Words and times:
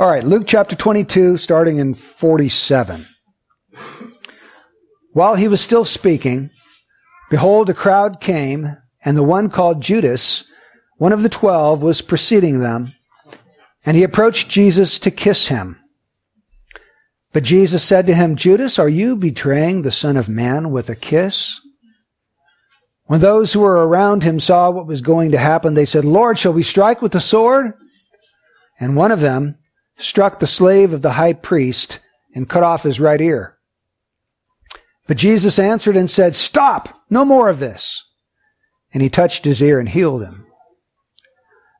All 0.00 0.08
right, 0.08 0.22
Luke 0.22 0.44
chapter 0.46 0.76
22, 0.76 1.38
starting 1.38 1.78
in 1.78 1.92
47. 1.92 3.04
While 5.12 5.34
he 5.34 5.48
was 5.48 5.60
still 5.60 5.84
speaking, 5.84 6.50
behold, 7.30 7.68
a 7.68 7.74
crowd 7.74 8.20
came, 8.20 8.76
and 9.04 9.16
the 9.16 9.24
one 9.24 9.50
called 9.50 9.80
Judas, 9.80 10.44
one 10.98 11.12
of 11.12 11.24
the 11.24 11.28
twelve, 11.28 11.82
was 11.82 12.00
preceding 12.00 12.60
them, 12.60 12.94
and 13.84 13.96
he 13.96 14.04
approached 14.04 14.48
Jesus 14.48 15.00
to 15.00 15.10
kiss 15.10 15.48
him. 15.48 15.80
But 17.32 17.42
Jesus 17.42 17.82
said 17.82 18.06
to 18.06 18.14
him, 18.14 18.36
Judas, 18.36 18.78
are 18.78 18.88
you 18.88 19.16
betraying 19.16 19.82
the 19.82 19.90
Son 19.90 20.16
of 20.16 20.28
Man 20.28 20.70
with 20.70 20.88
a 20.88 20.94
kiss? 20.94 21.60
When 23.06 23.18
those 23.18 23.52
who 23.52 23.62
were 23.62 23.84
around 23.84 24.22
him 24.22 24.38
saw 24.38 24.70
what 24.70 24.86
was 24.86 25.00
going 25.00 25.32
to 25.32 25.38
happen, 25.38 25.74
they 25.74 25.86
said, 25.86 26.04
Lord, 26.04 26.38
shall 26.38 26.52
we 26.52 26.62
strike 26.62 27.02
with 27.02 27.10
the 27.10 27.20
sword? 27.20 27.72
And 28.78 28.94
one 28.94 29.10
of 29.10 29.18
them 29.18 29.58
struck 29.98 30.38
the 30.38 30.46
slave 30.46 30.92
of 30.92 31.02
the 31.02 31.12
high 31.12 31.34
priest 31.34 32.00
and 32.34 32.48
cut 32.48 32.62
off 32.62 32.84
his 32.84 33.00
right 33.00 33.20
ear. 33.20 33.58
But 35.06 35.16
Jesus 35.16 35.58
answered 35.58 35.96
and 35.96 36.08
said, 36.08 36.34
Stop! 36.34 37.02
No 37.10 37.24
more 37.24 37.48
of 37.48 37.58
this. 37.58 38.04
And 38.92 39.02
he 39.02 39.10
touched 39.10 39.44
his 39.44 39.62
ear 39.62 39.80
and 39.80 39.88
healed 39.88 40.22
him. 40.22 40.46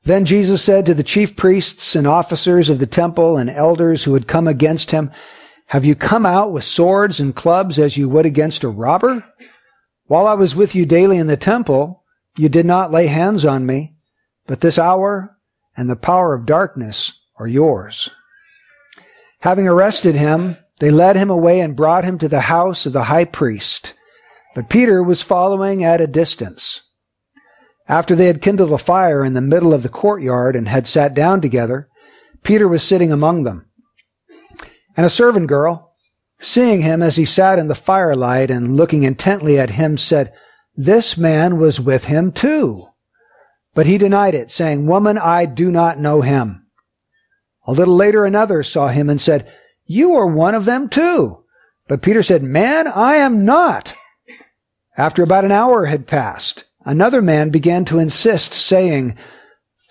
Then 0.05 0.25
Jesus 0.25 0.63
said 0.63 0.87
to 0.87 0.95
the 0.95 1.03
chief 1.03 1.37
priests 1.37 1.95
and 1.95 2.07
officers 2.07 2.71
of 2.71 2.79
the 2.79 2.87
temple 2.87 3.37
and 3.37 3.51
elders 3.51 4.05
who 4.05 4.15
had 4.15 4.27
come 4.27 4.49
against 4.49 4.91
him, 4.91 5.11
Have 5.67 5.85
you 5.85 5.95
come 5.95 6.25
out 6.25 6.51
with 6.51 6.65
swords 6.65 7.21
and 7.21 7.35
clubs 7.37 7.79
as 7.79 7.97
you 7.97 8.09
would 8.09 8.25
against 8.25 8.65
a 8.65 8.69
robber? 8.69 9.25
While 10.07 10.27
I 10.27 10.35
was 10.35 10.57
with 10.57 10.75
you 10.75 10.87
daily 10.87 11.19
in 11.19 11.27
the 11.27 11.37
temple, 11.37 12.05
you 12.37 12.49
did 12.49 12.65
not 12.65 12.91
lay 12.91 13.07
hands 13.09 13.45
on 13.45 13.67
me, 13.67 13.97
but 14.47 14.63
this 14.63 14.79
hour 14.79 15.37
and 15.77 15.91
the 15.91 15.97
power 15.97 16.35
of 16.35 16.47
darkness 16.47 17.18
are 17.39 17.47
yours. 17.47 18.11
Having 19.41 19.69
arrested 19.69 20.15
him, 20.15 20.57
they 20.81 20.91
led 20.91 21.17
him 21.17 21.31
away 21.31 21.61
and 21.61 21.77
brought 21.77 22.05
him 22.05 22.19
to 22.19 22.29
the 22.29 22.43
house 22.43 22.87
of 22.87 22.93
the 22.93 23.05
high 23.05 23.25
priest. 23.25 23.95
But 24.55 24.69
Peter 24.69 25.03
was 25.03 25.23
following 25.23 25.85
at 25.85 26.01
a 26.01 26.07
distance. 26.07 26.83
After 27.89 28.15
they 28.15 28.27
had 28.27 28.43
kindled 28.43 28.73
a 28.73 28.79
fire 28.79 29.25
in 29.25 29.33
the 29.33 29.41
middle 29.41 29.73
of 29.73 29.83
the 29.83 29.89
courtyard 29.89 30.55
and 30.55 30.69
had 30.69 30.87
sat 30.87 31.15
down 31.15 31.41
together, 31.41 31.89
Peter 32.43 32.69
was 32.69 32.83
sitting 32.83 33.13
among 33.13 33.45
them. 33.45 33.67
And 34.97 35.07
a 35.07 35.11
servant 35.11 35.47
girl, 35.47 35.95
seeing 36.41 36.83
him 36.83 37.03
as 37.03 37.17
he 37.17 37.25
sat 37.25 37.59
in 37.59 37.69
the 37.69 37.75
firelight 37.75 38.51
and 38.51 38.77
looking 38.77 39.05
intently 39.05 39.59
at 39.59 39.71
him, 39.71 39.97
said, 39.97 40.33
This 40.75 41.17
man 41.17 41.57
was 41.57 41.81
with 41.81 42.05
him 42.05 42.33
too. 42.33 42.89
But 43.75 43.87
he 43.87 43.97
denied 43.97 44.35
it, 44.35 44.51
saying, 44.51 44.87
Woman, 44.87 45.17
I 45.17 45.47
do 45.47 45.71
not 45.71 45.99
know 45.99 46.21
him. 46.21 46.68
A 47.69 47.73
little 47.73 47.95
later, 47.95 48.25
another 48.25 48.63
saw 48.63 48.89
him 48.89 49.11
and 49.11 49.21
said, 49.21 49.47
You 49.85 50.15
are 50.15 50.27
one 50.27 50.55
of 50.55 50.65
them 50.65 50.89
too. 50.89 51.45
But 51.87 52.01
Peter 52.01 52.23
said, 52.23 52.43
Man, 52.43 52.89
I 52.89 53.17
am 53.17 53.45
not. 53.45 53.95
After 54.97 55.23
about 55.23 55.45
an 55.45 55.53
hour 55.53 55.85
had 55.85 56.07
passed, 56.07 56.65
another 56.87 57.21
man 57.21 57.51
began 57.51 57.85
to 57.85 57.99
insist, 57.99 58.55
saying, 58.55 59.17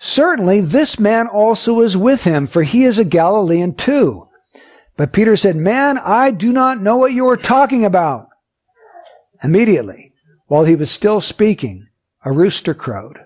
Certainly 0.00 0.62
this 0.62 0.98
man 0.98 1.28
also 1.28 1.80
is 1.80 1.96
with 1.96 2.24
him, 2.24 2.48
for 2.48 2.64
he 2.64 2.82
is 2.82 2.98
a 2.98 3.04
Galilean 3.04 3.74
too. 3.74 4.24
But 4.96 5.12
Peter 5.12 5.36
said, 5.36 5.54
Man, 5.54 5.98
I 5.98 6.32
do 6.32 6.52
not 6.52 6.82
know 6.82 6.96
what 6.96 7.12
you 7.12 7.28
are 7.28 7.36
talking 7.36 7.84
about. 7.84 8.28
Immediately, 9.44 10.12
while 10.48 10.64
he 10.64 10.74
was 10.74 10.90
still 10.90 11.20
speaking, 11.20 11.86
a 12.24 12.32
rooster 12.32 12.74
crowed. 12.74 13.24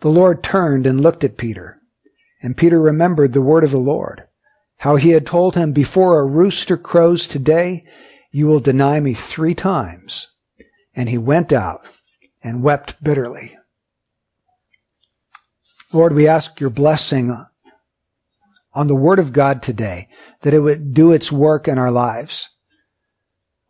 The 0.00 0.10
Lord 0.10 0.42
turned 0.42 0.88
and 0.88 1.00
looked 1.00 1.22
at 1.22 1.36
Peter, 1.36 1.80
and 2.44 2.58
Peter 2.58 2.78
remembered 2.78 3.32
the 3.32 3.40
word 3.40 3.64
of 3.64 3.70
the 3.70 3.78
Lord, 3.78 4.24
how 4.76 4.96
he 4.96 5.10
had 5.10 5.24
told 5.24 5.54
him, 5.54 5.72
Before 5.72 6.20
a 6.20 6.26
rooster 6.26 6.76
crows 6.76 7.26
today, 7.26 7.86
you 8.30 8.46
will 8.46 8.60
deny 8.60 9.00
me 9.00 9.14
three 9.14 9.54
times. 9.54 10.28
And 10.94 11.08
he 11.08 11.16
went 11.16 11.54
out 11.54 11.80
and 12.42 12.62
wept 12.62 13.02
bitterly. 13.02 13.56
Lord, 15.90 16.12
we 16.12 16.28
ask 16.28 16.60
your 16.60 16.68
blessing 16.68 17.34
on 18.74 18.88
the 18.88 18.94
Word 18.94 19.18
of 19.18 19.32
God 19.32 19.62
today, 19.62 20.08
that 20.42 20.52
it 20.52 20.60
would 20.60 20.92
do 20.92 21.12
its 21.12 21.32
work 21.32 21.66
in 21.66 21.78
our 21.78 21.90
lives. 21.90 22.50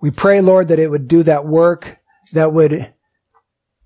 We 0.00 0.10
pray, 0.10 0.40
Lord, 0.40 0.66
that 0.66 0.80
it 0.80 0.90
would 0.90 1.06
do 1.06 1.22
that 1.22 1.46
work 1.46 1.98
that 2.32 2.52
would 2.52 2.92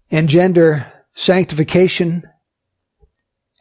engender 0.09 0.91
sanctification 1.13 2.23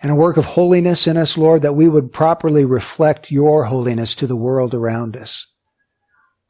and 0.02 0.12
a 0.12 0.16
work 0.16 0.38
of 0.38 0.46
holiness 0.46 1.08
in 1.08 1.18
us, 1.18 1.38
Lord, 1.38 1.63
that 1.63 1.74
we 1.74 1.88
would 1.88 2.12
properly 2.12 2.66
reflect 2.66 3.31
your 3.31 3.66
holiness 3.66 4.13
to 4.16 4.28
the 4.28 4.35
world 4.35 4.74
around 4.74 5.18
us. 5.18 5.47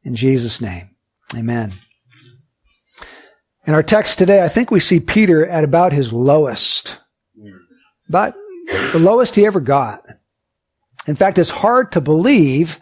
In 0.04 0.16
Jesus' 0.16 0.62
name, 0.62 0.96
amen. 1.36 1.74
In 3.66 3.74
our 3.74 3.84
text 3.84 4.18
today, 4.18 4.44
I 4.44 4.48
think 4.48 4.72
we 4.72 4.80
see 4.80 5.00
Peter 5.00 5.46
at 5.46 5.64
about 5.64 5.92
his 5.92 6.14
lowest, 6.14 7.00
but 8.10 8.36
the 8.94 9.00
lowest 9.00 9.36
he 9.36 9.46
ever 9.46 9.60
got. 9.60 10.06
In 11.06 11.16
fact, 11.16 11.38
it's 11.38 11.50
hard 11.50 11.92
to 11.94 12.02
believe 12.02 12.80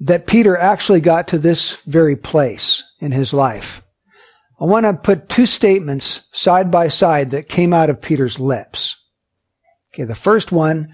that 0.00 0.26
Peter 0.26 0.56
actually 0.56 1.00
got 1.00 1.28
to 1.28 1.38
this 1.38 1.76
very 1.82 2.16
place 2.16 2.82
in 3.00 3.12
his 3.12 3.32
life. 3.32 3.82
I 4.60 4.64
want 4.64 4.84
to 4.84 4.94
put 4.94 5.28
two 5.28 5.46
statements 5.46 6.28
side 6.32 6.70
by 6.70 6.88
side 6.88 7.30
that 7.30 7.48
came 7.48 7.74
out 7.74 7.90
of 7.90 8.00
Peter's 8.00 8.40
lips. 8.40 8.96
Okay, 9.96 10.04
the 10.04 10.14
first 10.14 10.52
one 10.52 10.92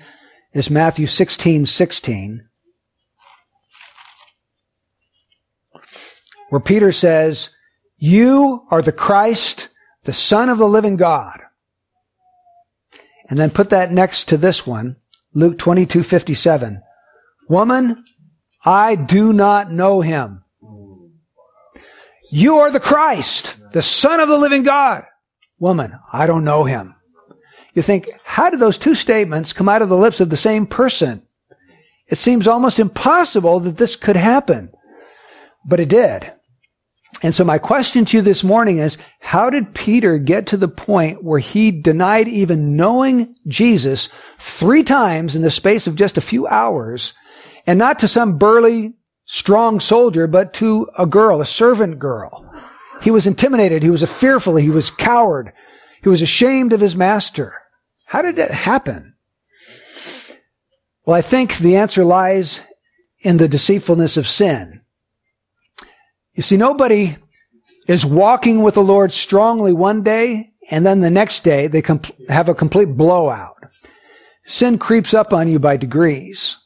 is 0.52 0.70
Matthew 0.70 1.08
16, 1.08 1.66
16, 1.66 2.48
where 6.50 6.60
Peter 6.60 6.92
says, 6.92 7.50
You 7.96 8.64
are 8.70 8.80
the 8.80 8.92
Christ, 8.92 9.70
the 10.04 10.12
Son 10.12 10.48
of 10.48 10.58
the 10.58 10.68
living 10.68 10.94
God. 10.94 11.40
And 13.28 13.40
then 13.40 13.50
put 13.50 13.70
that 13.70 13.90
next 13.90 14.28
to 14.28 14.36
this 14.36 14.64
one, 14.64 14.94
Luke 15.34 15.58
22, 15.58 16.04
57. 16.04 16.80
Woman, 17.48 18.04
I 18.64 18.94
do 18.94 19.32
not 19.32 19.72
know 19.72 20.00
him. 20.00 20.44
You 22.30 22.58
are 22.58 22.70
the 22.70 22.78
Christ, 22.78 23.56
the 23.72 23.82
Son 23.82 24.20
of 24.20 24.28
the 24.28 24.38
living 24.38 24.62
God. 24.62 25.06
Woman, 25.58 25.98
I 26.12 26.28
don't 26.28 26.44
know 26.44 26.62
him. 26.62 26.94
You 27.74 27.82
think, 27.82 28.08
how 28.24 28.50
did 28.50 28.60
those 28.60 28.78
two 28.78 28.94
statements 28.94 29.52
come 29.52 29.68
out 29.68 29.82
of 29.82 29.88
the 29.88 29.96
lips 29.96 30.20
of 30.20 30.30
the 30.30 30.36
same 30.36 30.66
person? 30.66 31.22
It 32.08 32.18
seems 32.18 32.46
almost 32.46 32.78
impossible 32.78 33.60
that 33.60 33.78
this 33.78 33.96
could 33.96 34.16
happen. 34.16 34.70
But 35.64 35.80
it 35.80 35.88
did. 35.88 36.32
And 37.22 37.34
so 37.34 37.44
my 37.44 37.58
question 37.58 38.04
to 38.04 38.16
you 38.16 38.22
this 38.22 38.42
morning 38.42 38.78
is, 38.78 38.98
how 39.20 39.48
did 39.48 39.74
Peter 39.74 40.18
get 40.18 40.48
to 40.48 40.56
the 40.56 40.68
point 40.68 41.22
where 41.22 41.38
he 41.38 41.70
denied 41.70 42.26
even 42.26 42.76
knowing 42.76 43.36
Jesus 43.46 44.08
three 44.38 44.82
times 44.82 45.36
in 45.36 45.42
the 45.42 45.50
space 45.50 45.86
of 45.86 45.94
just 45.94 46.18
a 46.18 46.22
few 46.22 46.46
hours 46.48 47.14
and 47.64 47.78
not 47.78 48.00
to 48.00 48.08
some 48.08 48.38
burly, 48.38 48.94
strong 49.24 49.78
soldier, 49.78 50.26
but 50.26 50.52
to 50.54 50.90
a 50.98 51.06
girl, 51.06 51.40
a 51.40 51.46
servant 51.46 52.00
girl? 52.00 52.52
He 53.00 53.10
was 53.10 53.26
intimidated. 53.26 53.82
He 53.82 53.90
was 53.90 54.02
fearful. 54.02 54.56
He 54.56 54.70
was 54.70 54.90
coward. 54.90 55.52
He 56.02 56.08
was 56.08 56.22
ashamed 56.22 56.72
of 56.72 56.80
his 56.80 56.96
master. 56.96 57.54
How 58.12 58.20
did 58.20 58.36
that 58.36 58.50
happen? 58.50 59.14
Well, 61.06 61.16
I 61.16 61.22
think 61.22 61.56
the 61.56 61.76
answer 61.76 62.04
lies 62.04 62.60
in 63.20 63.38
the 63.38 63.48
deceitfulness 63.48 64.18
of 64.18 64.28
sin. 64.28 64.82
You 66.34 66.42
see, 66.42 66.58
nobody 66.58 67.16
is 67.88 68.04
walking 68.04 68.60
with 68.60 68.74
the 68.74 68.82
Lord 68.82 69.12
strongly 69.12 69.72
one 69.72 70.02
day, 70.02 70.50
and 70.70 70.84
then 70.84 71.00
the 71.00 71.10
next 71.10 71.42
day 71.42 71.68
they 71.68 71.82
have 72.28 72.50
a 72.50 72.54
complete 72.54 72.98
blowout. 72.98 73.56
Sin 74.44 74.76
creeps 74.76 75.14
up 75.14 75.32
on 75.32 75.48
you 75.48 75.58
by 75.58 75.78
degrees. 75.78 76.58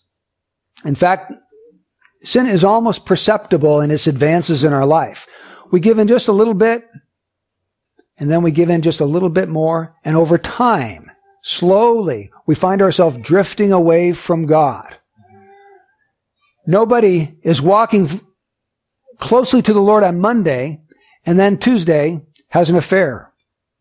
In 0.85 0.97
fact, 0.97 1.33
sin 2.25 2.49
is 2.49 2.65
almost 2.65 3.07
perceptible 3.07 3.81
in 3.83 3.93
its 3.93 4.09
advances 4.09 4.65
in 4.65 4.73
our 4.73 4.85
life. 4.85 5.29
We 5.71 5.79
give 5.79 6.01
in 6.01 6.09
just 6.09 6.27
a 6.27 6.33
little 6.33 6.55
bit, 6.55 6.89
and 8.19 8.29
then 8.29 8.43
we 8.43 8.51
give 8.51 8.69
in 8.69 8.83
just 8.83 8.99
a 8.99 9.05
little 9.05 9.31
bit 9.31 9.49
more, 9.49 9.95
and 10.05 10.17
over 10.17 10.39
time, 10.39 11.13
slowly, 11.47 12.33
we 12.45 12.57
find 12.57 12.83
ourselves 12.83 13.19
drifting 13.19 13.71
away 13.71 14.13
from 14.13 14.47
God. 14.47 14.99
Nobody 16.67 17.37
is 17.43 17.63
walking 17.63 18.09
closely 19.19 19.63
to 19.63 19.73
the 19.73 19.81
Lord 19.81 20.03
on 20.03 20.19
Monday 20.19 20.81
and 21.25 21.39
then 21.39 21.59
Tuesday 21.59 22.21
has 22.49 22.69
an 22.69 22.77
affair 22.77 23.33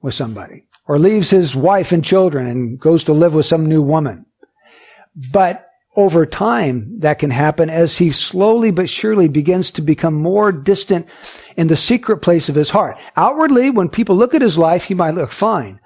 with 0.03 0.13
somebody 0.13 0.67
or 0.87 0.99
leaves 0.99 1.31
his 1.31 1.55
wife 1.55 1.91
and 1.91 2.05
children 2.05 2.45
and 2.45 2.79
goes 2.79 3.03
to 3.05 3.13
live 3.13 3.33
with 3.33 3.47
some 3.47 3.65
new 3.65 3.81
woman. 3.81 4.27
But 5.31 5.65
over 5.95 6.27
time, 6.27 6.99
that 6.99 7.17
can 7.17 7.31
happen 7.31 7.71
as 7.71 7.97
he 7.97 8.11
slowly 8.11 8.69
but 8.69 8.89
surely 8.89 9.27
begins 9.27 9.71
to 9.71 9.81
become 9.81 10.13
more 10.13 10.51
distant 10.51 11.07
in 11.57 11.65
the 11.67 11.75
secret 11.75 12.17
place 12.17 12.47
of 12.47 12.55
his 12.55 12.69
heart. 12.69 12.99
Outwardly, 13.15 13.71
when 13.71 13.89
people 13.89 14.15
look 14.15 14.35
at 14.35 14.41
his 14.43 14.57
life, 14.57 14.83
he 14.83 14.93
might 14.93 15.15
look 15.15 15.31
fine, 15.31 15.79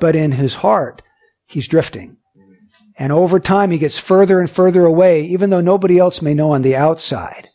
but 0.00 0.16
in 0.16 0.32
his 0.32 0.56
heart, 0.56 1.02
he's 1.50 1.68
drifting. 1.68 2.16
And 2.98 3.12
over 3.12 3.40
time, 3.40 3.70
he 3.70 3.78
gets 3.78 3.98
further 3.98 4.40
and 4.40 4.50
further 4.50 4.84
away, 4.84 5.24
even 5.24 5.50
though 5.50 5.60
nobody 5.60 5.98
else 5.98 6.22
may 6.22 6.34
know 6.34 6.52
on 6.52 6.62
the 6.62 6.76
outside. 6.76 7.48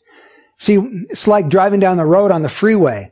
See, 0.58 0.78
it's 1.10 1.28
like 1.28 1.50
driving 1.50 1.80
down 1.80 1.98
the 1.98 2.06
road 2.06 2.32
on 2.32 2.42
the 2.42 2.50
freeway. 2.50 3.12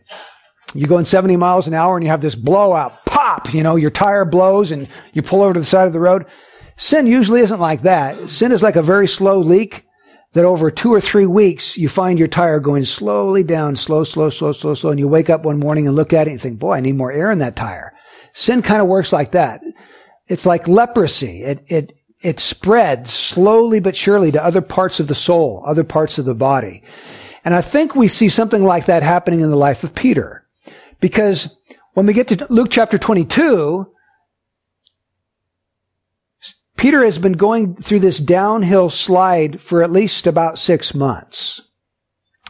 You 0.73 0.87
go 0.87 0.97
in 0.97 1.05
70 1.05 1.37
miles 1.37 1.67
an 1.67 1.73
hour 1.73 1.95
and 1.95 2.03
you 2.03 2.09
have 2.09 2.21
this 2.21 2.35
blowout, 2.35 3.05
pop, 3.05 3.53
you 3.53 3.61
know, 3.61 3.75
your 3.75 3.91
tire 3.91 4.25
blows 4.25 4.71
and 4.71 4.87
you 5.13 5.21
pull 5.21 5.41
over 5.41 5.53
to 5.53 5.59
the 5.59 5.65
side 5.65 5.85
of 5.87 5.93
the 5.93 5.99
road. 5.99 6.25
Sin 6.75 7.05
usually 7.05 7.41
isn't 7.41 7.59
like 7.59 7.81
that. 7.81 8.29
Sin 8.29 8.51
is 8.51 8.63
like 8.63 8.75
a 8.75 8.81
very 8.81 9.07
slow 9.07 9.37
leak 9.37 9.85
that 10.33 10.45
over 10.45 10.71
two 10.71 10.91
or 10.91 10.99
three 10.99 11.27
weeks, 11.27 11.77
you 11.77 11.87
find 11.87 12.17
your 12.17 12.27
tire 12.27 12.59
going 12.59 12.85
slowly 12.85 13.43
down, 13.43 13.75
slow, 13.75 14.03
slow, 14.03 14.29
slow, 14.31 14.51
slow, 14.51 14.73
slow, 14.73 14.89
and 14.89 14.99
you 14.99 15.07
wake 15.07 15.29
up 15.29 15.45
one 15.45 15.59
morning 15.59 15.85
and 15.85 15.95
look 15.95 16.11
at 16.11 16.27
it 16.27 16.31
and 16.31 16.41
think, 16.41 16.57
boy, 16.57 16.73
I 16.73 16.79
need 16.79 16.95
more 16.95 17.11
air 17.11 17.29
in 17.29 17.37
that 17.37 17.55
tire. 17.55 17.93
Sin 18.33 18.63
kind 18.63 18.81
of 18.81 18.87
works 18.87 19.13
like 19.13 19.31
that. 19.31 19.61
It's 20.27 20.45
like 20.45 20.67
leprosy. 20.67 21.43
It, 21.43 21.63
it, 21.67 21.93
it 22.21 22.39
spreads 22.39 23.11
slowly 23.11 23.79
but 23.79 23.95
surely 23.95 24.31
to 24.31 24.43
other 24.43 24.61
parts 24.61 24.99
of 24.99 25.07
the 25.07 25.15
soul, 25.15 25.63
other 25.65 25.83
parts 25.83 26.17
of 26.17 26.25
the 26.25 26.33
body. 26.35 26.83
And 27.45 27.53
I 27.53 27.61
think 27.61 27.95
we 27.95 28.07
see 28.07 28.29
something 28.29 28.63
like 28.63 28.85
that 28.85 29.03
happening 29.03 29.41
in 29.41 29.49
the 29.49 29.57
life 29.57 29.83
of 29.83 29.93
Peter. 29.93 30.47
Because 31.01 31.59
when 31.93 32.05
we 32.05 32.13
get 32.13 32.29
to 32.29 32.47
Luke 32.49 32.69
chapter 32.71 32.97
22, 32.97 33.91
Peter 36.77 37.03
has 37.03 37.17
been 37.17 37.33
going 37.33 37.75
through 37.75 37.99
this 37.99 38.17
downhill 38.17 38.89
slide 38.89 39.61
for 39.61 39.83
at 39.83 39.91
least 39.91 40.25
about 40.25 40.57
six 40.57 40.93
months. 40.93 41.61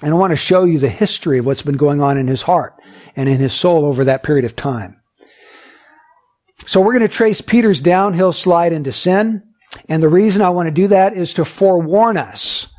And 0.02 0.12
I 0.12 0.18
want 0.18 0.32
to 0.32 0.38
show 0.38 0.64
you 0.64 0.80
the 0.80 0.90
history 0.90 1.40
of 1.40 1.46
what's 1.46 1.62
been 1.62 1.78
going 1.78 2.02
on 2.02 2.18
in 2.18 2.28
his 2.28 2.44
heart 2.44 2.74
and 3.16 3.30
in 3.30 3.40
his 3.40 3.54
soul 3.54 3.86
over 3.86 4.04
that 4.06 4.24
period 4.24 4.46
of 4.46 4.56
time. 4.56 5.00
So 6.66 6.82
we're 6.82 6.94
going 6.94 7.02
to 7.02 7.08
trace 7.08 7.42
Peter's 7.42 7.82
downhill 7.82 8.32
slide 8.32 8.74
into 8.74 8.92
sin. 8.92 9.44
And 9.90 10.02
the 10.02 10.10
reason 10.10 10.42
I 10.42 10.50
want 10.50 10.68
to 10.68 10.72
do 10.72 10.88
that 10.88 11.14
is 11.14 11.34
to 11.36 11.46
forewarn 11.46 12.18
us 12.18 12.74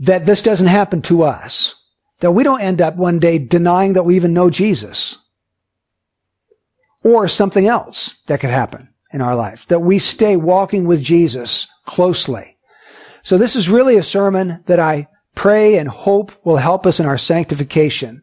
that 0.00 0.26
this 0.26 0.42
doesn't 0.42 0.66
happen 0.68 1.02
to 1.02 1.24
us. 1.24 1.74
That 2.20 2.32
we 2.32 2.42
don't 2.42 2.60
end 2.60 2.80
up 2.80 2.96
one 2.96 3.18
day 3.18 3.38
denying 3.38 3.92
that 3.92 4.04
we 4.04 4.16
even 4.16 4.32
know 4.32 4.50
Jesus. 4.50 5.16
Or 7.04 7.28
something 7.28 7.66
else 7.66 8.18
that 8.26 8.40
could 8.40 8.50
happen 8.50 8.88
in 9.12 9.20
our 9.20 9.36
life. 9.36 9.66
That 9.66 9.80
we 9.80 9.98
stay 9.98 10.36
walking 10.36 10.84
with 10.84 11.02
Jesus 11.02 11.68
closely. 11.86 12.56
So 13.22 13.38
this 13.38 13.56
is 13.56 13.68
really 13.68 13.96
a 13.96 14.02
sermon 14.02 14.62
that 14.66 14.80
I 14.80 15.08
pray 15.34 15.78
and 15.78 15.88
hope 15.88 16.32
will 16.44 16.56
help 16.56 16.86
us 16.86 16.98
in 16.98 17.06
our 17.06 17.18
sanctification 17.18 18.22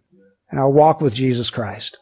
and 0.50 0.60
our 0.60 0.70
walk 0.70 1.02
with 1.02 1.14
Jesus 1.14 1.50
Christ. 1.50 1.98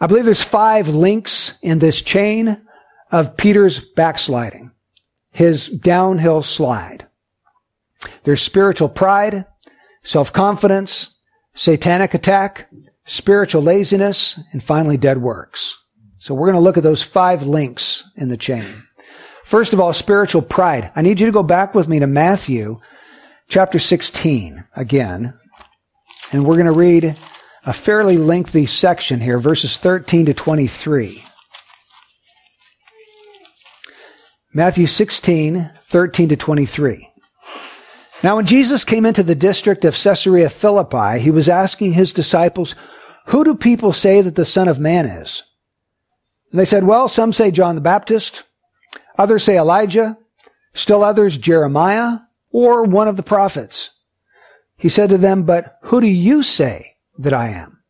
I 0.00 0.06
believe 0.06 0.24
there's 0.24 0.42
five 0.42 0.88
links 0.88 1.58
in 1.62 1.78
this 1.78 2.02
chain 2.02 2.62
of 3.10 3.36
Peter's 3.36 3.78
backsliding, 3.78 4.72
his 5.30 5.68
downhill 5.68 6.42
slide. 6.42 7.06
There's 8.24 8.42
spiritual 8.42 8.88
pride, 8.88 9.46
self-confidence, 10.02 11.16
satanic 11.54 12.14
attack, 12.14 12.68
spiritual 13.04 13.62
laziness, 13.62 14.40
and 14.52 14.62
finally 14.62 14.96
dead 14.96 15.18
works. 15.18 15.78
So 16.18 16.34
we're 16.34 16.46
going 16.46 16.54
to 16.54 16.60
look 16.60 16.76
at 16.76 16.82
those 16.82 17.02
five 17.02 17.46
links 17.46 18.08
in 18.16 18.28
the 18.28 18.36
chain. 18.36 18.84
First 19.44 19.74
of 19.74 19.80
all, 19.80 19.92
spiritual 19.92 20.42
pride. 20.42 20.90
I 20.96 21.02
need 21.02 21.20
you 21.20 21.26
to 21.26 21.32
go 21.32 21.42
back 21.42 21.74
with 21.74 21.86
me 21.86 21.98
to 21.98 22.06
Matthew 22.06 22.80
chapter 23.48 23.78
16 23.78 24.64
again. 24.74 25.38
And 26.32 26.46
we're 26.46 26.54
going 26.54 26.66
to 26.66 26.72
read 26.72 27.16
a 27.66 27.72
fairly 27.72 28.18
lengthy 28.18 28.66
section 28.66 29.20
here, 29.20 29.38
verses 29.38 29.78
13 29.78 30.26
to 30.26 30.34
23. 30.34 31.24
Matthew 34.52 34.86
16, 34.86 35.70
13 35.82 36.28
to 36.28 36.36
23. 36.36 37.10
Now 38.22 38.36
when 38.36 38.46
Jesus 38.46 38.84
came 38.84 39.04
into 39.04 39.22
the 39.22 39.34
district 39.34 39.84
of 39.84 40.00
Caesarea 40.00 40.48
Philippi, 40.48 41.18
he 41.18 41.30
was 41.30 41.48
asking 41.48 41.92
his 41.92 42.12
disciples, 42.12 42.74
who 43.26 43.44
do 43.44 43.54
people 43.54 43.92
say 43.92 44.20
that 44.20 44.36
the 44.36 44.44
Son 44.44 44.68
of 44.68 44.78
Man 44.78 45.06
is? 45.06 45.42
And 46.50 46.60
they 46.60 46.64
said, 46.64 46.84
well, 46.84 47.08
some 47.08 47.32
say 47.32 47.50
John 47.50 47.74
the 47.74 47.80
Baptist, 47.80 48.44
others 49.18 49.42
say 49.42 49.58
Elijah, 49.58 50.18
still 50.72 51.02
others 51.02 51.38
Jeremiah, 51.38 52.18
or 52.50 52.84
one 52.84 53.08
of 53.08 53.16
the 53.16 53.22
prophets. 53.22 53.90
He 54.76 54.88
said 54.88 55.08
to 55.10 55.18
them, 55.18 55.42
but 55.44 55.78
who 55.82 56.00
do 56.00 56.06
you 56.06 56.42
say 56.42 56.93
that 57.18 57.32
I 57.32 57.48
am? 57.48 57.82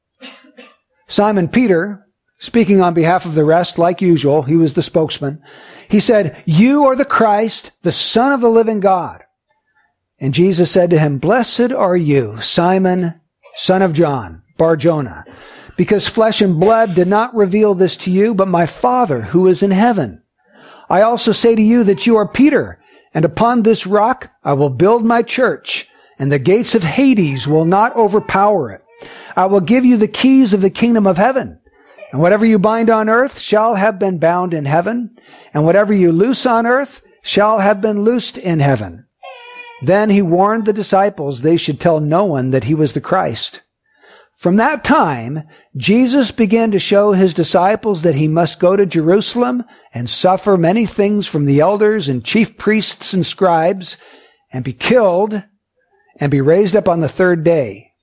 Simon 1.06 1.48
Peter, 1.48 2.06
speaking 2.38 2.80
on 2.80 2.94
behalf 2.94 3.26
of 3.26 3.34
the 3.34 3.44
rest, 3.44 3.78
like 3.78 4.00
usual, 4.00 4.42
he 4.42 4.56
was 4.56 4.74
the 4.74 4.82
spokesman, 4.82 5.42
he 5.88 6.00
said, 6.00 6.42
You 6.46 6.86
are 6.86 6.96
the 6.96 7.04
Christ, 7.04 7.70
the 7.82 7.92
Son 7.92 8.32
of 8.32 8.40
the 8.40 8.50
living 8.50 8.80
God. 8.80 9.22
And 10.20 10.32
Jesus 10.32 10.70
said 10.70 10.90
to 10.90 10.98
him, 10.98 11.18
Blessed 11.18 11.72
are 11.72 11.96
you, 11.96 12.40
Simon, 12.40 13.20
son 13.56 13.82
of 13.82 13.92
John, 13.92 14.42
Bar 14.56 14.76
Jonah, 14.76 15.24
because 15.76 16.08
flesh 16.08 16.40
and 16.40 16.58
blood 16.58 16.94
did 16.94 17.08
not 17.08 17.34
reveal 17.34 17.74
this 17.74 17.96
to 17.98 18.10
you, 18.10 18.34
but 18.34 18.48
my 18.48 18.66
Father 18.66 19.22
who 19.22 19.46
is 19.46 19.62
in 19.62 19.70
heaven. 19.70 20.22
I 20.88 21.02
also 21.02 21.32
say 21.32 21.56
to 21.56 21.62
you 21.62 21.84
that 21.84 22.06
you 22.06 22.16
are 22.16 22.28
Peter, 22.28 22.80
and 23.12 23.24
upon 23.24 23.62
this 23.62 23.86
rock 23.86 24.30
I 24.42 24.52
will 24.52 24.70
build 24.70 25.04
my 25.04 25.22
church, 25.22 25.88
and 26.18 26.30
the 26.30 26.38
gates 26.38 26.74
of 26.74 26.84
Hades 26.84 27.48
will 27.48 27.64
not 27.64 27.96
overpower 27.96 28.70
it. 28.70 28.83
I 29.36 29.46
will 29.46 29.60
give 29.60 29.84
you 29.84 29.96
the 29.96 30.08
keys 30.08 30.54
of 30.54 30.60
the 30.60 30.70
kingdom 30.70 31.06
of 31.06 31.16
heaven. 31.16 31.60
And 32.12 32.20
whatever 32.20 32.46
you 32.46 32.58
bind 32.58 32.90
on 32.90 33.08
earth 33.08 33.40
shall 33.40 33.74
have 33.74 33.98
been 33.98 34.18
bound 34.18 34.54
in 34.54 34.66
heaven, 34.66 35.16
and 35.52 35.64
whatever 35.64 35.92
you 35.92 36.12
loose 36.12 36.46
on 36.46 36.66
earth 36.66 37.02
shall 37.22 37.58
have 37.58 37.80
been 37.80 38.02
loosed 38.02 38.38
in 38.38 38.60
heaven. 38.60 39.06
Then 39.82 40.10
he 40.10 40.22
warned 40.22 40.64
the 40.64 40.72
disciples 40.72 41.42
they 41.42 41.56
should 41.56 41.80
tell 41.80 42.00
no 42.00 42.24
one 42.24 42.50
that 42.50 42.64
he 42.64 42.74
was 42.74 42.92
the 42.92 43.00
Christ. 43.00 43.62
From 44.32 44.56
that 44.56 44.84
time, 44.84 45.44
Jesus 45.76 46.30
began 46.30 46.70
to 46.72 46.78
show 46.78 47.12
his 47.12 47.34
disciples 47.34 48.02
that 48.02 48.14
he 48.14 48.28
must 48.28 48.60
go 48.60 48.76
to 48.76 48.84
Jerusalem 48.84 49.64
and 49.92 50.10
suffer 50.10 50.56
many 50.56 50.86
things 50.86 51.26
from 51.26 51.46
the 51.46 51.60
elders 51.60 52.08
and 52.08 52.24
chief 52.24 52.56
priests 52.58 53.14
and 53.14 53.24
scribes 53.24 53.96
and 54.52 54.64
be 54.64 54.72
killed 54.72 55.44
and 56.20 56.30
be 56.30 56.40
raised 56.40 56.76
up 56.76 56.88
on 56.88 57.00
the 57.00 57.08
third 57.08 57.42
day. 57.42 57.93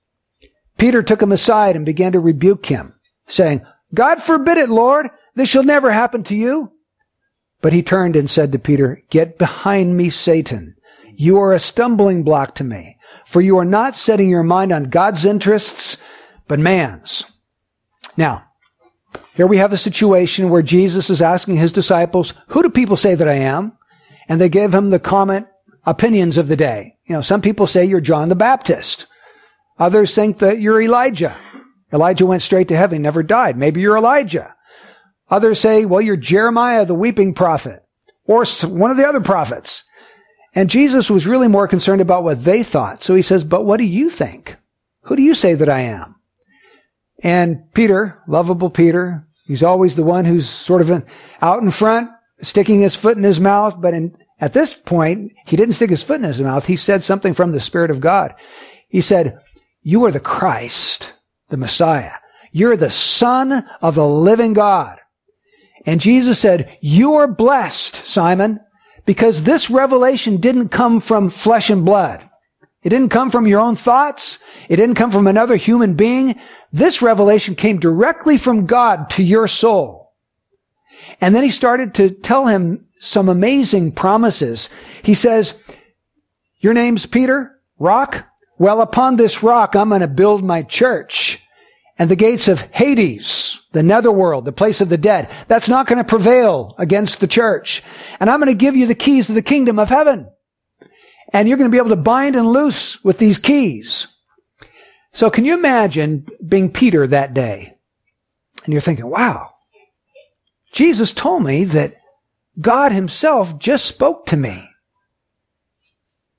Peter 0.78 1.04
took 1.04 1.22
him 1.22 1.32
aside 1.32 1.76
and 1.76 1.86
began 1.86 2.14
to 2.14 2.20
rebuke 2.20 2.66
him, 2.66 2.94
saying, 3.28 3.62
God 3.94 4.22
forbid 4.24 4.58
it, 4.58 4.70
Lord. 4.70 5.10
This 5.36 5.50
shall 5.50 5.64
never 5.64 5.92
happen 5.92 6.24
to 6.24 6.36
you. 6.36 6.72
But 7.62 7.74
he 7.74 7.84
turned 7.84 8.16
and 8.16 8.30
said 8.30 8.52
to 8.52 8.60
Peter, 8.60 9.04
Get 9.10 9.38
behind 9.38 9.96
me, 9.96 10.10
Satan. 10.10 10.76
You 11.16 11.38
are 11.40 11.54
a 11.54 11.60
stumbling 11.60 12.24
block 12.24 12.56
to 12.56 12.64
me, 12.64 12.98
for 13.26 13.42
you 13.42 13.58
are 13.58 13.66
not 13.66 13.96
setting 13.96 14.30
your 14.30 14.44
mind 14.44 14.72
on 14.72 14.86
God's 14.86 15.26
interests, 15.26 15.98
but 16.48 16.60
man's. 16.60 17.32
Now, 18.18 18.44
here 19.36 19.48
we 19.48 19.58
have 19.58 19.74
a 19.74 19.78
situation 19.78 20.50
where 20.50 20.62
Jesus 20.62 21.10
is 21.10 21.22
asking 21.22 21.58
his 21.58 21.72
disciples, 21.72 22.34
who 22.48 22.64
do 22.64 22.70
people 22.70 22.98
say 22.98 23.16
that 23.16 23.28
I 23.28 23.36
am? 23.36 23.74
And 24.28 24.42
they 24.42 24.50
give 24.50 24.74
him 24.74 24.90
the 24.90 25.00
comment 25.00 25.48
opinions 25.86 26.38
of 26.38 26.48
the 26.48 26.56
day. 26.56 26.98
You 27.06 27.16
know, 27.16 27.22
some 27.22 27.42
people 27.42 27.68
say 27.68 27.86
you're 27.86 28.02
John 28.02 28.30
the 28.30 28.36
Baptist. 28.36 29.08
Others 29.82 30.14
think 30.14 30.38
that 30.40 30.62
you're 30.62 30.80
Elijah. 30.80 31.36
Elijah 31.92 32.28
went 32.28 32.44
straight 32.44 32.68
to 32.68 32.78
heaven, 32.78 33.02
never 33.02 33.24
died. 33.24 33.58
Maybe 33.58 33.82
you're 33.82 33.98
Elijah. 33.98 34.56
Others 35.32 35.60
say, 35.60 35.86
well, 35.86 36.02
you're 36.02 36.18
Jeremiah, 36.18 36.86
the 36.86 36.94
weeping 36.94 37.34
prophet, 37.34 37.84
or 38.26 38.46
one 38.64 38.92
of 38.92 38.98
the 38.98 39.08
other 39.08 39.22
prophets. 39.22 39.84
And 40.54 40.70
Jesus 40.70 41.10
was 41.10 41.26
really 41.26 41.48
more 41.48 41.68
concerned 41.68 42.00
about 42.00 42.24
what 42.24 42.44
they 42.44 42.62
thought. 42.62 43.02
So 43.02 43.16
he 43.16 43.24
says, 43.24 43.44
but 43.44 43.66
what 43.66 43.78
do 43.78 43.84
you 43.84 44.12
think? 44.12 44.56
Who 45.06 45.16
do 45.16 45.24
you 45.24 45.34
say 45.34 45.56
that 45.56 45.68
I 45.68 45.80
am? 45.80 46.16
And 47.24 47.74
Peter, 47.74 48.22
lovable 48.28 48.70
Peter, 48.70 49.26
he's 49.48 49.64
always 49.64 49.96
the 49.96 50.04
one 50.04 50.26
who's 50.26 50.48
sort 50.48 50.82
of 50.82 51.10
out 51.42 51.64
in 51.64 51.72
front, 51.72 52.12
sticking 52.44 52.82
his 52.82 52.96
foot 52.96 53.18
in 53.18 53.24
his 53.24 53.40
mouth. 53.40 53.82
But 53.82 53.96
in, 53.96 54.16
at 54.40 54.54
this 54.54 54.76
point, 54.76 55.32
he 55.48 55.58
didn't 55.58 55.74
stick 55.74 55.90
his 55.90 56.04
foot 56.04 56.18
in 56.18 56.24
his 56.24 56.40
mouth. 56.40 56.68
He 56.68 56.76
said 56.76 57.04
something 57.04 57.34
from 57.34 57.52
the 57.52 57.60
Spirit 57.60 57.90
of 57.90 58.00
God. 58.00 58.36
He 58.88 59.02
said, 59.02 59.40
you 59.82 60.06
are 60.06 60.12
the 60.12 60.20
Christ, 60.20 61.14
the 61.50 61.58
Messiah. 61.58 62.14
You're 62.52 62.78
the 62.78 62.92
son 62.92 63.66
of 63.82 63.96
the 63.96 64.08
living 64.08 64.54
God. 64.54 65.00
And 65.86 66.02
Jesus 66.02 66.38
said, 66.38 66.78
you 66.82 67.16
are 67.16 67.28
blessed, 67.28 67.96
Simon, 68.08 68.60
because 69.06 69.44
this 69.44 69.70
revelation 69.70 70.38
didn't 70.38 70.70
come 70.70 71.00
from 71.00 71.30
flesh 71.30 71.70
and 71.70 71.84
blood. 71.84 72.28
It 72.84 72.90
didn't 72.90 73.10
come 73.10 73.30
from 73.30 73.48
your 73.48 73.60
own 73.60 73.76
thoughts. 73.76 74.40
It 74.70 74.76
didn't 74.76 74.96
come 74.96 75.12
from 75.12 75.28
another 75.28 75.56
human 75.56 75.94
being. 75.94 76.40
This 76.72 77.02
revelation 77.02 77.56
came 77.56 77.80
directly 77.80 78.38
from 78.38 78.66
God 78.66 79.10
to 79.12 79.24
your 79.24 79.48
soul. 79.48 80.14
And 81.20 81.36
then 81.36 81.44
he 81.44 81.52
started 81.52 81.94
to 81.96 82.10
tell 82.10 82.48
him 82.48 82.88
some 83.00 83.30
amazing 83.30 83.94
promises. 83.94 84.70
He 85.02 85.14
says, 85.14 85.60
your 86.60 86.74
name's 86.74 87.06
Peter, 87.08 87.60
rock. 87.80 88.28
Well, 88.62 88.82
upon 88.82 89.16
this 89.16 89.42
rock, 89.42 89.76
I'm 89.76 89.90
going 89.90 90.02
to 90.02 90.08
build 90.08 90.44
my 90.44 90.62
church 90.62 91.44
And 91.98 92.10
the 92.10 92.16
gates 92.16 92.48
of 92.48 92.62
Hades, 92.62 93.62
the 93.74 93.84
netherworld, 93.84 94.46
the 94.46 94.52
place 94.52 94.82
of 94.82 94.90
the 94.90 94.98
dead, 94.98 95.30
that's 95.48 95.68
not 95.70 95.88
going 95.88 95.98
to 95.98 96.04
prevail 96.04 96.74
against 96.78 97.20
the 97.20 97.28
church. 97.28 97.84
And 98.20 98.30
I'm 98.30 98.40
going 98.40 98.52
to 98.52 98.58
give 98.58 98.76
you 98.76 98.88
the 98.88 98.96
keys 98.96 99.28
to 99.28 99.34
the 99.34 99.42
kingdom 99.42 99.78
of 99.78 99.90
heaven. 99.90 100.30
And 101.34 101.48
you're 101.48 101.58
going 101.58 101.70
to 101.70 101.74
be 101.74 101.80
able 101.80 101.90
to 101.90 101.96
bind 101.96 102.36
and 102.36 102.48
loose 102.48 103.04
with 103.04 103.18
these 103.18 103.38
keys. 103.38 104.08
So 105.12 105.30
can 105.32 105.44
you 105.44 105.54
imagine 105.56 106.28
being 106.44 106.72
Peter 106.72 107.06
that 107.08 107.34
day? 107.34 107.78
And 108.64 108.74
you're 108.74 108.82
thinking, 108.82 109.10
wow, 109.10 109.52
Jesus 110.72 111.14
told 111.14 111.44
me 111.44 111.64
that 111.66 111.96
God 112.60 112.92
himself 112.92 113.58
just 113.60 113.86
spoke 113.86 114.28
to 114.28 114.38
me. 114.38 114.70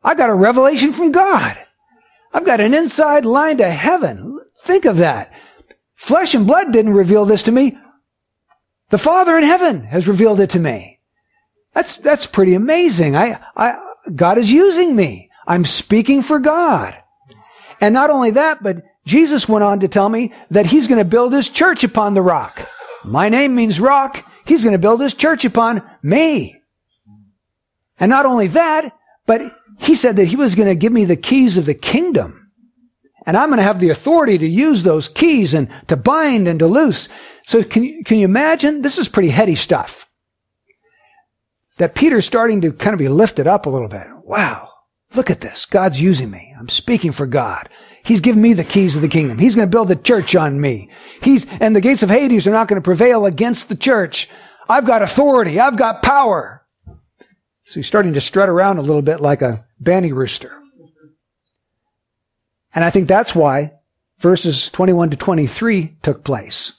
I 0.03 0.15
got 0.15 0.31
a 0.31 0.35
revelation 0.35 0.93
from 0.93 1.11
God. 1.11 1.57
I've 2.33 2.47
got 2.47 2.61
an 2.61 2.75
inside 2.75 3.25
line 3.25 3.59
to 3.59 3.71
heaven. 3.71 4.41
Think 4.61 4.85
of 4.85 4.99
that. 4.99 5.33
Flesh 5.95 6.35
and 6.35 6.47
blood 6.47 6.73
didn't 6.73 6.95
reveal 6.95 7.25
this 7.25 7.43
to 7.45 7.53
me. 7.53 7.79
The 8.91 8.99
Father 8.99 9.37
in 9.37 9.45
heaven 9.45 9.85
has 9.85 10.09
revealed 10.09 10.41
it 10.41 10.51
to 10.51 10.59
me. 10.59 11.01
That's, 11.75 11.97
that's 11.97 12.27
pretty 12.27 12.55
amazing. 12.55 13.17
I, 13.17 13.39
I, 13.57 13.75
God 14.15 14.39
is 14.39 14.53
using 14.53 14.95
me. 14.95 15.31
I'm 15.47 15.65
speaking 15.65 16.23
for 16.23 16.39
God. 16.39 16.97
And 17.81 17.95
not 17.95 18.11
only 18.11 18.31
that, 18.33 18.63
but 18.63 18.83
Jesus 19.05 19.49
went 19.49 19.65
on 19.65 19.81
to 19.81 19.89
tell 19.89 20.09
me 20.09 20.33
that 20.51 20.67
he's 20.67 20.87
going 20.87 20.99
to 20.99 21.05
build 21.05 21.33
his 21.33 21.49
church 21.49 21.83
upon 21.85 22.15
the 22.15 22.23
rock. 22.23 22.69
My 23.05 23.29
name 23.29 23.55
means 23.55 23.81
rock. 23.81 24.31
He's 24.45 24.63
going 24.63 24.75
to 24.75 24.79
build 24.79 25.01
his 25.01 25.15
church 25.15 25.45
upon 25.45 25.83
me. 26.03 26.61
And 27.99 28.11
not 28.11 28.27
only 28.27 28.49
that, 28.49 28.97
but 29.27 29.41
he 29.83 29.95
said 29.95 30.17
that 30.17 30.29
he 30.29 30.37
was 30.37 30.55
going 30.55 30.69
to 30.69 30.75
give 30.75 30.93
me 30.93 31.05
the 31.05 31.17
keys 31.17 31.57
of 31.57 31.67
the 31.67 31.75
kingdom. 31.75 32.51
And 33.27 33.37
I'm 33.37 33.49
going 33.49 33.59
to 33.59 33.65
have 33.65 33.81
the 33.81 33.91
authority 33.91 34.39
to 34.39 34.47
use 34.47 34.83
those 34.83 35.09
keys 35.09 35.55
and 35.55 35.69
to 35.89 35.97
bind 35.97 36.49
and 36.49 36.59
to 36.59 36.67
loose. 36.67 37.09
So 37.47 37.63
can 37.63 37.85
you, 37.85 38.05
can 38.05 38.19
you 38.19 38.25
imagine? 38.25 38.83
This 38.83 38.99
is 38.99 39.09
pretty 39.09 39.31
heady 39.31 39.55
stuff. 39.55 40.09
That 41.79 41.95
Peter's 41.95 42.27
starting 42.27 42.61
to 42.63 42.73
kind 42.73 42.95
of 42.95 42.99
be 42.99 43.09
lifted 43.09 43.47
up 43.47 43.67
a 43.67 43.71
little 43.71 43.89
bit. 43.89 44.07
Wow. 44.25 44.69
Look 45.15 45.31
at 45.31 45.41
this. 45.41 45.67
God's 45.67 46.01
using 46.01 46.31
me. 46.31 46.55
I'm 46.59 46.69
speaking 46.69 47.13
for 47.13 47.27
God. 47.27 47.69
He's 48.05 48.21
given 48.21 48.43
me 48.43 48.53
the 48.53 48.65
keys 48.65 48.97
of 48.97 49.03
the 49.03 49.09
kingdom. 49.09 49.39
He's 49.39 49.55
going 49.55 49.69
to 49.69 49.71
build 49.71 49.91
a 49.91 49.97
church 49.97 50.35
on 50.35 50.61
me. 50.61 50.91
He's, 51.23 51.47
and 51.61 51.77
the 51.77 51.81
gates 51.81 52.03
of 52.03 52.11
Hades 52.11 52.47
are 52.47 52.53
not 52.53 52.67
going 52.67 52.81
to 52.81 52.85
prevail 52.85 53.27
against 53.27 53.69
the 53.69 53.77
church. 53.77 54.29
I've 54.69 54.87
got 54.87 55.03
authority. 55.03 55.61
I've 55.61 55.77
got 55.77 56.03
power. 56.03 56.65
So 57.65 57.75
he's 57.75 57.87
starting 57.87 58.15
to 58.15 58.21
strut 58.21 58.49
around 58.49 58.79
a 58.79 58.83
little 58.83 59.03
bit 59.03 59.21
like 59.21 59.43
a 59.43 59.65
banny 59.83 60.13
rooster. 60.13 60.53
And 62.75 62.85
I 62.85 62.91
think 62.91 63.09
that's 63.09 63.35
why 63.35 63.73
verses 64.19 64.71
21 64.71 65.11
to 65.11 65.17
23 65.17 65.97
took 66.03 66.25
place. 66.25 66.73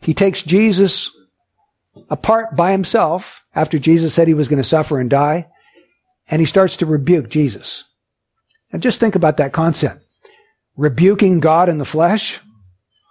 He 0.00 0.14
takes 0.14 0.42
Jesus 0.42 1.10
apart 2.08 2.56
by 2.56 2.72
himself 2.72 3.44
after 3.54 3.78
Jesus 3.78 4.14
said 4.14 4.28
he 4.28 4.34
was 4.34 4.48
going 4.48 4.62
to 4.62 4.68
suffer 4.68 5.00
and 5.00 5.10
die, 5.10 5.48
and 6.30 6.40
he 6.40 6.46
starts 6.46 6.76
to 6.76 6.86
rebuke 6.86 7.28
Jesus. 7.28 7.84
And 8.72 8.82
just 8.82 9.00
think 9.00 9.14
about 9.14 9.38
that 9.38 9.52
concept 9.52 10.04
rebuking 10.76 11.40
God 11.40 11.68
in 11.68 11.78
the 11.78 11.84
flesh. 11.84 12.40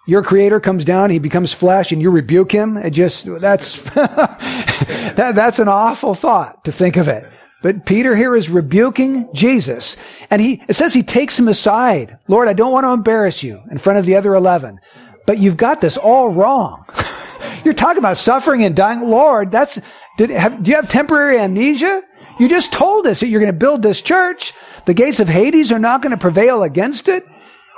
Your 0.07 0.23
creator 0.23 0.59
comes 0.59 0.85
down, 0.85 1.11
he 1.11 1.19
becomes 1.19 1.53
flesh, 1.53 1.91
and 1.91 2.01
you 2.01 2.09
rebuke 2.09 2.51
him. 2.51 2.77
It 2.77 2.91
just, 2.91 3.25
that's, 3.25 3.81
that, 3.91 5.33
that's 5.35 5.59
an 5.59 5.67
awful 5.67 6.15
thought 6.15 6.65
to 6.65 6.71
think 6.71 6.97
of 6.97 7.07
it. 7.07 7.31
But 7.61 7.85
Peter 7.85 8.15
here 8.15 8.35
is 8.35 8.49
rebuking 8.49 9.29
Jesus. 9.33 9.97
And 10.29 10.41
he, 10.41 10.63
it 10.67 10.75
says 10.75 10.93
he 10.93 11.03
takes 11.03 11.37
him 11.37 11.47
aside. 11.47 12.17
Lord, 12.27 12.47
I 12.47 12.53
don't 12.53 12.71
want 12.71 12.85
to 12.85 12.91
embarrass 12.91 13.43
you 13.43 13.61
in 13.69 13.77
front 13.77 13.99
of 13.99 14.05
the 14.05 14.15
other 14.15 14.33
11, 14.33 14.79
but 15.25 15.37
you've 15.37 15.57
got 15.57 15.81
this 15.81 15.97
all 15.97 16.31
wrong. 16.31 16.85
You're 17.65 17.73
talking 17.73 17.99
about 17.99 18.17
suffering 18.17 18.63
and 18.63 18.75
dying. 18.75 19.01
Lord, 19.01 19.51
that's, 19.51 19.81
did, 20.17 20.29
have, 20.29 20.63
do 20.63 20.71
you 20.71 20.75
have 20.77 20.89
temporary 20.89 21.37
amnesia? 21.37 22.01
You 22.39 22.47
just 22.47 22.71
told 22.71 23.05
us 23.05 23.19
that 23.19 23.27
you're 23.27 23.41
going 23.41 23.51
to 23.51 23.57
build 23.57 23.81
this 23.81 24.01
church. 24.01 24.53
The 24.85 24.93
gates 24.93 25.19
of 25.19 25.27
Hades 25.27 25.73
are 25.73 25.79
not 25.79 26.01
going 26.01 26.11
to 26.11 26.17
prevail 26.17 26.63
against 26.63 27.09
it. 27.09 27.25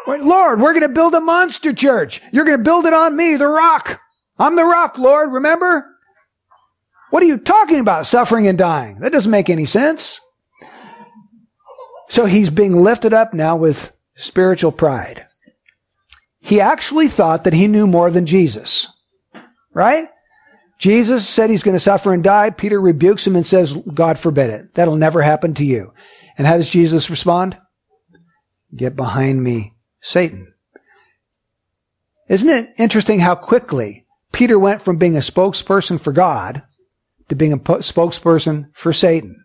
Lord, 0.07 0.61
we're 0.61 0.73
going 0.73 0.81
to 0.81 0.89
build 0.89 1.15
a 1.15 1.19
monster 1.19 1.73
church. 1.73 2.21
You're 2.31 2.45
going 2.45 2.57
to 2.57 2.63
build 2.63 2.85
it 2.85 2.93
on 2.93 3.15
me, 3.15 3.35
the 3.38 3.47
rock. 3.47 4.00
I'm 4.38 4.55
the 4.55 4.63
rock, 4.63 5.00
Lord, 5.00 5.31
remember? 5.31 5.90
What 7.12 7.22
are 7.22 7.27
you 7.27 7.38
talking 7.38 7.80
about, 7.80 8.08
suffering 8.08 8.48
and 8.48 8.58
dying? 8.58 9.00
That 9.00 9.12
doesn't 9.12 9.32
make 9.32 9.50
any 9.50 9.65
sense. 9.65 10.20
So 12.08 12.25
he's 12.25 12.50
being 12.50 12.82
lifted 12.82 13.13
up 13.13 13.34
now 13.34 13.58
with 13.58 13.94
spiritual 14.15 14.72
pride. 14.72 15.27
He 16.39 16.60
actually 16.60 17.10
thought 17.10 17.44
that 17.44 17.53
he 17.53 17.68
knew 17.68 17.86
more 17.86 18.10
than 18.10 18.25
Jesus. 18.25 18.88
Right? 19.74 20.08
Jesus 20.80 21.27
said 21.27 21.50
he's 21.50 21.63
going 21.63 21.75
to 21.75 21.80
suffer 21.80 22.13
and 22.13 22.24
die. 22.24 22.50
Peter 22.50 22.80
rebukes 22.80 23.27
him 23.27 23.36
and 23.36 23.46
says, 23.46 23.74
God 23.94 24.18
forbid 24.18 24.50
it. 24.50 24.74
That'll 24.74 24.96
never 24.96 25.22
happen 25.22 25.53
to 25.56 25.65
you. 25.65 25.94
And 26.38 26.48
how 26.48 26.58
does 26.58 26.70
Jesus 26.70 27.10
respond? 27.10 27.58
Get 28.74 28.96
behind 28.96 29.44
me, 29.44 29.75
Satan. 30.00 30.53
Isn't 32.30 32.50
it 32.50 32.70
interesting 32.80 33.20
how 33.20 33.36
quickly 33.36 34.06
Peter 34.32 34.58
went 34.58 34.82
from 34.82 34.98
being 34.98 35.18
a 35.18 35.20
spokesperson 35.20 36.00
for 36.00 36.13
God 36.13 36.63
to 37.31 37.35
being 37.35 37.53
a 37.53 37.57
spokesperson 37.57 38.67
for 38.73 38.93
Satan? 38.93 39.43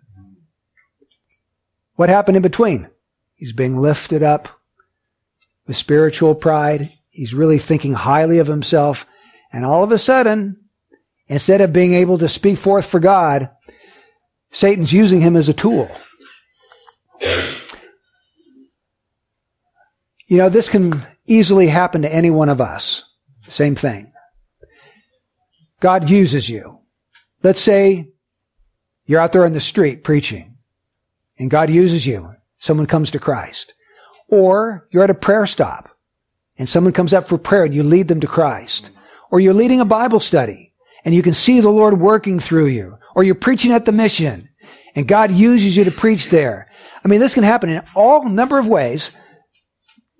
What 1.94 2.08
happened 2.08 2.36
in 2.36 2.42
between? 2.42 2.88
He's 3.36 3.52
being 3.52 3.78
lifted 3.78 4.22
up 4.22 4.48
with 5.66 5.76
spiritual 5.76 6.34
pride. 6.34 6.90
He's 7.08 7.32
really 7.32 7.58
thinking 7.58 7.94
highly 7.94 8.38
of 8.38 8.48
himself. 8.48 9.06
And 9.52 9.64
all 9.64 9.84
of 9.84 9.92
a 9.92 9.98
sudden, 9.98 10.68
instead 11.28 11.60
of 11.60 11.72
being 11.72 11.92
able 11.94 12.18
to 12.18 12.28
speak 12.28 12.58
forth 12.58 12.86
for 12.86 13.00
God, 13.00 13.50
Satan's 14.50 14.92
using 14.92 15.20
him 15.20 15.36
as 15.36 15.48
a 15.48 15.54
tool. 15.54 15.88
You 20.26 20.38
know, 20.38 20.48
this 20.48 20.68
can 20.68 20.92
easily 21.24 21.68
happen 21.68 22.02
to 22.02 22.12
any 22.12 22.30
one 22.30 22.48
of 22.48 22.60
us. 22.60 23.04
Same 23.42 23.76
thing. 23.76 24.12
God 25.78 26.10
uses 26.10 26.48
you. 26.48 26.80
Let's 27.42 27.60
say 27.60 28.08
you're 29.04 29.20
out 29.20 29.32
there 29.32 29.44
on 29.44 29.52
the 29.52 29.60
street 29.60 30.04
preaching 30.04 30.56
and 31.38 31.50
God 31.50 31.70
uses 31.70 32.06
you. 32.06 32.32
Someone 32.58 32.86
comes 32.86 33.10
to 33.12 33.18
Christ. 33.18 33.74
Or 34.28 34.88
you're 34.90 35.04
at 35.04 35.10
a 35.10 35.14
prayer 35.14 35.46
stop 35.46 35.90
and 36.58 36.68
someone 36.68 36.92
comes 36.92 37.14
up 37.14 37.28
for 37.28 37.38
prayer 37.38 37.64
and 37.64 37.74
you 37.74 37.82
lead 37.82 38.08
them 38.08 38.20
to 38.20 38.26
Christ. 38.26 38.90
Or 39.30 39.40
you're 39.40 39.54
leading 39.54 39.80
a 39.80 39.84
Bible 39.84 40.20
study 40.20 40.72
and 41.04 41.14
you 41.14 41.22
can 41.22 41.34
see 41.34 41.60
the 41.60 41.70
Lord 41.70 42.00
working 42.00 42.40
through 42.40 42.66
you. 42.66 42.98
Or 43.14 43.22
you're 43.22 43.34
preaching 43.34 43.72
at 43.72 43.84
the 43.84 43.92
mission 43.92 44.48
and 44.94 45.06
God 45.06 45.30
uses 45.30 45.76
you 45.76 45.84
to 45.84 45.90
preach 45.90 46.30
there. 46.30 46.70
I 47.04 47.08
mean, 47.08 47.20
this 47.20 47.34
can 47.34 47.44
happen 47.44 47.68
in 47.68 47.82
all 47.94 48.28
number 48.28 48.58
of 48.58 48.66
ways. 48.66 49.12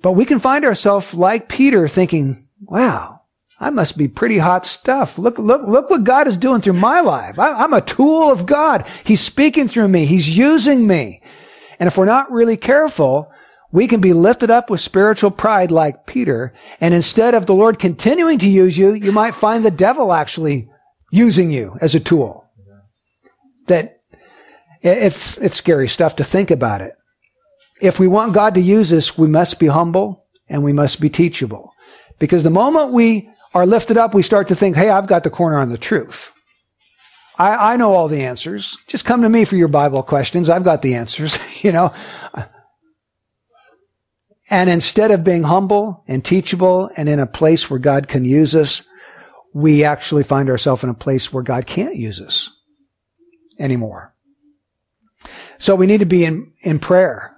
But 0.02 0.12
we 0.12 0.24
can 0.24 0.38
find 0.38 0.64
ourselves 0.64 1.14
like 1.14 1.48
Peter 1.48 1.88
thinking, 1.88 2.36
wow, 2.60 3.15
I 3.58 3.70
must 3.70 3.96
be 3.96 4.08
pretty 4.08 4.38
hot 4.38 4.66
stuff. 4.66 5.18
Look, 5.18 5.38
look, 5.38 5.66
look 5.66 5.88
what 5.88 6.04
God 6.04 6.26
is 6.26 6.36
doing 6.36 6.60
through 6.60 6.74
my 6.74 7.00
life. 7.00 7.38
I, 7.38 7.52
I'm 7.52 7.72
a 7.72 7.80
tool 7.80 8.30
of 8.30 8.46
God. 8.46 8.86
He's 9.04 9.20
speaking 9.20 9.68
through 9.68 9.88
me. 9.88 10.04
He's 10.04 10.36
using 10.36 10.86
me. 10.86 11.22
And 11.78 11.86
if 11.86 11.96
we're 11.96 12.04
not 12.04 12.30
really 12.30 12.56
careful, 12.56 13.30
we 13.72 13.86
can 13.86 14.00
be 14.00 14.12
lifted 14.12 14.50
up 14.50 14.68
with 14.68 14.80
spiritual 14.80 15.30
pride 15.30 15.70
like 15.70 16.06
Peter. 16.06 16.52
And 16.80 16.92
instead 16.92 17.34
of 17.34 17.46
the 17.46 17.54
Lord 17.54 17.78
continuing 17.78 18.38
to 18.40 18.48
use 18.48 18.76
you, 18.76 18.92
you 18.92 19.12
might 19.12 19.34
find 19.34 19.64
the 19.64 19.70
devil 19.70 20.12
actually 20.12 20.68
using 21.10 21.50
you 21.50 21.78
as 21.80 21.94
a 21.94 22.00
tool. 22.00 22.48
That 23.68 24.00
it's, 24.82 25.38
it's 25.38 25.56
scary 25.56 25.88
stuff 25.88 26.16
to 26.16 26.24
think 26.24 26.50
about 26.50 26.82
it 26.82 26.92
if 27.80 27.98
we 27.98 28.08
want 28.08 28.34
God 28.34 28.54
to 28.54 28.60
use 28.60 28.92
us, 28.92 29.18
we 29.18 29.28
must 29.28 29.58
be 29.58 29.66
humble 29.66 30.24
and 30.48 30.62
we 30.62 30.72
must 30.72 31.00
be 31.00 31.10
teachable. 31.10 31.72
Because 32.18 32.42
the 32.42 32.50
moment 32.50 32.92
we 32.92 33.28
are 33.56 33.64
lifted 33.64 33.96
up, 33.96 34.12
we 34.12 34.22
start 34.22 34.48
to 34.48 34.54
think, 34.54 34.76
hey, 34.76 34.90
I've 34.90 35.06
got 35.06 35.24
the 35.24 35.30
corner 35.30 35.56
on 35.56 35.70
the 35.70 35.78
truth. 35.78 36.30
I, 37.38 37.72
I 37.72 37.76
know 37.78 37.94
all 37.94 38.06
the 38.06 38.24
answers. 38.24 38.76
Just 38.86 39.06
come 39.06 39.22
to 39.22 39.30
me 39.30 39.46
for 39.46 39.56
your 39.56 39.68
Bible 39.68 40.02
questions. 40.02 40.50
I've 40.50 40.62
got 40.62 40.82
the 40.82 40.96
answers, 40.96 41.64
you 41.64 41.72
know. 41.72 41.94
And 44.50 44.68
instead 44.68 45.10
of 45.10 45.24
being 45.24 45.42
humble 45.42 46.04
and 46.06 46.22
teachable 46.22 46.90
and 46.98 47.08
in 47.08 47.18
a 47.18 47.26
place 47.26 47.70
where 47.70 47.80
God 47.80 48.08
can 48.08 48.26
use 48.26 48.54
us, 48.54 48.86
we 49.54 49.84
actually 49.84 50.22
find 50.22 50.50
ourselves 50.50 50.84
in 50.84 50.90
a 50.90 50.94
place 50.94 51.32
where 51.32 51.42
God 51.42 51.64
can't 51.64 51.96
use 51.96 52.20
us 52.20 52.50
anymore. 53.58 54.14
So 55.56 55.74
we 55.74 55.86
need 55.86 56.00
to 56.00 56.06
be 56.06 56.26
in, 56.26 56.52
in 56.60 56.78
prayer. 56.78 57.34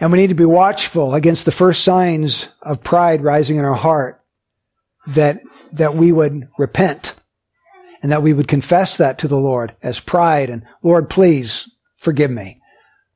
And 0.00 0.10
we 0.10 0.16
need 0.16 0.28
to 0.28 0.34
be 0.34 0.46
watchful 0.46 1.14
against 1.14 1.44
the 1.44 1.52
first 1.52 1.84
signs 1.84 2.48
of 2.62 2.82
pride 2.82 3.22
rising 3.22 3.58
in 3.58 3.66
our 3.66 3.74
heart 3.74 4.23
that, 5.08 5.40
that 5.72 5.94
we 5.94 6.12
would 6.12 6.48
repent 6.58 7.14
and 8.02 8.12
that 8.12 8.22
we 8.22 8.32
would 8.32 8.48
confess 8.48 8.96
that 8.96 9.18
to 9.18 9.28
the 9.28 9.38
Lord 9.38 9.76
as 9.82 10.00
pride 10.00 10.50
and 10.50 10.64
Lord, 10.82 11.08
please 11.08 11.70
forgive 11.96 12.30
me. 12.30 12.60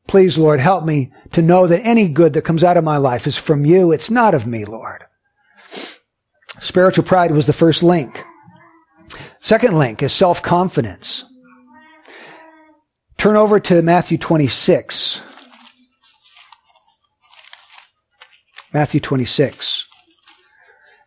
Please, 0.07 0.39
Lord, 0.39 0.61
help 0.61 0.85
me 0.85 1.13
to 1.33 1.43
know 1.43 1.67
that 1.67 1.85
any 1.85 2.09
good 2.09 2.33
that 2.33 2.43
comes 2.43 2.65
out 2.65 2.79
of 2.79 2.85
my 2.85 2.97
life 2.97 3.27
is 3.27 3.37
from 3.37 3.67
you. 3.67 3.93
It's 3.93 4.11
not 4.11 4.35
of 4.35 4.47
me, 4.47 4.65
Lord. 4.65 5.05
Spiritual 6.61 7.05
pride 7.05 7.31
was 7.31 7.47
the 7.47 7.53
first 7.53 7.83
link. 7.83 8.25
Second 9.41 9.79
link 9.79 10.03
is 10.03 10.13
self-confidence. 10.13 11.25
Turn 13.19 13.37
over 13.37 13.61
to 13.61 13.83
Matthew 13.83 14.17
26. 14.17 15.21
Matthew 18.73 19.01
26, 19.01 19.88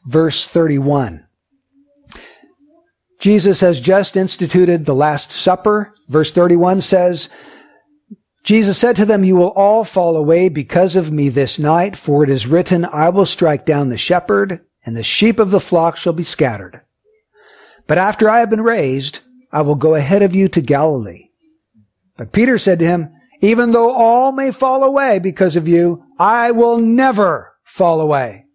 verse 0.05 0.47
31. 0.47 1.25
Jesus 3.19 3.59
has 3.59 3.79
just 3.79 4.17
instituted 4.17 4.85
the 4.85 4.95
Last 4.95 5.31
Supper. 5.31 5.93
Verse 6.07 6.31
31 6.31 6.81
says, 6.81 7.29
Jesus 8.43 8.79
said 8.79 8.95
to 8.95 9.05
them, 9.05 9.23
You 9.23 9.35
will 9.35 9.51
all 9.51 9.83
fall 9.83 10.17
away 10.17 10.49
because 10.49 10.95
of 10.95 11.11
me 11.11 11.29
this 11.29 11.59
night, 11.59 11.95
for 11.95 12.23
it 12.23 12.29
is 12.29 12.47
written, 12.47 12.83
I 12.85 13.09
will 13.09 13.27
strike 13.27 13.65
down 13.65 13.89
the 13.89 13.97
shepherd, 13.97 14.61
and 14.83 14.97
the 14.97 15.03
sheep 15.03 15.39
of 15.39 15.51
the 15.51 15.59
flock 15.59 15.97
shall 15.97 16.13
be 16.13 16.23
scattered. 16.23 16.81
But 17.85 17.99
after 17.99 18.27
I 18.27 18.39
have 18.39 18.49
been 18.49 18.61
raised, 18.61 19.19
I 19.51 19.61
will 19.61 19.75
go 19.75 19.93
ahead 19.93 20.23
of 20.23 20.33
you 20.33 20.47
to 20.49 20.61
Galilee. 20.61 21.29
But 22.17 22.31
Peter 22.31 22.57
said 22.57 22.79
to 22.79 22.85
him, 22.85 23.13
Even 23.41 23.71
though 23.71 23.91
all 23.91 24.31
may 24.31 24.51
fall 24.51 24.83
away 24.83 25.19
because 25.19 25.55
of 25.55 25.67
you, 25.67 26.03
I 26.17 26.51
will 26.51 26.79
never 26.79 27.53
fall 27.63 28.01
away. 28.01 28.45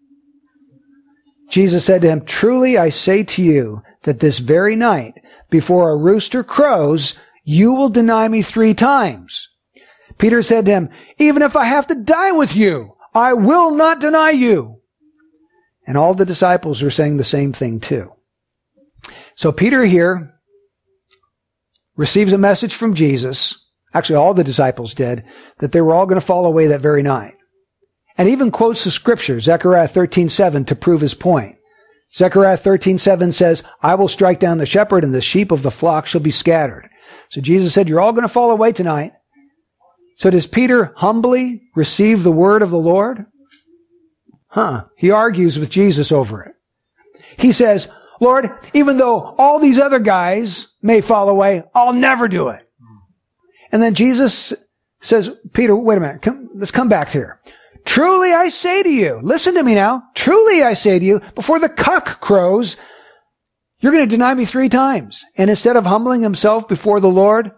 Jesus 1.49 1.85
said 1.85 2.03
to 2.03 2.09
him, 2.09 2.25
Truly 2.25 2.77
I 2.77 2.89
say 2.89 3.23
to 3.25 3.43
you 3.43 3.83
that 4.03 4.21
this 4.21 4.39
very 4.39 4.77
night, 4.77 5.15
before 5.51 5.91
a 5.91 5.97
rooster 5.97 6.43
crows, 6.43 7.19
you 7.45 7.73
will 7.73 7.89
deny 7.89 8.29
me 8.29 8.43
three 8.43 8.75
times. 8.75 9.49
Peter 10.19 10.43
said 10.43 10.65
to 10.67 10.73
him, 10.73 10.91
Even 11.19 11.43
if 11.43 11.57
I 11.57 11.65
have 11.65 11.87
to 11.89 11.95
die 11.95 12.33
with 12.33 12.57
you, 12.57 12.97
I 13.15 13.35
will 13.35 13.75
not 13.75 14.01
deny 14.01 14.31
you. 14.31 14.81
And 15.87 15.97
all 15.97 16.15
the 16.15 16.27
disciples 16.27 16.83
were 16.83 16.91
saying 16.91 17.17
the 17.17 17.25
same 17.25 17.53
thing 17.53 17.79
too. 17.81 18.13
So 19.37 19.53
Peter 19.53 19.85
here 19.85 20.29
receives 21.95 22.33
a 22.33 22.39
message 22.39 22.75
from 22.75 22.95
Jesus. 22.95 23.63
Actually, 23.95 24.17
all 24.17 24.35
the 24.35 24.45
disciples 24.45 24.95
did, 24.95 25.25
that 25.59 25.73
they 25.73 25.81
were 25.81 25.95
all 25.95 26.07
going 26.07 26.21
to 26.21 26.27
fall 26.27 26.45
away 26.45 26.67
that 26.67 26.81
very 26.81 27.03
night 27.03 27.36
and 28.19 28.29
even 28.29 28.51
quotes 28.51 28.85
the 28.85 28.91
scripture, 28.91 29.41
Zechariah 29.41 29.89
13:7 29.89 30.67
to 30.67 30.75
prove 30.75 31.01
his 31.01 31.15
point. 31.15 31.57
Zechariah 32.15 32.57
13:7 32.57 33.33
says, 33.33 33.63
"I 33.83 33.95
will 33.95 34.09
strike 34.09 34.41
down 34.41 34.59
the 34.59 34.67
shepherd 34.67 35.05
and 35.05 35.15
the 35.15 35.21
sheep 35.21 35.51
of 35.51 35.63
the 35.63 35.71
flock 35.71 36.07
shall 36.07 36.21
be 36.21 36.31
scattered." 36.31 36.89
So 37.29 37.41
Jesus 37.41 37.75
said, 37.75 37.89
"You're 37.89 38.01
all 38.01 38.13
going 38.13 38.23
to 38.23 38.29
fall 38.29 38.51
away 38.51 38.73
tonight." 38.73 39.13
So 40.17 40.31
does 40.31 40.47
Peter 40.47 40.93
humbly 40.97 41.63
receive 41.75 42.23
the 42.23 42.33
word 42.33 42.63
of 42.63 42.71
the 42.71 42.79
Lord? 42.79 43.27
Huh. 44.49 44.85
He 44.97 45.11
argues 45.11 45.59
with 45.59 45.69
Jesus 45.69 46.11
over 46.11 46.43
it. 46.43 46.55
He 47.39 47.53
says, 47.53 47.89
Lord, 48.21 48.51
even 48.73 48.97
though 48.97 49.35
all 49.37 49.59
these 49.59 49.79
other 49.79 49.99
guys 49.99 50.69
may 50.81 51.03
fall 51.03 51.29
away, 51.29 51.63
I'll 51.75 51.93
never 51.93 52.29
do 52.29 52.49
it. 52.49 52.67
And 53.71 53.83
then 53.83 53.95
Jesus 53.95 54.55
says, 55.03 55.31
Peter, 55.53 55.77
wait 55.77 55.99
a 55.99 56.01
minute. 56.01 56.23
Come, 56.23 56.49
let's 56.55 56.71
come 56.71 56.89
back 56.89 57.11
here. 57.11 57.41
Truly 57.87 58.33
I 58.33 58.49
say 58.49 58.83
to 58.83 58.91
you, 58.91 59.21
listen 59.23 59.55
to 59.55 59.63
me 59.63 59.75
now. 59.75 60.03
Truly 60.15 60.63
I 60.63 60.75
say 60.75 60.99
to 60.99 61.05
you, 61.05 61.21
before 61.35 61.59
the 61.59 61.69
cock 61.69 62.21
crows, 62.21 62.77
you're 63.81 63.93
going 63.93 64.05
to 64.05 64.11
deny 64.11 64.35
me 64.35 64.45
three 64.45 64.69
times. 64.69 65.25
And 65.37 65.49
instead 65.49 65.77
of 65.77 65.87
humbling 65.87 66.21
himself 66.21 66.69
before 66.69 67.01
the 67.01 67.09
Lord, 67.09 67.53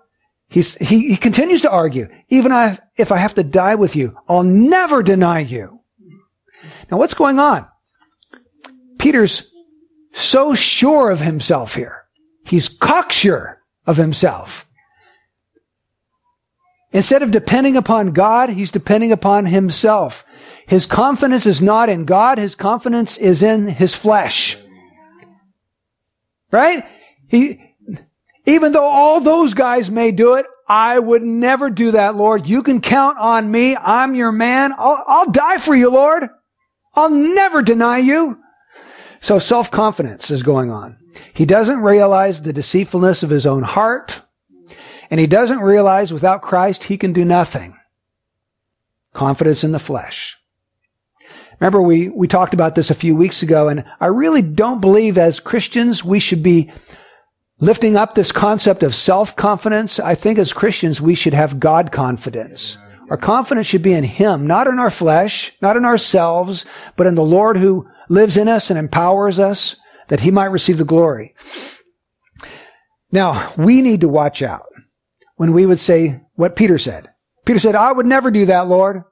he's, 0.48 0.74
he, 0.76 1.08
he 1.08 1.16
continues 1.16 1.62
to 1.62 1.70
argue, 1.70 2.08
even 2.28 2.52
if 2.96 3.10
I 3.10 3.16
have 3.16 3.34
to 3.34 3.42
die 3.42 3.74
with 3.74 3.96
you, 3.96 4.16
I'll 4.28 4.44
never 4.44 5.02
deny 5.02 5.40
you. 5.40 5.80
Now 6.90 6.98
what's 6.98 7.14
going 7.14 7.38
on? 7.38 7.66
Peter's 8.98 9.50
so 10.12 10.54
sure 10.54 11.10
of 11.10 11.20
himself 11.20 11.74
here. 11.74 12.04
He's 12.44 12.68
cocksure 12.68 13.62
of 13.86 13.96
himself. 13.96 14.67
Instead 16.92 17.22
of 17.22 17.30
depending 17.30 17.76
upon 17.76 18.12
God, 18.12 18.50
he's 18.50 18.70
depending 18.70 19.12
upon 19.12 19.46
himself. 19.46 20.24
His 20.66 20.86
confidence 20.86 21.46
is 21.46 21.60
not 21.60 21.88
in 21.88 22.04
God, 22.04 22.38
his 22.38 22.54
confidence 22.54 23.18
is 23.18 23.42
in 23.42 23.68
his 23.68 23.94
flesh. 23.94 24.56
Right? 26.50 26.84
He, 27.26 27.60
even 28.46 28.72
though 28.72 28.88
all 28.88 29.20
those 29.20 29.52
guys 29.52 29.90
may 29.90 30.12
do 30.12 30.34
it, 30.34 30.46
I 30.66 30.98
would 30.98 31.22
never 31.22 31.70
do 31.70 31.92
that, 31.92 32.16
Lord. 32.16 32.46
You 32.46 32.62
can 32.62 32.80
count 32.80 33.18
on 33.18 33.50
me. 33.50 33.76
I'm 33.76 34.14
your 34.14 34.32
man. 34.32 34.72
I'll, 34.76 35.02
I'll 35.06 35.30
die 35.30 35.58
for 35.58 35.74
you, 35.74 35.90
Lord. 35.90 36.28
I'll 36.94 37.10
never 37.10 37.62
deny 37.62 37.98
you. 37.98 38.38
So 39.20 39.38
self-confidence 39.38 40.30
is 40.30 40.42
going 40.42 40.70
on. 40.70 40.98
He 41.32 41.46
doesn't 41.46 41.80
realize 41.80 42.42
the 42.42 42.52
deceitfulness 42.52 43.22
of 43.22 43.30
his 43.30 43.46
own 43.46 43.62
heart. 43.62 44.22
And 45.10 45.18
he 45.18 45.26
doesn't 45.26 45.60
realize 45.60 46.12
without 46.12 46.42
Christ 46.42 46.84
he 46.84 46.96
can 46.96 47.12
do 47.12 47.24
nothing. 47.24 47.76
Confidence 49.12 49.64
in 49.64 49.72
the 49.72 49.78
flesh. 49.78 50.36
Remember 51.60 51.82
we, 51.82 52.08
we 52.08 52.28
talked 52.28 52.54
about 52.54 52.74
this 52.74 52.90
a 52.90 52.94
few 52.94 53.16
weeks 53.16 53.42
ago 53.42 53.68
and 53.68 53.84
I 54.00 54.06
really 54.06 54.42
don't 54.42 54.80
believe 54.80 55.18
as 55.18 55.40
Christians 55.40 56.04
we 56.04 56.20
should 56.20 56.42
be 56.42 56.70
lifting 57.58 57.96
up 57.96 58.14
this 58.14 58.30
concept 58.30 58.82
of 58.82 58.94
self-confidence. 58.94 59.98
I 59.98 60.14
think 60.14 60.38
as 60.38 60.52
Christians 60.52 61.00
we 61.00 61.14
should 61.14 61.34
have 61.34 61.58
God 61.58 61.90
confidence. 61.90 62.78
Our 63.10 63.16
confidence 63.16 63.66
should 63.66 63.82
be 63.82 63.94
in 63.94 64.04
Him, 64.04 64.46
not 64.46 64.66
in 64.66 64.78
our 64.78 64.90
flesh, 64.90 65.52
not 65.62 65.76
in 65.76 65.84
ourselves, 65.84 66.64
but 66.94 67.06
in 67.06 67.14
the 67.14 67.24
Lord 67.24 67.56
who 67.56 67.88
lives 68.08 68.36
in 68.36 68.48
us 68.48 68.70
and 68.70 68.78
empowers 68.78 69.38
us 69.38 69.76
that 70.08 70.20
He 70.20 70.30
might 70.30 70.46
receive 70.46 70.78
the 70.78 70.84
glory. 70.84 71.34
Now, 73.10 73.52
we 73.56 73.80
need 73.80 74.02
to 74.02 74.08
watch 74.08 74.42
out 74.42 74.67
when 75.38 75.52
we 75.52 75.64
would 75.64 75.80
say 75.80 76.20
what 76.34 76.56
Peter 76.56 76.78
said. 76.78 77.10
Peter 77.46 77.60
said, 77.60 77.76
I 77.76 77.90
would 77.90 78.06
never 78.06 78.30
do 78.30 78.46
that, 78.46 78.68
Lord. 78.68 79.04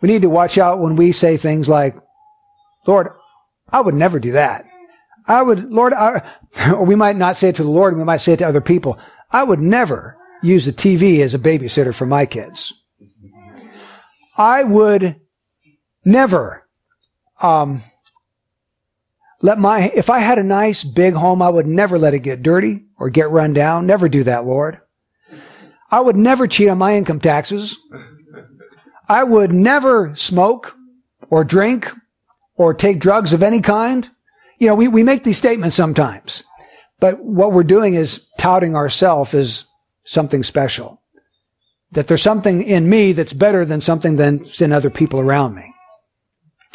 We 0.00 0.08
need 0.08 0.22
to 0.22 0.30
watch 0.30 0.56
out 0.56 0.78
when 0.78 0.96
we 0.96 1.12
say 1.12 1.36
things 1.36 1.68
like, 1.68 1.96
Lord, 2.86 3.08
I 3.70 3.80
would 3.80 3.94
never 3.94 4.18
do 4.18 4.32
that. 4.32 4.64
I 5.28 5.42
would, 5.42 5.70
Lord, 5.70 5.92
I, 5.92 6.22
or 6.72 6.84
we 6.84 6.94
might 6.94 7.16
not 7.16 7.36
say 7.36 7.50
it 7.50 7.56
to 7.56 7.64
the 7.64 7.68
Lord, 7.68 7.96
we 7.96 8.04
might 8.04 8.18
say 8.18 8.32
it 8.32 8.38
to 8.38 8.46
other 8.46 8.60
people. 8.60 8.98
I 9.30 9.42
would 9.42 9.60
never 9.60 10.16
use 10.40 10.64
the 10.64 10.72
TV 10.72 11.18
as 11.20 11.34
a 11.34 11.38
babysitter 11.38 11.94
for 11.94 12.06
my 12.06 12.24
kids. 12.24 12.72
I 14.38 14.62
would 14.62 15.20
never, 16.04 16.66
um, 17.42 17.80
let 19.42 19.58
my, 19.58 19.90
if 19.94 20.10
I 20.10 20.20
had 20.20 20.38
a 20.38 20.44
nice 20.44 20.84
big 20.84 21.14
home, 21.14 21.42
I 21.42 21.48
would 21.48 21.66
never 21.66 21.98
let 21.98 22.14
it 22.14 22.20
get 22.20 22.42
dirty 22.42 22.84
or 23.00 23.10
get 23.10 23.30
run 23.30 23.52
down. 23.52 23.86
Never 23.86 24.08
do 24.08 24.22
that, 24.24 24.46
Lord. 24.46 24.78
I 25.90 26.00
would 26.00 26.16
never 26.16 26.46
cheat 26.46 26.68
on 26.68 26.78
my 26.78 26.94
income 26.96 27.18
taxes. 27.18 27.76
I 29.08 29.24
would 29.24 29.52
never 29.52 30.14
smoke 30.14 30.76
or 31.30 31.42
drink 31.42 31.90
or 32.54 32.74
take 32.74 33.00
drugs 33.00 33.32
of 33.32 33.42
any 33.42 33.60
kind. 33.60 34.08
You 34.58 34.68
know, 34.68 34.76
we, 34.76 34.86
we 34.86 35.02
make 35.02 35.24
these 35.24 35.38
statements 35.38 35.74
sometimes, 35.74 36.44
but 37.00 37.18
what 37.24 37.52
we're 37.52 37.64
doing 37.64 37.94
is 37.94 38.28
touting 38.38 38.76
ourselves 38.76 39.34
as 39.34 39.64
something 40.04 40.44
special. 40.44 41.02
That 41.92 42.06
there's 42.06 42.22
something 42.22 42.62
in 42.62 42.88
me 42.88 43.12
that's 43.12 43.32
better 43.32 43.64
than 43.64 43.80
something 43.80 44.14
that's 44.14 44.60
in 44.60 44.72
other 44.72 44.90
people 44.90 45.18
around 45.18 45.56
me. 45.56 45.74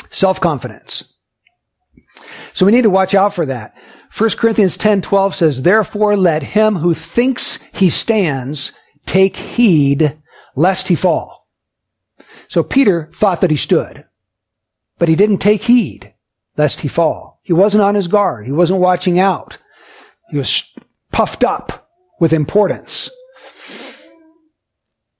Self-confidence. 0.10 1.14
So 2.52 2.66
we 2.66 2.72
need 2.72 2.84
to 2.84 2.90
watch 2.90 3.14
out 3.16 3.34
for 3.34 3.46
that. 3.46 3.78
1 4.18 4.30
Corinthians 4.38 4.78
10, 4.78 5.02
12 5.02 5.36
says, 5.36 5.64
Therefore 5.64 6.16
let 6.16 6.42
him 6.42 6.78
who 6.78 6.94
thinks 6.94 7.60
he 7.74 7.90
stands 7.90 8.72
take 9.06 9.36
heed 9.36 10.18
lest 10.56 10.88
he 10.88 10.96
fall. 10.96 11.48
So 12.48 12.64
Peter 12.64 13.10
thought 13.14 13.42
that 13.42 13.52
he 13.52 13.58
stood, 13.58 14.06
but 14.98 15.10
he 15.10 15.16
didn't 15.16 15.40
take 15.40 15.64
heed 15.64 16.14
lest 16.56 16.82
he 16.82 16.88
fall. 16.88 17.42
He 17.44 17.52
wasn't 17.52 17.84
on 17.84 17.96
his 17.96 18.08
guard. 18.08 18.46
He 18.46 18.54
wasn't 18.54 18.80
watching 18.80 19.20
out. 19.20 19.58
He 20.30 20.38
was 20.38 20.74
puffed 21.12 21.44
up 21.44 21.90
with 22.20 22.32
importance. 22.32 23.10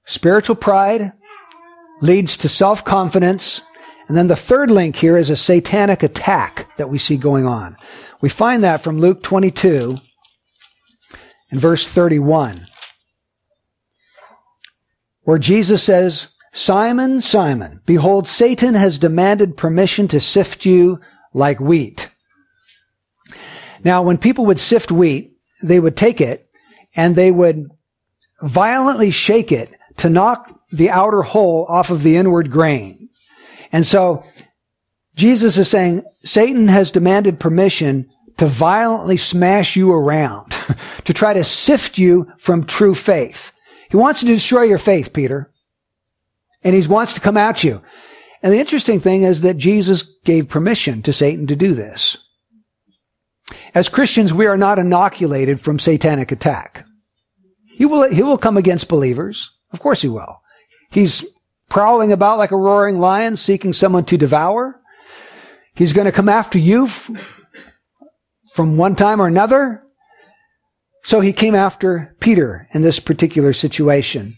Spiritual 0.06 0.56
pride 0.56 1.12
leads 2.00 2.36
to 2.38 2.48
self-confidence 2.48 3.60
and 4.08 4.16
then 4.16 4.28
the 4.28 4.36
third 4.36 4.70
link 4.70 4.96
here 4.96 5.16
is 5.16 5.30
a 5.30 5.36
satanic 5.36 6.02
attack 6.02 6.68
that 6.76 6.88
we 6.88 6.98
see 6.98 7.16
going 7.16 7.46
on. 7.46 7.76
We 8.20 8.28
find 8.28 8.64
that 8.64 8.80
from 8.80 8.98
Luke 8.98 9.22
22 9.22 9.96
and 11.50 11.60
verse 11.60 11.86
31, 11.86 12.66
where 15.22 15.38
Jesus 15.38 15.82
says, 15.82 16.28
Simon, 16.52 17.20
Simon, 17.20 17.82
behold, 17.84 18.26
Satan 18.26 18.74
has 18.74 18.98
demanded 18.98 19.56
permission 19.56 20.08
to 20.08 20.20
sift 20.20 20.64
you 20.64 21.00
like 21.34 21.60
wheat. 21.60 22.10
Now, 23.84 24.02
when 24.02 24.16
people 24.16 24.46
would 24.46 24.58
sift 24.58 24.90
wheat, 24.90 25.36
they 25.62 25.78
would 25.78 25.96
take 25.96 26.20
it 26.20 26.48
and 26.94 27.14
they 27.14 27.30
would 27.30 27.70
violently 28.42 29.10
shake 29.10 29.52
it 29.52 29.70
to 29.98 30.08
knock 30.08 30.58
the 30.70 30.90
outer 30.90 31.22
hull 31.22 31.66
off 31.68 31.90
of 31.90 32.02
the 32.02 32.16
inward 32.16 32.50
grain. 32.50 33.10
And 33.72 33.86
so 33.86 34.24
Jesus 35.16 35.56
is 35.56 35.68
saying 35.68 36.04
Satan 36.24 36.68
has 36.68 36.90
demanded 36.90 37.40
permission 37.40 38.08
to 38.36 38.46
violently 38.46 39.16
smash 39.16 39.74
you 39.74 39.90
around, 39.90 40.50
to 41.04 41.14
try 41.14 41.32
to 41.32 41.42
sift 41.42 41.98
you 41.98 42.30
from 42.38 42.64
true 42.64 42.94
faith. 42.94 43.52
He 43.90 43.96
wants 43.96 44.20
to 44.20 44.26
destroy 44.26 44.62
your 44.62 44.78
faith, 44.78 45.12
Peter. 45.12 45.50
And 46.62 46.74
he 46.74 46.86
wants 46.86 47.14
to 47.14 47.20
come 47.20 47.36
at 47.36 47.64
you. 47.64 47.82
And 48.42 48.52
the 48.52 48.58
interesting 48.58 49.00
thing 49.00 49.22
is 49.22 49.40
that 49.40 49.56
Jesus 49.56 50.02
gave 50.24 50.48
permission 50.48 51.02
to 51.02 51.12
Satan 51.12 51.46
to 51.46 51.56
do 51.56 51.72
this. 51.72 52.18
As 53.74 53.88
Christians, 53.88 54.34
we 54.34 54.46
are 54.46 54.56
not 54.56 54.78
inoculated 54.78 55.60
from 55.60 55.78
satanic 55.78 56.32
attack. 56.32 56.84
He 57.76 57.86
will, 57.86 58.10
he 58.10 58.22
will 58.22 58.38
come 58.38 58.56
against 58.56 58.88
believers. 58.88 59.52
Of 59.72 59.80
course 59.80 60.02
he 60.02 60.08
will. 60.08 60.40
He's 60.90 61.24
prowling 61.68 62.12
about 62.12 62.38
like 62.38 62.50
a 62.50 62.56
roaring 62.56 62.98
lion, 62.98 63.36
seeking 63.36 63.72
someone 63.72 64.04
to 64.06 64.16
devour. 64.16 64.80
He's 65.76 65.92
going 65.92 66.06
to 66.06 66.12
come 66.12 66.28
after 66.28 66.58
you 66.58 66.88
from 68.54 68.76
one 68.76 68.96
time 68.96 69.20
or 69.20 69.26
another. 69.26 69.82
So 71.04 71.20
he 71.20 71.32
came 71.32 71.54
after 71.54 72.16
Peter 72.18 72.66
in 72.72 72.82
this 72.82 72.98
particular 72.98 73.52
situation. 73.52 74.36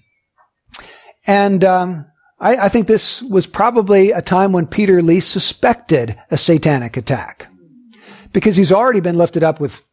And 1.26 1.64
um, 1.64 2.06
I, 2.40 2.56
I 2.56 2.68
think 2.68 2.86
this 2.86 3.22
was 3.22 3.46
probably 3.46 4.10
a 4.10 4.20
time 4.20 4.52
when 4.52 4.66
Peter 4.66 5.00
least 5.00 5.30
suspected 5.30 6.18
a 6.30 6.36
satanic 6.36 6.96
attack. 6.96 7.46
Because 8.32 8.56
he's 8.56 8.72
already 8.72 9.00
been 9.00 9.16
lifted 9.16 9.42
up 9.44 9.60
with 9.60 9.84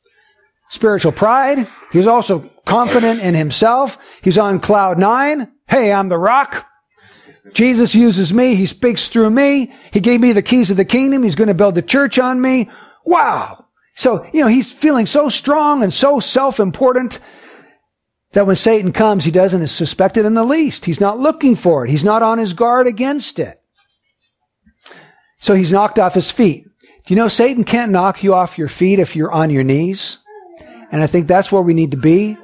spiritual 0.69 1.12
pride. 1.12 1.67
He's 1.91 2.08
also 2.08 2.49
confident 2.65 3.21
in 3.21 3.36
himself. 3.36 3.97
He's 4.21 4.38
on 4.38 4.60
cloud 4.60 4.97
nine. 4.97 5.51
Hey, 5.67 5.93
I'm 5.93 6.10
the 6.10 6.17
rock. 6.17 6.67
Jesus 7.53 7.93
uses 7.95 8.34
me. 8.34 8.55
He 8.55 8.65
speaks 8.65 9.08
through 9.08 9.29
me. 9.29 9.73
He 9.91 9.99
gave 9.99 10.19
me 10.19 10.34
the 10.34 10.41
keys 10.41 10.71
of 10.71 10.77
the 10.77 10.86
kingdom. 10.86 11.23
He's 11.23 11.36
going 11.36 11.47
to 11.47 11.53
build 11.53 11.75
the 11.75 11.81
church 11.81 12.19
on 12.19 12.41
me. 12.41 12.69
Wow. 13.05 13.65
So, 13.95 14.27
you 14.34 14.41
know, 14.41 14.47
he's 14.47 14.73
feeling 14.73 15.05
so 15.05 15.29
strong 15.29 15.84
and 15.84 15.93
so 15.93 16.19
self-important 16.19 17.19
that 18.34 18.45
when 18.45 18.55
Satan 18.58 18.91
comes, 18.91 19.23
he 19.23 19.31
doesn't 19.31 19.67
suspect 19.67 20.17
it 20.17 20.25
in 20.25 20.34
the 20.34 20.43
least. 20.43 20.86
He's 20.86 20.99
not 20.99 21.19
looking 21.19 21.55
for 21.55 21.86
it. 21.86 21.89
He's 21.89 22.03
not 22.03 22.21
on 22.21 22.38
his 22.38 22.53
guard 22.53 22.88
against 22.88 23.39
it. 23.39 23.62
So 25.38 25.53
he's 25.53 25.71
knocked 25.71 25.99
off 25.99 26.13
his 26.13 26.31
feet. 26.31 26.65
Do 26.81 27.13
you 27.13 27.15
know 27.15 27.27
Satan 27.27 27.63
can't 27.63 27.91
knock 27.91 28.23
you 28.23 28.34
off 28.34 28.58
your 28.58 28.67
feet 28.67 28.99
if 28.99 29.15
you're 29.15 29.31
on 29.31 29.51
your 29.51 29.63
knees? 29.63 30.17
And 30.91 31.01
I 31.01 31.08
think 31.08 31.27
that's 31.27 31.51
where 31.51 31.62
we 31.62 31.73
need 31.73 31.91
to 31.91 31.97
be 31.97 32.38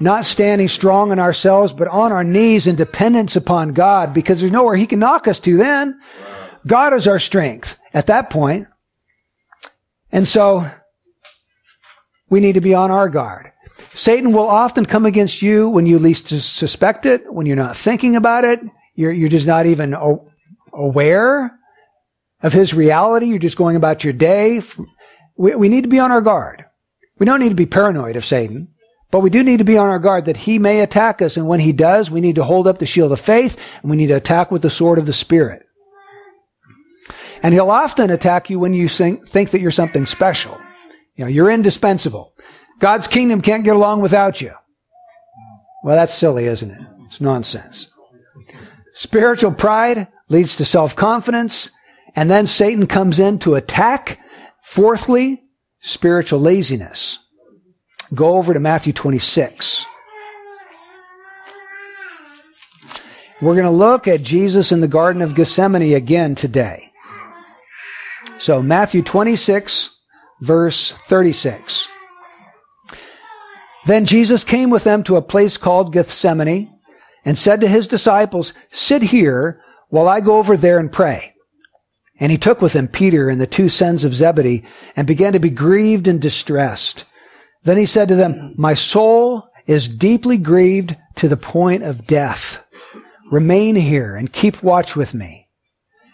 not 0.00 0.24
standing 0.24 0.68
strong 0.68 1.12
in 1.12 1.18
ourselves, 1.18 1.72
but 1.72 1.88
on 1.88 2.12
our 2.12 2.24
knees 2.24 2.66
in 2.66 2.76
dependence 2.76 3.36
upon 3.36 3.72
God 3.72 4.14
because 4.14 4.40
there's 4.40 4.52
nowhere 4.52 4.76
he 4.76 4.86
can 4.86 4.98
knock 4.98 5.26
us 5.26 5.40
to 5.40 5.56
then. 5.56 5.98
God 6.66 6.94
is 6.94 7.08
our 7.08 7.18
strength 7.18 7.78
at 7.92 8.06
that 8.06 8.30
point. 8.30 8.68
And 10.12 10.26
so 10.26 10.68
we 12.30 12.40
need 12.40 12.54
to 12.54 12.60
be 12.60 12.74
on 12.74 12.90
our 12.90 13.08
guard. 13.08 13.52
Satan 13.90 14.32
will 14.32 14.48
often 14.48 14.86
come 14.86 15.06
against 15.06 15.42
you 15.42 15.68
when 15.68 15.86
you 15.86 15.98
least 15.98 16.28
suspect 16.28 17.06
it, 17.06 17.32
when 17.32 17.46
you're 17.46 17.56
not 17.56 17.76
thinking 17.76 18.16
about 18.16 18.44
it. 18.44 18.60
You're, 18.94 19.12
you're 19.12 19.28
just 19.28 19.46
not 19.46 19.66
even 19.66 19.96
aware 20.72 21.58
of 22.42 22.52
his 22.52 22.74
reality. 22.74 23.26
You're 23.26 23.38
just 23.38 23.56
going 23.56 23.76
about 23.76 24.04
your 24.04 24.12
day. 24.12 24.60
We, 25.36 25.54
we 25.54 25.68
need 25.68 25.82
to 25.82 25.88
be 25.88 25.98
on 25.98 26.12
our 26.12 26.20
guard. 26.20 26.64
We 27.18 27.26
don't 27.26 27.40
need 27.40 27.48
to 27.50 27.54
be 27.54 27.66
paranoid 27.66 28.16
of 28.16 28.24
Satan. 28.24 28.68
But 29.10 29.20
we 29.20 29.30
do 29.30 29.42
need 29.42 29.56
to 29.56 29.64
be 29.64 29.78
on 29.78 29.88
our 29.88 29.98
guard 29.98 30.26
that 30.26 30.36
he 30.36 30.58
may 30.58 30.80
attack 30.80 31.22
us. 31.22 31.36
And 31.36 31.48
when 31.48 31.60
he 31.60 31.72
does, 31.72 32.10
we 32.10 32.20
need 32.20 32.34
to 32.34 32.44
hold 32.44 32.66
up 32.66 32.78
the 32.78 32.86
shield 32.86 33.10
of 33.10 33.20
faith 33.20 33.58
and 33.80 33.90
we 33.90 33.96
need 33.96 34.08
to 34.08 34.16
attack 34.16 34.50
with 34.50 34.62
the 34.62 34.70
sword 34.70 34.98
of 34.98 35.06
the 35.06 35.12
Spirit. 35.12 35.64
And 37.42 37.54
he'll 37.54 37.70
often 37.70 38.10
attack 38.10 38.50
you 38.50 38.58
when 38.58 38.74
you 38.74 38.88
think, 38.88 39.30
that 39.30 39.60
you're 39.60 39.70
something 39.70 40.06
special. 40.06 40.60
You 41.14 41.24
know, 41.24 41.30
you're 41.30 41.50
indispensable. 41.50 42.34
God's 42.80 43.06
kingdom 43.06 43.40
can't 43.40 43.64
get 43.64 43.76
along 43.76 44.02
without 44.02 44.40
you. 44.40 44.52
Well, 45.84 45.96
that's 45.96 46.14
silly, 46.14 46.44
isn't 46.46 46.70
it? 46.70 46.80
It's 47.06 47.20
nonsense. 47.20 47.88
Spiritual 48.92 49.52
pride 49.52 50.08
leads 50.28 50.56
to 50.56 50.64
self-confidence, 50.64 51.70
and 52.16 52.30
then 52.30 52.46
Satan 52.46 52.86
comes 52.88 53.20
in 53.20 53.38
to 53.40 53.54
attack. 53.54 54.20
Fourthly, 54.60 55.44
spiritual 55.80 56.40
laziness. 56.40 57.24
Go 58.14 58.36
over 58.36 58.54
to 58.54 58.60
Matthew 58.60 58.92
26. 58.92 59.84
We're 63.40 63.54
going 63.54 63.64
to 63.64 63.70
look 63.70 64.08
at 64.08 64.22
Jesus 64.22 64.72
in 64.72 64.80
the 64.80 64.88
Garden 64.88 65.22
of 65.22 65.34
Gethsemane 65.34 65.94
again 65.94 66.34
today. 66.34 66.90
So 68.38 68.62
Matthew 68.62 69.02
26, 69.02 69.90
verse 70.40 70.92
36. 70.92 71.88
Then 73.86 74.06
Jesus 74.06 74.42
came 74.42 74.70
with 74.70 74.84
them 74.84 75.02
to 75.04 75.16
a 75.16 75.22
place 75.22 75.56
called 75.56 75.92
Gethsemane 75.92 76.72
and 77.24 77.38
said 77.38 77.60
to 77.60 77.68
his 77.68 77.86
disciples, 77.86 78.54
sit 78.70 79.02
here 79.02 79.62
while 79.88 80.08
I 80.08 80.20
go 80.20 80.38
over 80.38 80.56
there 80.56 80.78
and 80.78 80.90
pray. 80.90 81.34
And 82.18 82.32
he 82.32 82.38
took 82.38 82.60
with 82.60 82.72
him 82.72 82.88
Peter 82.88 83.28
and 83.28 83.40
the 83.40 83.46
two 83.46 83.68
sons 83.68 84.02
of 84.02 84.14
Zebedee 84.14 84.64
and 84.96 85.06
began 85.06 85.34
to 85.34 85.38
be 85.38 85.50
grieved 85.50 86.08
and 86.08 86.20
distressed. 86.20 87.04
Then 87.62 87.76
he 87.76 87.86
said 87.86 88.08
to 88.08 88.16
them, 88.16 88.54
My 88.56 88.74
soul 88.74 89.48
is 89.66 89.88
deeply 89.88 90.38
grieved 90.38 90.96
to 91.16 91.28
the 91.28 91.36
point 91.36 91.82
of 91.82 92.06
death. 92.06 92.64
Remain 93.30 93.76
here 93.76 94.16
and 94.16 94.32
keep 94.32 94.62
watch 94.62 94.96
with 94.96 95.12
me. 95.14 95.48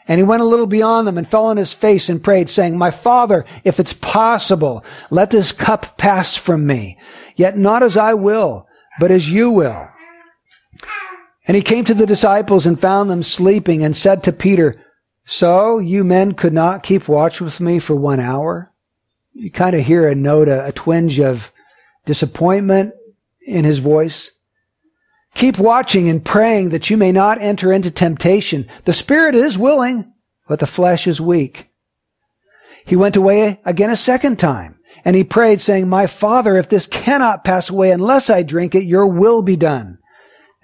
And 0.07 0.18
he 0.18 0.24
went 0.24 0.42
a 0.42 0.46
little 0.46 0.66
beyond 0.66 1.07
them 1.09 1.16
and 1.16 1.26
fell 1.26 1.46
on 1.46 1.57
his 1.57 1.72
face 1.72 2.09
and 2.09 2.22
prayed, 2.22 2.50
saying, 2.50 2.76
My 2.76 2.90
father, 2.90 3.46
if 3.64 3.80
it's 3.80 3.94
possible, 3.94 4.85
let 5.11 5.30
this 5.30 5.52
cup 5.52 5.96
pass 5.96 6.37
from 6.37 6.66
me. 6.66 6.98
Yet 7.37 7.57
not 7.57 7.83
as 7.83 7.96
I 7.96 8.14
will, 8.14 8.68
but 9.00 9.11
as 9.11 9.30
you 9.30 9.50
will. 9.50 9.88
And 11.46 11.57
he 11.57 11.62
came 11.62 11.85
to 11.87 11.94
the 11.94 12.07
disciples 12.07 12.66
and 12.66 12.78
found 12.78 13.09
them 13.09 13.22
sleeping 13.22 13.83
and 13.83 13.96
said 13.96 14.22
to 14.24 14.33
Peter, 14.33 14.83
So 15.24 15.78
you 15.78 16.04
men 16.04 16.33
could 16.33 16.52
not 16.52 16.83
keep 16.83 17.09
watch 17.09 17.40
with 17.40 17.61
me 17.61 17.78
for 17.78 17.94
one 17.94 18.20
hour? 18.20 18.72
You 19.35 19.51
kind 19.51 19.77
of 19.77 19.85
hear 19.85 20.09
a 20.09 20.14
note, 20.14 20.49
a, 20.49 20.68
a 20.68 20.73
twinge 20.73 21.20
of 21.20 21.53
disappointment 22.07 22.94
in 23.47 23.64
his 23.64 23.81
voice. 23.81 24.31
Keep 25.35 25.59
watching 25.59 26.09
and 26.09 26.25
praying 26.25 26.68
that 26.70 26.88
you 26.88 26.97
may 26.97 27.11
not 27.11 27.40
enter 27.40 27.73
into 27.73 27.90
temptation. 27.90 28.68
The 28.85 28.92
spirit 28.92 29.35
is 29.35 29.59
willing, 29.59 30.12
but 30.49 30.61
the 30.61 30.66
flesh 30.66 31.07
is 31.07 31.20
weak. 31.20 31.70
He 32.87 32.97
went 32.97 33.16
away 33.16 33.61
again 33.64 33.90
a 33.90 33.97
second 33.97 34.38
time 34.38 34.79
and 35.05 35.16
he 35.16 35.25
prayed 35.25 35.61
saying, 35.61 35.88
my 35.88 36.07
father, 36.07 36.57
if 36.57 36.68
this 36.68 36.87
cannot 36.87 37.44
pass 37.44 37.68
away 37.68 37.90
unless 37.90 38.31
I 38.31 38.42
drink 38.42 38.75
it, 38.75 38.85
your 38.85 39.07
will 39.07 39.42
be 39.42 39.57
done. 39.57 39.99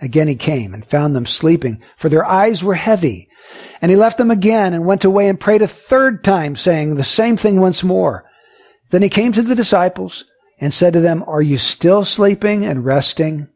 Again 0.00 0.28
he 0.28 0.37
came 0.37 0.72
and 0.72 0.85
found 0.85 1.16
them 1.16 1.26
sleeping, 1.26 1.83
for 1.96 2.09
their 2.09 2.24
eyes 2.24 2.62
were 2.62 2.74
heavy. 2.74 3.28
And 3.83 3.90
he 3.90 3.96
left 3.96 4.18
them 4.18 4.30
again 4.30 4.72
and 4.72 4.85
went 4.85 5.04
away 5.04 5.28
and 5.28 5.40
prayed 5.40 5.62
a 5.62 5.66
third 5.66 6.22
time, 6.22 6.54
saying 6.54 6.94
the 6.94 7.04
same 7.04 7.37
thing 7.37 7.61
once 7.61 7.83
more. 7.83 8.29
Then 8.90 9.03
he 9.03 9.09
came 9.09 9.33
to 9.33 9.42
the 9.42 9.55
disciples 9.55 10.24
and 10.61 10.74
said 10.74 10.92
to 10.92 11.00
them, 11.00 11.24
Are 11.26 11.42
you 11.42 11.59
still 11.59 12.05
sleeping 12.05 12.64
and 12.64 12.85
resting? 12.85 13.48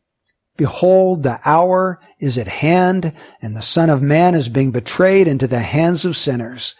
Behold, 0.56 1.22
the 1.22 1.40
hour 1.44 2.00
is 2.20 2.38
at 2.38 2.46
hand, 2.46 3.12
and 3.42 3.56
the 3.56 3.62
Son 3.62 3.90
of 3.90 4.02
Man 4.02 4.34
is 4.34 4.48
being 4.48 4.70
betrayed 4.70 5.26
into 5.26 5.48
the 5.48 5.58
hands 5.58 6.04
of 6.04 6.16
sinners. 6.16 6.76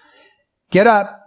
Get 0.70 0.86
up, 0.86 1.24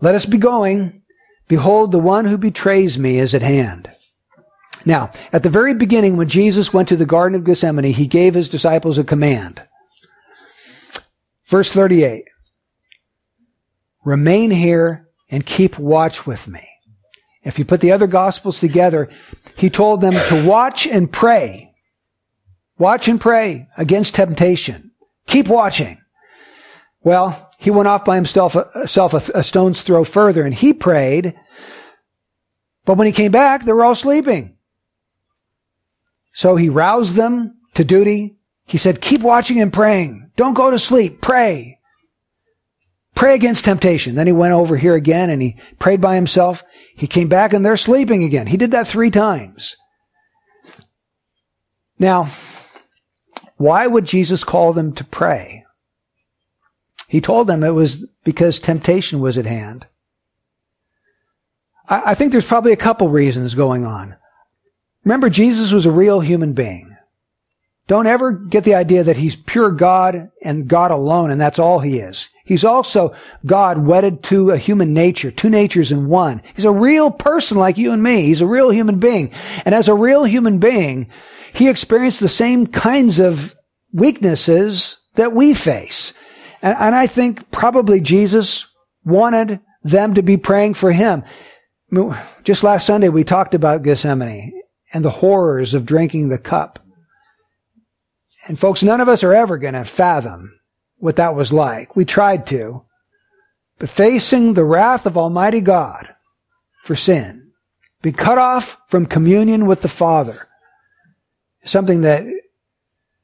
let 0.00 0.14
us 0.14 0.26
be 0.26 0.38
going. 0.38 1.02
Behold, 1.46 1.92
the 1.92 1.98
one 1.98 2.24
who 2.24 2.36
betrays 2.36 2.98
me 2.98 3.18
is 3.18 3.34
at 3.34 3.42
hand. 3.42 3.90
Now, 4.84 5.10
at 5.32 5.42
the 5.42 5.50
very 5.50 5.72
beginning, 5.72 6.16
when 6.16 6.28
Jesus 6.28 6.74
went 6.74 6.88
to 6.88 6.96
the 6.96 7.06
Garden 7.06 7.38
of 7.38 7.44
Gethsemane, 7.44 7.84
he 7.84 8.06
gave 8.06 8.34
his 8.34 8.48
disciples 8.48 8.98
a 8.98 9.04
command. 9.04 9.62
Verse 11.46 11.70
38. 11.70 12.24
Remain 14.04 14.50
here 14.50 15.03
and 15.30 15.46
keep 15.46 15.78
watch 15.78 16.26
with 16.26 16.48
me. 16.48 16.66
If 17.42 17.58
you 17.58 17.64
put 17.64 17.80
the 17.80 17.92
other 17.92 18.06
gospels 18.06 18.58
together, 18.58 19.10
he 19.56 19.68
told 19.68 20.00
them 20.00 20.14
to 20.14 20.48
watch 20.48 20.86
and 20.86 21.12
pray. 21.12 21.74
Watch 22.78 23.06
and 23.06 23.20
pray 23.20 23.68
against 23.76 24.14
temptation. 24.14 24.92
Keep 25.26 25.48
watching. 25.48 25.98
Well, 27.02 27.52
he 27.58 27.70
went 27.70 27.88
off 27.88 28.04
by 28.04 28.16
himself, 28.16 28.56
himself 28.74 29.14
a, 29.14 29.38
a 29.38 29.42
stone's 29.42 29.82
throw 29.82 30.04
further 30.04 30.44
and 30.44 30.54
he 30.54 30.72
prayed. 30.72 31.34
But 32.84 32.96
when 32.96 33.06
he 33.06 33.12
came 33.12 33.30
back, 33.30 33.64
they 33.64 33.72
were 33.72 33.84
all 33.84 33.94
sleeping. 33.94 34.56
So 36.32 36.56
he 36.56 36.68
roused 36.68 37.14
them 37.14 37.58
to 37.74 37.84
duty. 37.84 38.36
He 38.66 38.78
said, 38.78 39.00
keep 39.00 39.20
watching 39.20 39.60
and 39.60 39.72
praying. 39.72 40.30
Don't 40.36 40.54
go 40.54 40.70
to 40.70 40.78
sleep. 40.78 41.20
Pray. 41.20 41.78
Pray 43.14 43.34
against 43.34 43.64
temptation. 43.64 44.14
Then 44.16 44.26
he 44.26 44.32
went 44.32 44.54
over 44.54 44.76
here 44.76 44.94
again 44.94 45.30
and 45.30 45.40
he 45.40 45.56
prayed 45.78 46.00
by 46.00 46.16
himself. 46.16 46.64
He 46.96 47.06
came 47.06 47.28
back 47.28 47.52
and 47.52 47.64
they're 47.64 47.76
sleeping 47.76 48.24
again. 48.24 48.48
He 48.48 48.56
did 48.56 48.72
that 48.72 48.88
three 48.88 49.10
times. 49.10 49.76
Now, 51.98 52.28
why 53.56 53.86
would 53.86 54.04
Jesus 54.04 54.42
call 54.42 54.72
them 54.72 54.92
to 54.94 55.04
pray? 55.04 55.64
He 57.08 57.20
told 57.20 57.46
them 57.46 57.62
it 57.62 57.70
was 57.70 58.04
because 58.24 58.58
temptation 58.58 59.20
was 59.20 59.38
at 59.38 59.46
hand. 59.46 59.86
I, 61.88 62.02
I 62.06 62.14
think 62.14 62.32
there's 62.32 62.46
probably 62.46 62.72
a 62.72 62.76
couple 62.76 63.08
reasons 63.08 63.54
going 63.54 63.84
on. 63.84 64.16
Remember, 65.04 65.30
Jesus 65.30 65.70
was 65.70 65.86
a 65.86 65.92
real 65.92 66.20
human 66.20 66.52
being. 66.52 66.93
Don't 67.86 68.06
ever 68.06 68.32
get 68.32 68.64
the 68.64 68.74
idea 68.74 69.04
that 69.04 69.18
he's 69.18 69.36
pure 69.36 69.70
God 69.70 70.30
and 70.42 70.68
God 70.68 70.90
alone, 70.90 71.30
and 71.30 71.38
that's 71.38 71.58
all 71.58 71.80
he 71.80 71.98
is. 71.98 72.30
He's 72.44 72.64
also 72.64 73.14
God 73.44 73.78
wedded 73.78 74.22
to 74.24 74.50
a 74.50 74.58
human 74.58 74.92
nature, 74.94 75.30
two 75.30 75.50
natures 75.50 75.92
in 75.92 76.08
one. 76.08 76.42
He's 76.54 76.64
a 76.64 76.72
real 76.72 77.10
person 77.10 77.58
like 77.58 77.76
you 77.76 77.92
and 77.92 78.02
me. 78.02 78.22
He's 78.22 78.40
a 78.40 78.46
real 78.46 78.70
human 78.70 78.98
being. 78.98 79.30
And 79.64 79.74
as 79.74 79.88
a 79.88 79.94
real 79.94 80.24
human 80.24 80.58
being, 80.58 81.08
he 81.52 81.68
experienced 81.68 82.20
the 82.20 82.28
same 82.28 82.66
kinds 82.66 83.18
of 83.18 83.54
weaknesses 83.92 84.98
that 85.14 85.32
we 85.32 85.54
face. 85.54 86.14
And, 86.62 86.76
and 86.78 86.94
I 86.94 87.06
think 87.06 87.50
probably 87.50 88.00
Jesus 88.00 88.66
wanted 89.04 89.60
them 89.82 90.14
to 90.14 90.22
be 90.22 90.36
praying 90.36 90.74
for 90.74 90.92
him. 90.92 91.22
Just 92.42 92.64
last 92.64 92.86
Sunday, 92.86 93.08
we 93.08 93.24
talked 93.24 93.54
about 93.54 93.82
Gethsemane 93.82 94.60
and 94.92 95.04
the 95.04 95.10
horrors 95.10 95.74
of 95.74 95.86
drinking 95.86 96.28
the 96.28 96.38
cup. 96.38 96.83
And 98.46 98.58
folks, 98.58 98.82
none 98.82 99.00
of 99.00 99.08
us 99.08 99.24
are 99.24 99.34
ever 99.34 99.58
going 99.58 99.74
to 99.74 99.84
fathom 99.84 100.58
what 100.96 101.16
that 101.16 101.34
was 101.34 101.52
like. 101.52 101.96
We 101.96 102.04
tried 102.04 102.46
to. 102.48 102.84
But 103.78 103.88
facing 103.88 104.54
the 104.54 104.64
wrath 104.64 105.06
of 105.06 105.18
Almighty 105.18 105.60
God 105.60 106.14
for 106.84 106.94
sin, 106.94 107.52
be 108.02 108.12
cut 108.12 108.38
off 108.38 108.78
from 108.88 109.06
communion 109.06 109.66
with 109.66 109.82
the 109.82 109.88
Father, 109.88 110.46
something 111.64 112.02
that 112.02 112.24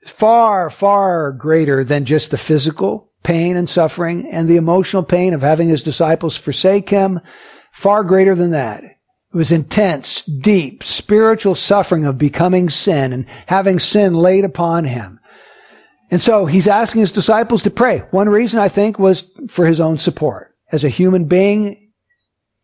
is 0.02 0.10
far, 0.10 0.70
far 0.70 1.32
greater 1.32 1.84
than 1.84 2.04
just 2.04 2.30
the 2.30 2.38
physical 2.38 3.10
pain 3.22 3.56
and 3.56 3.68
suffering 3.68 4.26
and 4.30 4.48
the 4.48 4.56
emotional 4.56 5.02
pain 5.02 5.34
of 5.34 5.42
having 5.42 5.68
his 5.68 5.82
disciples 5.82 6.36
forsake 6.36 6.88
him, 6.88 7.20
far 7.70 8.02
greater 8.02 8.34
than 8.34 8.50
that. 8.50 8.82
It 9.32 9.36
was 9.36 9.52
intense, 9.52 10.22
deep, 10.24 10.82
spiritual 10.82 11.54
suffering 11.54 12.04
of 12.04 12.18
becoming 12.18 12.68
sin 12.68 13.12
and 13.12 13.26
having 13.46 13.78
sin 13.78 14.14
laid 14.14 14.44
upon 14.44 14.84
him. 14.84 15.20
And 16.10 16.20
so 16.20 16.46
he's 16.46 16.66
asking 16.66 17.02
his 17.02 17.12
disciples 17.12 17.62
to 17.62 17.70
pray. 17.70 17.98
One 18.10 18.28
reason 18.28 18.58
I 18.58 18.68
think 18.68 18.98
was 18.98 19.30
for 19.48 19.66
his 19.66 19.80
own 19.80 19.98
support. 19.98 20.56
As 20.72 20.82
a 20.82 20.88
human 20.88 21.26
being, 21.26 21.92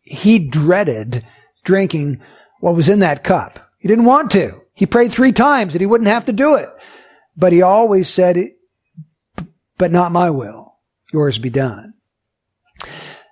he 0.01 0.39
dreaded 0.39 1.25
drinking 1.63 2.21
what 2.59 2.75
was 2.75 2.89
in 2.89 2.99
that 2.99 3.23
cup. 3.23 3.71
He 3.79 3.87
didn't 3.87 4.05
want 4.05 4.31
to. 4.31 4.61
He 4.73 4.85
prayed 4.85 5.13
three 5.13 5.31
times 5.31 5.73
that 5.73 5.81
he 5.81 5.85
wouldn't 5.85 6.09
have 6.09 6.25
to 6.25 6.33
do 6.33 6.55
it. 6.55 6.69
But 7.37 7.53
he 7.53 7.61
always 7.61 8.09
said, 8.09 8.51
but 9.77 9.91
not 9.91 10.11
my 10.11 10.29
will. 10.29 10.75
Yours 11.13 11.37
be 11.37 11.49
done. 11.49 11.93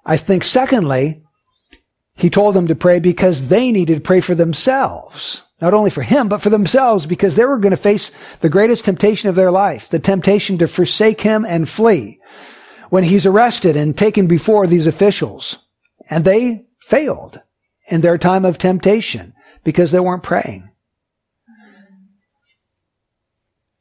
I 0.06 0.16
think 0.16 0.44
secondly, 0.44 1.25
he 2.16 2.30
told 2.30 2.56
them 2.56 2.68
to 2.68 2.76
pray 2.76 3.00
because 3.00 3.50
they 3.50 3.72
needed 3.72 3.96
to 3.96 4.02
pray 4.02 4.22
for 4.22 4.36
themselves. 4.36 5.44
Not 5.62 5.74
only 5.74 5.90
for 5.90 6.02
him, 6.02 6.28
but 6.28 6.42
for 6.42 6.50
themselves 6.50 7.06
because 7.06 7.36
they 7.36 7.46
were 7.46 7.58
going 7.58 7.72
to 7.72 7.78
face 7.78 8.12
the 8.42 8.50
greatest 8.50 8.86
temptation 8.86 9.30
of 9.30 9.36
their 9.36 9.52
life, 9.52 9.90
the 9.90 10.00
temptation 10.00 10.58
to 10.58 10.68
forsake 10.68 11.22
him 11.22 11.46
and 11.46 11.68
flee 11.68 12.20
when 12.90 13.06
he's 13.06 13.26
arrested 13.26 13.76
and 13.76 13.98
taken 13.98 14.28
before 14.28 14.68
these 14.68 14.88
officials. 14.88 15.60
And 16.10 16.24
they 16.24 16.66
failed 16.82 17.42
in 17.88 18.02
their 18.02 18.18
time 18.18 18.46
of 18.46 18.58
temptation 18.58 19.34
because 19.64 19.92
they 19.92 20.00
weren't 20.00 20.24
praying. 20.24 20.70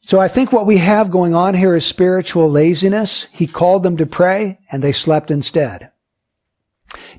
So 0.01 0.20
I 0.20 0.29
think 0.29 0.53
what 0.53 0.66
we 0.66 0.79
have 0.79 1.11
going 1.11 1.35
on 1.35 1.55
here 1.55 1.75
is 1.75 1.87
spiritual 1.87 2.51
laziness. 2.51 3.25
He 3.33 3.47
called 3.47 3.83
them 3.83 3.97
to 3.97 4.07
pray 4.07 4.59
and 4.70 4.83
they 4.83 4.92
slept 4.92 5.31
instead. 5.31 5.90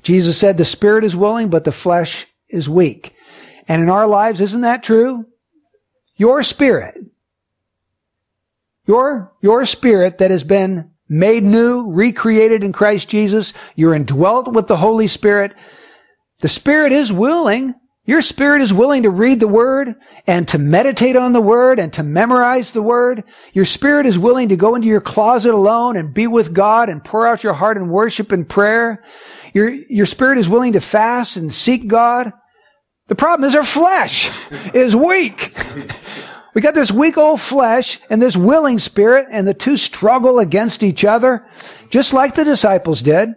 Jesus 0.02 0.38
said 0.38 0.56
the 0.56 0.64
spirit 0.64 1.04
is 1.04 1.16
willing, 1.16 1.48
but 1.48 1.64
the 1.64 1.72
flesh 1.72 2.26
is 2.48 2.68
weak. 2.68 3.14
And 3.68 3.82
in 3.82 3.90
our 3.90 4.06
lives, 4.06 4.40
isn't 4.40 4.60
that 4.60 4.82
true? 4.82 5.26
Your 6.16 6.42
spirit, 6.42 6.94
your, 8.86 9.32
your 9.42 9.66
spirit 9.66 10.18
that 10.18 10.30
has 10.30 10.44
been 10.44 10.92
made 11.08 11.42
new, 11.42 11.90
recreated 11.90 12.64
in 12.64 12.72
Christ 12.72 13.08
Jesus, 13.08 13.52
you're 13.74 13.94
indwelt 13.94 14.52
with 14.52 14.66
the 14.66 14.76
Holy 14.76 15.06
Spirit. 15.06 15.54
The 16.40 16.48
Spirit 16.48 16.92
is 16.92 17.12
willing. 17.12 17.74
Your 18.04 18.22
spirit 18.22 18.62
is 18.62 18.72
willing 18.72 19.02
to 19.02 19.10
read 19.10 19.40
the 19.40 19.48
Word 19.48 19.96
and 20.28 20.46
to 20.48 20.58
meditate 20.58 21.16
on 21.16 21.32
the 21.32 21.40
Word 21.40 21.80
and 21.80 21.92
to 21.94 22.04
memorize 22.04 22.72
the 22.72 22.82
Word. 22.82 23.24
Your 23.52 23.64
spirit 23.64 24.06
is 24.06 24.16
willing 24.16 24.50
to 24.50 24.56
go 24.56 24.76
into 24.76 24.86
your 24.86 25.00
closet 25.00 25.52
alone 25.52 25.96
and 25.96 26.14
be 26.14 26.28
with 26.28 26.54
God 26.54 26.88
and 26.88 27.02
pour 27.02 27.26
out 27.26 27.42
your 27.42 27.54
heart 27.54 27.76
in 27.76 27.88
worship 27.88 28.30
and 28.30 28.48
prayer. 28.48 29.02
Your, 29.56 29.70
your 29.70 30.04
spirit 30.04 30.36
is 30.36 30.50
willing 30.50 30.74
to 30.74 30.82
fast 30.82 31.38
and 31.38 31.50
seek 31.50 31.88
God. 31.88 32.30
The 33.06 33.14
problem 33.14 33.48
is 33.48 33.54
our 33.54 33.64
flesh 33.64 34.30
is 34.74 34.94
weak. 34.94 35.56
We 36.54 36.60
got 36.60 36.74
this 36.74 36.92
weak 36.92 37.16
old 37.16 37.40
flesh 37.40 37.98
and 38.10 38.20
this 38.20 38.36
willing 38.36 38.78
spirit 38.78 39.28
and 39.30 39.48
the 39.48 39.54
two 39.54 39.78
struggle 39.78 40.40
against 40.40 40.82
each 40.82 41.06
other, 41.06 41.46
just 41.88 42.12
like 42.12 42.34
the 42.34 42.44
disciples 42.44 43.00
did. 43.00 43.30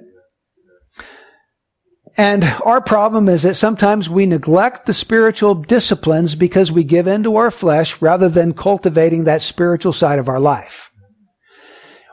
And 2.18 2.44
our 2.66 2.82
problem 2.82 3.30
is 3.30 3.44
that 3.44 3.56
sometimes 3.56 4.10
we 4.10 4.26
neglect 4.26 4.88
the 4.88 4.94
spiritual 4.94 5.56
disciplines 5.56 6.36
because 6.36 6.70
we 6.70 6.84
give 6.84 7.08
in 7.08 7.24
to 7.24 7.38
our 7.38 7.50
flesh 7.50 8.02
rather 8.02 8.28
than 8.28 8.54
cultivating 8.54 9.24
that 9.24 9.42
spiritual 9.42 9.94
side 9.94 10.20
of 10.20 10.28
our 10.28 10.42
life. 10.42 10.92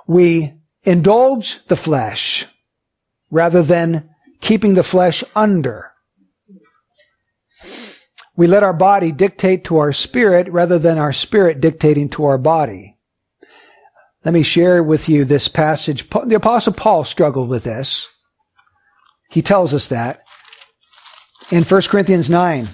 We 0.06 0.54
indulge 0.84 1.64
the 1.64 1.74
flesh 1.74 2.46
rather 3.36 3.62
than 3.62 4.08
keeping 4.40 4.72
the 4.74 4.82
flesh 4.82 5.22
under. 5.34 5.92
We 8.34 8.46
let 8.46 8.62
our 8.62 8.72
body 8.72 9.12
dictate 9.12 9.64
to 9.64 9.76
our 9.76 9.92
spirit 9.92 10.48
rather 10.50 10.78
than 10.78 10.96
our 10.96 11.12
spirit 11.12 11.60
dictating 11.60 12.08
to 12.10 12.24
our 12.24 12.38
body. 12.38 12.96
Let 14.24 14.32
me 14.32 14.42
share 14.42 14.82
with 14.82 15.08
you 15.10 15.24
this 15.24 15.48
passage. 15.48 16.08
The 16.08 16.36
apostle 16.36 16.72
Paul 16.72 17.04
struggled 17.04 17.50
with 17.50 17.64
this. 17.64 18.08
He 19.30 19.42
tells 19.42 19.74
us 19.74 19.88
that 19.88 20.22
in 21.50 21.62
1 21.62 21.82
Corinthians 21.82 22.30
9 22.30 22.68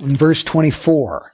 in 0.00 0.16
verse 0.16 0.42
24. 0.42 1.30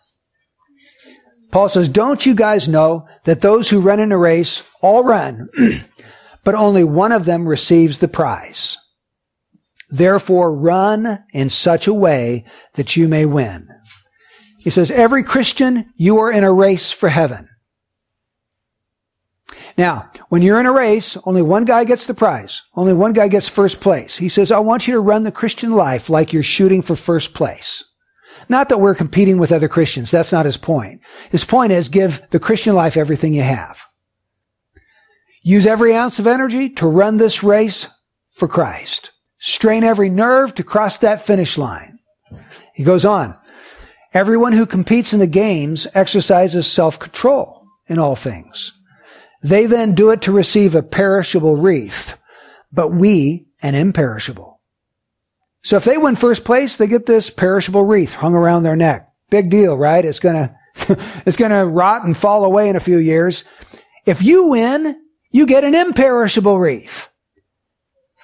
Paul 1.51 1.69
says, 1.71 1.89
don't 1.89 2.27
you 2.27 2.35
guys 2.35 2.69
know 2.69 3.09
that 3.25 3.41
those 3.41 3.71
who 3.71 3.81
run 3.81 4.01
in 4.01 4.13
a 4.13 4.19
race 4.19 4.63
all 4.83 5.05
run, 5.05 5.49
but 6.47 6.55
only 6.55 6.85
one 6.85 7.11
of 7.11 7.25
them 7.25 7.49
receives 7.49 7.99
the 7.99 8.07
prize. 8.07 8.79
Therefore 9.91 10.57
run 10.57 11.25
in 11.33 11.49
such 11.49 11.89
a 11.89 11.93
way 11.93 12.45
that 12.75 12.97
you 12.97 13.09
may 13.09 13.27
win. 13.27 13.69
He 14.61 14.71
says, 14.71 14.93
every 14.93 15.25
Christian, 15.25 15.93
you 15.97 16.19
are 16.19 16.31
in 16.31 16.45
a 16.45 16.53
race 16.53 16.93
for 16.93 17.09
heaven. 17.09 17.49
Now, 19.77 20.13
when 20.29 20.41
you're 20.41 20.61
in 20.61 20.67
a 20.67 20.73
race, 20.73 21.17
only 21.25 21.43
one 21.43 21.65
guy 21.65 21.83
gets 21.83 22.07
the 22.07 22.15
prize. 22.15 22.63
Only 22.77 22.95
one 22.95 23.13
guy 23.13 23.27
gets 23.27 23.49
first 23.49 23.81
place. 23.81 24.17
He 24.17 24.29
says, 24.29 24.53
I 24.53 24.61
want 24.61 24.87
you 24.87 24.95
to 24.95 25.01
run 25.01 25.25
the 25.25 25.33
Christian 25.33 25.73
life 25.73 26.09
like 26.09 26.33
you're 26.33 26.45
shooting 26.45 26.81
for 26.81 26.95
first 26.95 27.35
place. 27.35 27.83
Not 28.49 28.69
that 28.69 28.79
we're 28.79 28.95
competing 28.95 29.39
with 29.39 29.51
other 29.51 29.69
Christians. 29.69 30.13
That's 30.13 30.31
not 30.31 30.47
his 30.47 30.57
point. 30.57 31.01
His 31.33 31.45
point 31.45 31.73
is 31.73 31.89
give 31.89 32.23
the 32.31 32.39
Christian 32.39 32.77
life 32.77 32.97
everything 32.97 33.35
you 33.35 33.43
have. 33.43 33.81
Use 35.47 35.65
every 35.65 35.95
ounce 35.95 36.19
of 36.19 36.27
energy 36.27 36.71
to 36.71 36.89
run 36.89 37.19
this 37.19 37.45
race 37.45 37.87
for 38.33 38.49
Christ. 38.49 39.13
Strain 39.39 39.85
every 39.85 40.09
nerve 40.09 40.53
to 40.57 40.65
cross 40.65 40.99
that 40.99 41.25
finish 41.25 41.57
line. 41.57 42.01
He 42.75 42.83
goes 42.83 43.05
on. 43.05 43.39
Everyone 44.13 44.55
who 44.55 44.67
competes 44.67 45.13
in 45.13 45.21
the 45.21 45.29
games 45.29 45.87
exercises 45.95 46.67
self-control 46.67 47.65
in 47.87 48.01
all 48.01 48.17
things. 48.17 48.73
They 49.41 49.67
then 49.67 49.95
do 49.95 50.11
it 50.11 50.23
to 50.23 50.33
receive 50.33 50.75
a 50.75 50.83
perishable 50.83 51.55
wreath, 51.55 52.19
but 52.73 52.91
we 52.91 53.47
an 53.63 53.77
imperishable. 53.77 54.61
So 55.63 55.77
if 55.77 55.85
they 55.85 55.97
win 55.97 56.17
first 56.17 56.45
place, 56.45 56.77
they 56.77 56.89
get 56.89 57.07
this 57.07 57.31
perishable 57.31 57.85
wreath 57.85 58.15
hung 58.15 58.35
around 58.35 58.65
their 58.65 58.75
neck. 58.75 59.09
Big 59.31 59.49
deal, 59.49 59.79
right? 59.79 60.05
It's 60.05 60.19
gonna, 60.19 60.59
it's 61.25 61.37
gonna 61.37 61.65
rot 61.65 62.03
and 62.03 62.17
fall 62.17 62.45
away 62.45 62.69
in 62.69 62.75
a 62.75 62.81
few 62.81 62.99
years. 62.99 63.45
If 64.07 64.25
you 64.25 64.49
win, 64.49 65.06
you 65.37 65.45
get 65.45 65.65
an 65.65 65.75
imperishable 65.75 66.59
wreath. 66.59 67.11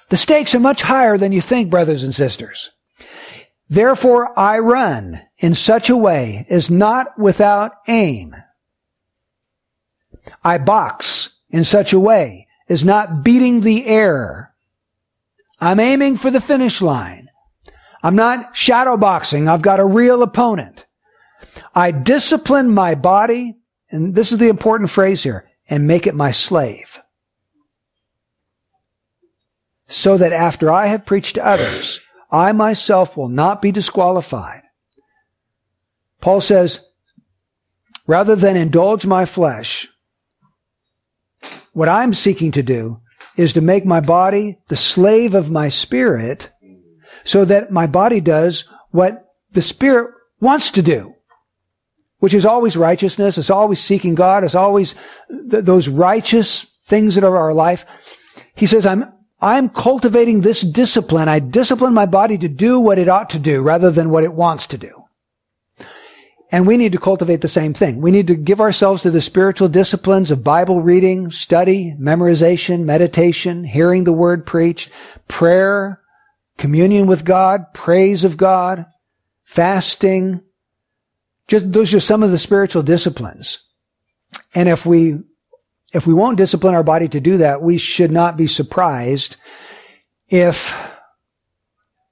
The 0.09 0.17
stakes 0.17 0.55
are 0.55 0.59
much 0.59 0.81
higher 0.81 1.15
than 1.15 1.31
you 1.31 1.41
think, 1.41 1.69
brothers 1.69 2.03
and 2.03 2.13
sisters. 2.13 2.71
Therefore 3.69 4.37
I 4.37 4.57
run 4.57 5.21
in 5.37 5.53
such 5.53 5.91
a 5.91 5.97
way 5.97 6.47
as 6.49 6.71
not 6.71 7.19
without 7.19 7.73
aim. 7.87 8.35
I 10.43 10.57
box 10.57 11.39
in 11.51 11.63
such 11.63 11.93
a 11.93 11.99
way 11.99 12.47
as 12.67 12.83
not 12.83 13.23
beating 13.23 13.61
the 13.61 13.85
air. 13.85 14.55
I'm 15.59 15.79
aiming 15.79 16.17
for 16.17 16.31
the 16.31 16.41
finish 16.41 16.81
line. 16.81 17.29
I'm 18.01 18.15
not 18.15 18.55
shadow 18.55 18.97
boxing. 18.97 19.47
I've 19.47 19.61
got 19.61 19.79
a 19.79 19.85
real 19.85 20.23
opponent. 20.23 20.87
I 21.75 21.91
discipline 21.91 22.73
my 22.73 22.95
body, 22.95 23.57
and 23.91 24.15
this 24.15 24.31
is 24.31 24.39
the 24.39 24.49
important 24.49 24.89
phrase 24.89 25.21
here, 25.21 25.47
and 25.69 25.85
make 25.85 26.07
it 26.07 26.15
my 26.15 26.31
slave. 26.31 27.02
So 29.93 30.17
that 30.17 30.33
after 30.33 30.71
I 30.71 30.87
have 30.87 31.05
preached 31.05 31.35
to 31.35 31.45
others, 31.45 31.99
I 32.31 32.51
myself 32.51 33.15
will 33.15 33.29
not 33.29 33.61
be 33.61 33.71
disqualified. 33.71 34.63
Paul 36.19 36.41
says, 36.41 36.83
rather 38.07 38.35
than 38.35 38.57
indulge 38.57 39.05
my 39.05 39.25
flesh, 39.25 39.87
what 41.73 41.87
I'm 41.87 42.11
seeking 42.13 42.51
to 42.53 42.63
do 42.63 43.01
is 43.37 43.53
to 43.53 43.61
make 43.61 43.85
my 43.85 44.01
body 44.01 44.57
the 44.67 44.75
slave 44.75 45.35
of 45.35 45.51
my 45.51 45.69
spirit 45.69 46.49
so 47.23 47.45
that 47.45 47.71
my 47.71 47.85
body 47.85 48.19
does 48.19 48.67
what 48.89 49.27
the 49.51 49.61
spirit 49.61 50.11
wants 50.39 50.71
to 50.71 50.81
do, 50.81 51.13
which 52.17 52.33
is 52.33 52.47
always 52.47 52.75
righteousness. 52.75 53.37
It's 53.37 53.51
always 53.51 53.79
seeking 53.79 54.15
God. 54.15 54.43
It's 54.43 54.55
always 54.55 54.95
th- 55.29 55.63
those 55.63 55.87
righteous 55.87 56.63
things 56.81 57.13
that 57.13 57.23
are 57.23 57.37
our 57.37 57.53
life. 57.53 57.85
He 58.55 58.65
says, 58.65 58.87
I'm, 58.87 59.13
I'm 59.43 59.67
cultivating 59.67 60.39
this 60.39 60.61
discipline. 60.61 61.27
I 61.27 61.39
discipline 61.39 61.93
my 61.93 62.05
body 62.05 62.37
to 62.37 62.47
do 62.47 62.79
what 62.79 62.97
it 62.97 63.09
ought 63.09 63.29
to 63.31 63.39
do 63.39 63.61
rather 63.61 63.91
than 63.91 64.09
what 64.09 64.23
it 64.23 64.33
wants 64.33 64.67
to 64.67 64.77
do. 64.77 65.03
And 66.49 66.65
we 66.65 66.77
need 66.77 66.93
to 66.93 66.97
cultivate 66.97 67.41
the 67.41 67.49
same 67.49 67.73
thing. 67.73 67.99
We 67.99 68.11
need 68.11 68.27
to 68.27 68.35
give 68.35 68.61
ourselves 68.61 69.01
to 69.01 69.11
the 69.11 69.19
spiritual 69.19 69.67
disciplines 69.67 70.31
of 70.31 70.45
Bible 70.45 70.81
reading, 70.81 71.29
study, 71.29 71.93
memorization, 71.99 72.85
meditation, 72.85 73.65
hearing 73.65 74.05
the 74.05 74.13
word 74.13 74.45
preached, 74.45 74.91
prayer, 75.27 75.99
communion 76.57 77.05
with 77.05 77.25
God, 77.25 77.73
praise 77.73 78.23
of 78.23 78.37
God, 78.37 78.85
fasting. 79.43 80.41
Just, 81.49 81.73
those 81.73 81.93
are 81.93 81.99
some 81.99 82.23
of 82.23 82.31
the 82.31 82.37
spiritual 82.37 82.83
disciplines. 82.83 83.59
And 84.55 84.69
if 84.69 84.85
we, 84.85 85.19
if 85.93 86.07
we 86.07 86.13
won't 86.13 86.37
discipline 86.37 86.73
our 86.73 86.83
body 86.83 87.07
to 87.07 87.19
do 87.19 87.37
that, 87.37 87.61
we 87.61 87.77
should 87.77 88.11
not 88.11 88.35
be 88.35 88.47
surprised 88.47 89.37
if 90.27 90.75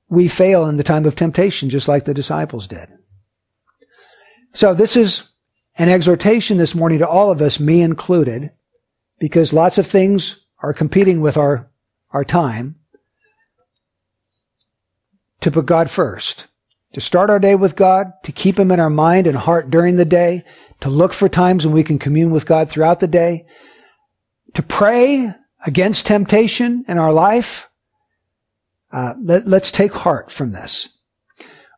we 0.07 0.27
fail 0.27 0.67
in 0.67 0.75
the 0.77 0.83
time 0.83 1.05
of 1.05 1.15
temptation, 1.15 1.69
just 1.69 1.87
like 1.87 2.05
the 2.05 2.13
disciples 2.13 2.67
did. 2.67 2.87
So 4.53 4.73
this 4.73 4.95
is 4.95 5.29
an 5.77 5.89
exhortation 5.89 6.57
this 6.57 6.75
morning 6.75 6.99
to 6.99 7.07
all 7.07 7.31
of 7.31 7.41
us, 7.41 7.59
me 7.59 7.81
included, 7.81 8.51
because 9.19 9.53
lots 9.53 9.77
of 9.77 9.87
things 9.87 10.45
are 10.59 10.73
competing 10.73 11.21
with 11.21 11.37
our, 11.37 11.69
our 12.11 12.23
time 12.23 12.75
to 15.39 15.49
put 15.49 15.65
God 15.65 15.89
first, 15.89 16.47
to 16.93 17.01
start 17.01 17.29
our 17.29 17.39
day 17.39 17.55
with 17.55 17.75
God, 17.75 18.11
to 18.23 18.31
keep 18.31 18.59
Him 18.59 18.69
in 18.69 18.79
our 18.79 18.89
mind 18.89 19.25
and 19.25 19.37
heart 19.37 19.71
during 19.71 19.95
the 19.95 20.05
day, 20.05 20.43
to 20.81 20.89
look 20.89 21.13
for 21.13 21.29
times 21.29 21.65
when 21.65 21.73
we 21.73 21.83
can 21.83 21.97
commune 21.97 22.31
with 22.31 22.45
God 22.45 22.69
throughout 22.69 22.99
the 22.99 23.07
day, 23.07 23.45
to 24.53 24.63
pray 24.63 25.33
against 25.65 26.07
temptation 26.07 26.85
in 26.87 26.97
our 26.97 27.13
life. 27.13 27.69
Uh, 28.91 29.13
let, 29.21 29.47
let's 29.47 29.71
take 29.71 29.93
heart 29.93 30.31
from 30.31 30.51
this. 30.51 30.89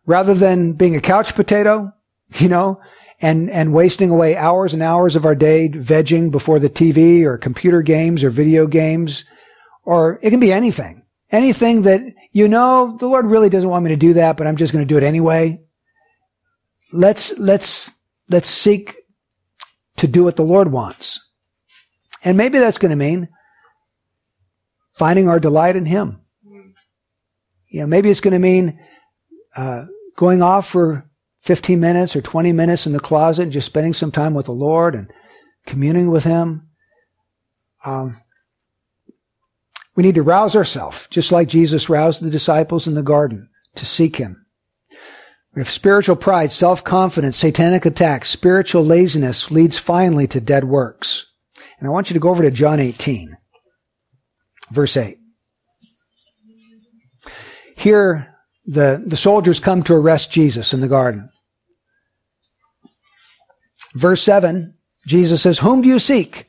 Rather 0.05 0.33
than 0.33 0.73
being 0.73 0.95
a 0.95 1.01
couch 1.01 1.35
potato, 1.35 1.91
you 2.39 2.49
know, 2.49 2.81
and, 3.21 3.49
and 3.49 3.73
wasting 3.73 4.09
away 4.09 4.35
hours 4.35 4.73
and 4.73 4.83
hours 4.83 5.15
of 5.15 5.25
our 5.25 5.35
day 5.35 5.69
vegging 5.69 6.31
before 6.31 6.59
the 6.59 6.69
TV 6.69 7.23
or 7.23 7.37
computer 7.37 7.81
games 7.81 8.23
or 8.23 8.29
video 8.29 8.67
games, 8.67 9.23
or 9.83 10.19
it 10.21 10.31
can 10.31 10.39
be 10.39 10.51
anything. 10.51 11.03
Anything 11.31 11.83
that, 11.83 12.01
you 12.31 12.47
know, 12.47 12.97
the 12.99 13.07
Lord 13.07 13.25
really 13.25 13.49
doesn't 13.49 13.69
want 13.69 13.83
me 13.85 13.89
to 13.89 13.95
do 13.95 14.13
that, 14.13 14.37
but 14.37 14.45
I'm 14.45 14.57
just 14.57 14.73
going 14.73 14.85
to 14.85 14.93
do 14.93 14.97
it 14.97 15.07
anyway. 15.07 15.61
Let's, 16.91 17.37
let's, 17.39 17.89
let's 18.29 18.49
seek 18.49 18.95
to 19.97 20.07
do 20.07 20.23
what 20.23 20.35
the 20.35 20.43
Lord 20.43 20.71
wants. 20.71 21.19
And 22.23 22.37
maybe 22.37 22.59
that's 22.59 22.77
going 22.77 22.91
to 22.91 22.95
mean 22.95 23.29
finding 24.91 25.27
our 25.27 25.39
delight 25.39 25.75
in 25.75 25.85
Him. 25.85 26.21
You 27.67 27.81
know, 27.81 27.87
maybe 27.87 28.09
it's 28.09 28.21
going 28.21 28.33
to 28.33 28.39
mean, 28.39 28.79
uh, 29.55 29.85
going 30.15 30.41
off 30.41 30.67
for 30.67 31.09
15 31.39 31.79
minutes 31.79 32.15
or 32.15 32.21
20 32.21 32.53
minutes 32.53 32.85
in 32.85 32.93
the 32.93 32.99
closet 32.99 33.43
and 33.43 33.51
just 33.51 33.65
spending 33.65 33.93
some 33.93 34.11
time 34.11 34.33
with 34.33 34.45
the 34.45 34.51
Lord 34.51 34.95
and 34.95 35.11
communing 35.65 36.09
with 36.09 36.23
Him. 36.23 36.69
Um, 37.85 38.15
we 39.95 40.03
need 40.03 40.15
to 40.15 40.23
rouse 40.23 40.55
ourselves, 40.55 41.07
just 41.09 41.31
like 41.31 41.47
Jesus 41.47 41.89
roused 41.89 42.21
the 42.21 42.29
disciples 42.29 42.87
in 42.87 42.93
the 42.93 43.03
garden 43.03 43.49
to 43.75 43.85
seek 43.85 44.17
Him. 44.17 44.45
We 45.53 45.59
have 45.59 45.69
spiritual 45.69 46.15
pride, 46.15 46.51
self-confidence, 46.51 47.37
satanic 47.37 47.85
attacks, 47.85 48.29
spiritual 48.29 48.83
laziness 48.83 49.51
leads 49.51 49.77
finally 49.77 50.27
to 50.27 50.41
dead 50.41 50.63
works. 50.63 51.32
And 51.79 51.87
I 51.87 51.91
want 51.91 52.09
you 52.09 52.13
to 52.13 52.19
go 52.19 52.29
over 52.29 52.43
to 52.43 52.51
John 52.51 52.79
18, 52.79 53.37
verse 54.71 54.97
8. 54.97 55.17
Here, 57.75 58.35
the, 58.65 59.03
the 59.05 59.17
soldiers 59.17 59.59
come 59.59 59.83
to 59.83 59.95
arrest 59.95 60.31
Jesus 60.31 60.73
in 60.73 60.79
the 60.79 60.87
garden. 60.87 61.29
Verse 63.93 64.23
7, 64.23 64.75
Jesus 65.05 65.41
says, 65.41 65.59
Whom 65.59 65.81
do 65.81 65.89
you 65.89 65.99
seek? 65.99 66.47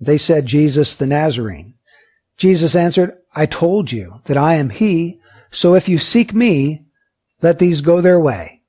They 0.00 0.18
said, 0.18 0.46
Jesus 0.46 0.94
the 0.94 1.06
Nazarene. 1.06 1.74
Jesus 2.36 2.74
answered, 2.74 3.16
I 3.34 3.46
told 3.46 3.92
you 3.92 4.20
that 4.24 4.36
I 4.36 4.54
am 4.54 4.70
he, 4.70 5.20
so 5.50 5.74
if 5.74 5.88
you 5.88 5.98
seek 5.98 6.32
me, 6.32 6.86
let 7.42 7.58
these 7.58 7.80
go 7.80 8.00
their 8.00 8.18
way. 8.18 8.62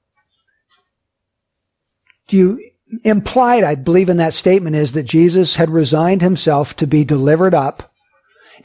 Do 2.28 2.38
you, 2.38 2.71
implied, 3.04 3.64
I 3.64 3.76
believe 3.76 4.10
in 4.10 4.18
that 4.18 4.34
statement 4.34 4.76
is 4.76 4.92
that 4.94 5.04
Jesus 5.04 5.56
had 5.56 5.70
resigned 5.70 6.22
himself 6.22 6.76
to 6.78 6.88
be 6.88 7.04
delivered 7.04 7.54
up 7.54 7.94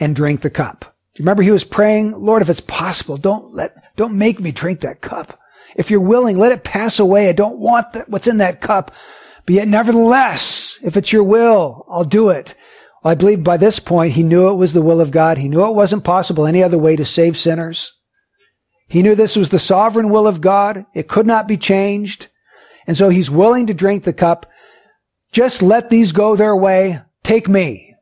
and 0.00 0.14
drink 0.14 0.40
the 0.40 0.50
cup. 0.50 0.80
Do 1.14 1.22
you 1.22 1.24
remember 1.24 1.42
he 1.42 1.50
was 1.50 1.64
praying, 1.64 2.12
Lord, 2.12 2.42
if 2.42 2.50
it's 2.50 2.60
possible, 2.60 3.16
don't 3.16 3.54
let, 3.54 3.96
don't 3.96 4.18
make 4.18 4.40
me 4.40 4.52
drink 4.52 4.80
that 4.80 5.00
cup. 5.00 5.40
If 5.74 5.90
you're 5.90 6.00
willing, 6.00 6.38
let 6.38 6.52
it 6.52 6.64
pass 6.64 6.98
away. 6.98 7.28
I 7.28 7.32
don't 7.32 7.58
want 7.58 7.92
that, 7.92 8.08
what's 8.08 8.26
in 8.26 8.38
that 8.38 8.60
cup. 8.60 8.94
But 9.46 9.54
yet 9.54 9.68
nevertheless, 9.68 10.78
if 10.82 10.96
it's 10.96 11.12
your 11.12 11.22
will, 11.22 11.86
I'll 11.88 12.04
do 12.04 12.30
it. 12.30 12.54
Well, 13.02 13.12
I 13.12 13.14
believe 13.14 13.44
by 13.44 13.56
this 13.56 13.78
point, 13.78 14.12
he 14.12 14.22
knew 14.22 14.50
it 14.50 14.56
was 14.56 14.72
the 14.72 14.82
will 14.82 15.00
of 15.00 15.10
God. 15.10 15.38
He 15.38 15.48
knew 15.48 15.66
it 15.66 15.74
wasn't 15.74 16.04
possible 16.04 16.46
any 16.46 16.62
other 16.62 16.78
way 16.78 16.96
to 16.96 17.04
save 17.04 17.36
sinners. 17.36 17.92
He 18.88 19.02
knew 19.02 19.14
this 19.14 19.36
was 19.36 19.50
the 19.50 19.58
sovereign 19.58 20.10
will 20.10 20.26
of 20.26 20.40
God. 20.40 20.86
It 20.94 21.08
could 21.08 21.26
not 21.26 21.48
be 21.48 21.56
changed. 21.56 22.28
And 22.87 22.96
so 22.96 23.09
he's 23.09 23.31
willing 23.31 23.66
to 23.66 23.75
drink 23.75 24.05
the 24.05 24.12
cup. 24.12 24.51
Just 25.33 25.62
let 25.62 25.90
these 25.90 26.12
go 26.12 26.37
their 26.37 26.57
way. 26.57 27.01
Take 27.22 27.49
me. 27.49 27.94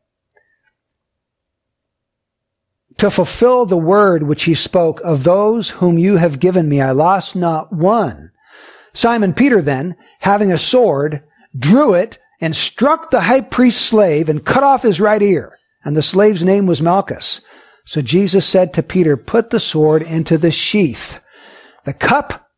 To 2.98 3.10
fulfill 3.10 3.66
the 3.66 3.76
word 3.76 4.22
which 4.22 4.44
he 4.44 4.54
spoke 4.54 5.00
of 5.02 5.24
those 5.24 5.70
whom 5.70 5.98
you 5.98 6.16
have 6.16 6.38
given 6.38 6.68
me, 6.68 6.80
I 6.80 6.92
lost 6.92 7.34
not 7.34 7.72
one. 7.72 8.30
Simon 8.92 9.34
Peter 9.34 9.60
then, 9.60 9.96
having 10.20 10.52
a 10.52 10.58
sword, 10.58 11.22
drew 11.58 11.94
it, 11.94 12.18
and 12.40 12.54
struck 12.54 13.10
the 13.10 13.22
high 13.22 13.40
priest's 13.40 13.84
slave 13.84 14.28
and 14.28 14.44
cut 14.44 14.62
off 14.62 14.82
his 14.82 15.00
right 15.00 15.22
ear. 15.22 15.58
And 15.84 15.96
the 15.96 16.02
slave's 16.02 16.44
name 16.44 16.66
was 16.66 16.80
Malchus. 16.80 17.40
So 17.84 18.00
Jesus 18.00 18.46
said 18.46 18.72
to 18.74 18.82
Peter, 18.82 19.16
put 19.16 19.50
the 19.50 19.60
sword 19.60 20.02
into 20.02 20.38
the 20.38 20.50
sheath. 20.50 21.20
The 21.84 21.92
cup, 21.92 22.48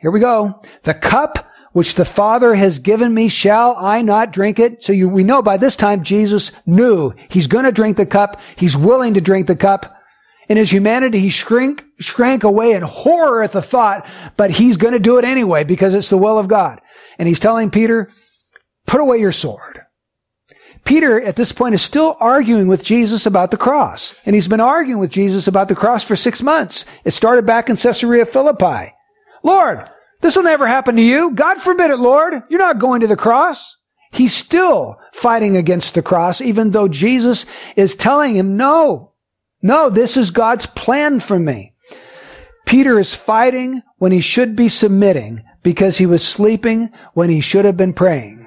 here 0.00 0.10
we 0.10 0.20
go, 0.20 0.62
the 0.82 0.94
cup 0.94 1.50
which 1.76 1.94
the 1.94 2.06
Father 2.06 2.54
has 2.54 2.78
given 2.78 3.12
me, 3.12 3.28
shall 3.28 3.76
I 3.76 4.00
not 4.00 4.32
drink 4.32 4.58
it? 4.58 4.82
So 4.82 4.94
you, 4.94 5.10
we 5.10 5.22
know 5.22 5.42
by 5.42 5.58
this 5.58 5.76
time 5.76 6.02
Jesus 6.02 6.50
knew 6.64 7.12
he's 7.28 7.48
going 7.48 7.66
to 7.66 7.70
drink 7.70 7.98
the 7.98 8.06
cup. 8.06 8.40
He's 8.56 8.74
willing 8.74 9.12
to 9.12 9.20
drink 9.20 9.46
the 9.46 9.56
cup. 9.56 9.94
In 10.48 10.56
his 10.56 10.72
humanity, 10.72 11.18
he 11.18 11.28
shrink, 11.28 11.84
shrank 12.00 12.44
away 12.44 12.72
in 12.72 12.80
horror 12.80 13.42
at 13.42 13.52
the 13.52 13.60
thought, 13.60 14.08
but 14.38 14.52
he's 14.52 14.78
going 14.78 14.94
to 14.94 14.98
do 14.98 15.18
it 15.18 15.26
anyway 15.26 15.64
because 15.64 15.92
it's 15.92 16.08
the 16.08 16.16
will 16.16 16.38
of 16.38 16.48
God. 16.48 16.80
And 17.18 17.28
he's 17.28 17.40
telling 17.40 17.70
Peter, 17.70 18.10
Put 18.86 19.02
away 19.02 19.18
your 19.18 19.32
sword. 19.32 19.82
Peter 20.86 21.20
at 21.20 21.36
this 21.36 21.52
point 21.52 21.74
is 21.74 21.82
still 21.82 22.16
arguing 22.20 22.68
with 22.68 22.84
Jesus 22.84 23.26
about 23.26 23.50
the 23.50 23.58
cross. 23.58 24.18
And 24.24 24.34
he's 24.34 24.48
been 24.48 24.60
arguing 24.60 24.98
with 24.98 25.10
Jesus 25.10 25.46
about 25.46 25.68
the 25.68 25.74
cross 25.74 26.02
for 26.02 26.16
six 26.16 26.42
months. 26.42 26.86
It 27.04 27.10
started 27.10 27.44
back 27.44 27.68
in 27.68 27.76
Caesarea 27.76 28.24
Philippi. 28.24 28.94
Lord, 29.42 29.90
this 30.20 30.36
will 30.36 30.42
never 30.42 30.66
happen 30.66 30.96
to 30.96 31.02
you. 31.02 31.34
God 31.34 31.60
forbid 31.60 31.90
it, 31.90 31.98
Lord. 31.98 32.42
You're 32.48 32.58
not 32.58 32.78
going 32.78 33.00
to 33.00 33.06
the 33.06 33.16
cross. 33.16 33.76
He's 34.12 34.34
still 34.34 34.98
fighting 35.12 35.56
against 35.56 35.94
the 35.94 36.02
cross, 36.02 36.40
even 36.40 36.70
though 36.70 36.88
Jesus 36.88 37.44
is 37.76 37.94
telling 37.94 38.34
him, 38.34 38.56
no, 38.56 39.12
no, 39.62 39.90
this 39.90 40.16
is 40.16 40.30
God's 40.30 40.66
plan 40.66 41.20
for 41.20 41.38
me. 41.38 41.74
Peter 42.66 42.98
is 42.98 43.14
fighting 43.14 43.82
when 43.98 44.12
he 44.12 44.20
should 44.20 44.56
be 44.56 44.68
submitting 44.68 45.42
because 45.62 45.98
he 45.98 46.06
was 46.06 46.26
sleeping 46.26 46.90
when 47.14 47.30
he 47.30 47.40
should 47.40 47.64
have 47.64 47.76
been 47.76 47.92
praying. 47.92 48.42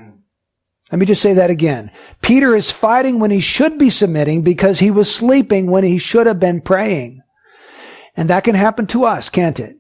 Let 0.91 0.99
me 0.99 1.05
just 1.05 1.22
say 1.22 1.34
that 1.34 1.51
again. 1.51 1.91
Peter 2.22 2.55
is 2.55 2.72
fighting 2.72 3.20
when 3.20 3.32
he 3.32 3.39
should 3.39 3.78
be 3.78 3.89
submitting 3.89 4.41
because 4.41 4.80
he 4.80 4.89
was 4.89 5.13
sleeping 5.13 5.70
when 5.70 5.84
he 5.84 5.97
should 5.97 6.26
have 6.26 6.39
been 6.39 6.61
praying. 6.61 7.22
And 8.15 8.30
that 8.30 8.43
can 8.43 8.55
happen 8.55 8.88
to 8.88 9.05
us, 9.05 9.30
can't 9.30 9.59
it? 9.59 9.78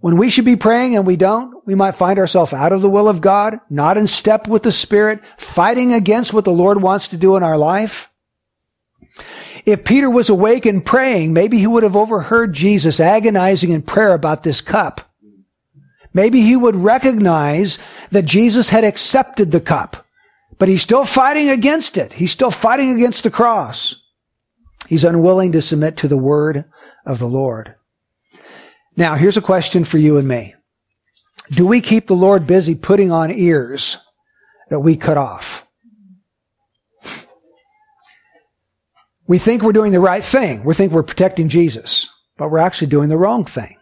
When 0.00 0.18
we 0.18 0.30
should 0.30 0.44
be 0.44 0.56
praying 0.56 0.94
and 0.94 1.06
we 1.06 1.16
don't, 1.16 1.66
we 1.66 1.74
might 1.74 1.96
find 1.96 2.18
ourselves 2.18 2.52
out 2.52 2.72
of 2.72 2.82
the 2.82 2.90
will 2.90 3.08
of 3.08 3.20
God, 3.20 3.60
not 3.70 3.96
in 3.96 4.06
step 4.06 4.46
with 4.46 4.62
the 4.62 4.72
Spirit, 4.72 5.20
fighting 5.36 5.92
against 5.92 6.32
what 6.32 6.44
the 6.44 6.52
Lord 6.52 6.82
wants 6.82 7.08
to 7.08 7.16
do 7.16 7.36
in 7.36 7.42
our 7.42 7.56
life. 7.56 8.10
If 9.64 9.84
Peter 9.84 10.08
was 10.08 10.28
awake 10.28 10.64
and 10.64 10.84
praying, 10.84 11.32
maybe 11.32 11.58
he 11.58 11.66
would 11.66 11.82
have 11.82 11.96
overheard 11.96 12.52
Jesus 12.52 13.00
agonizing 13.00 13.70
in 13.70 13.82
prayer 13.82 14.14
about 14.14 14.42
this 14.42 14.60
cup. 14.60 15.10
Maybe 16.14 16.40
he 16.42 16.56
would 16.56 16.76
recognize 16.76 17.78
that 18.10 18.24
Jesus 18.24 18.68
had 18.68 18.84
accepted 18.84 19.50
the 19.50 19.60
cup, 19.60 20.06
but 20.58 20.68
he's 20.68 20.82
still 20.82 21.04
fighting 21.04 21.50
against 21.50 21.98
it. 21.98 22.12
He's 22.12 22.30
still 22.30 22.50
fighting 22.50 22.90
against 22.94 23.24
the 23.24 23.30
cross. 23.30 23.96
He's 24.88 25.04
unwilling 25.04 25.52
to 25.52 25.60
submit 25.60 25.96
to 25.98 26.08
the 26.08 26.16
word 26.16 26.64
of 27.04 27.18
the 27.18 27.28
Lord. 27.28 27.74
Now, 28.96 29.14
here's 29.14 29.36
a 29.36 29.42
question 29.42 29.84
for 29.84 29.98
you 29.98 30.16
and 30.16 30.26
me. 30.26 30.54
Do 31.50 31.66
we 31.66 31.80
keep 31.80 32.06
the 32.06 32.16
Lord 32.16 32.46
busy 32.46 32.74
putting 32.74 33.12
on 33.12 33.30
ears 33.30 33.98
that 34.70 34.80
we 34.80 34.96
cut 34.96 35.18
off? 35.18 35.68
We 39.26 39.38
think 39.38 39.62
we're 39.62 39.72
doing 39.72 39.92
the 39.92 40.00
right 40.00 40.24
thing. 40.24 40.64
We 40.64 40.74
think 40.74 40.92
we're 40.92 41.02
protecting 41.02 41.48
Jesus, 41.48 42.08
but 42.36 42.50
we're 42.50 42.58
actually 42.58 42.86
doing 42.88 43.08
the 43.08 43.18
wrong 43.18 43.44
thing. 43.44 43.76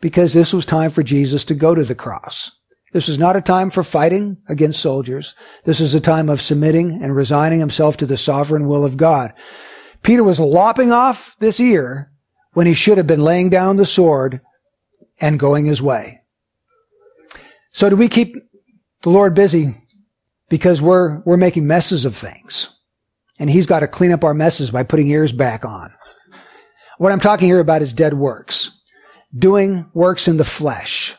Because 0.00 0.32
this 0.32 0.52
was 0.52 0.66
time 0.66 0.90
for 0.90 1.02
Jesus 1.02 1.44
to 1.46 1.54
go 1.54 1.74
to 1.74 1.84
the 1.84 1.94
cross. 1.94 2.50
This 2.92 3.08
was 3.08 3.18
not 3.18 3.36
a 3.36 3.40
time 3.40 3.70
for 3.70 3.82
fighting 3.82 4.36
against 4.48 4.80
soldiers. 4.80 5.34
This 5.64 5.80
is 5.80 5.94
a 5.94 6.00
time 6.00 6.28
of 6.28 6.42
submitting 6.42 7.02
and 7.02 7.16
resigning 7.16 7.60
himself 7.60 7.96
to 7.98 8.06
the 8.06 8.18
sovereign 8.18 8.66
will 8.66 8.84
of 8.84 8.96
God. 8.96 9.32
Peter 10.02 10.22
was 10.22 10.38
lopping 10.38 10.92
off 10.92 11.34
this 11.38 11.58
ear 11.58 12.11
when 12.52 12.66
he 12.66 12.74
should 12.74 12.98
have 12.98 13.06
been 13.06 13.24
laying 13.24 13.48
down 13.48 13.76
the 13.76 13.86
sword 13.86 14.40
and 15.20 15.38
going 15.38 15.64
his 15.64 15.80
way. 15.80 16.20
So 17.72 17.88
do 17.88 17.96
we 17.96 18.08
keep 18.08 18.36
the 19.02 19.10
Lord 19.10 19.34
busy 19.34 19.74
because 20.48 20.82
we're, 20.82 21.20
we're 21.20 21.36
making 21.36 21.66
messes 21.66 22.04
of 22.04 22.14
things? 22.14 22.68
And 23.38 23.48
he's 23.48 23.66
got 23.66 23.80
to 23.80 23.88
clean 23.88 24.12
up 24.12 24.24
our 24.24 24.34
messes 24.34 24.70
by 24.70 24.82
putting 24.82 25.08
ears 25.08 25.32
back 25.32 25.64
on. 25.64 25.92
What 26.98 27.12
I'm 27.12 27.20
talking 27.20 27.48
here 27.48 27.60
about 27.60 27.82
is 27.82 27.92
dead 27.92 28.14
works. 28.14 28.70
Doing 29.36 29.90
works 29.94 30.28
in 30.28 30.36
the 30.36 30.44
flesh. 30.44 31.16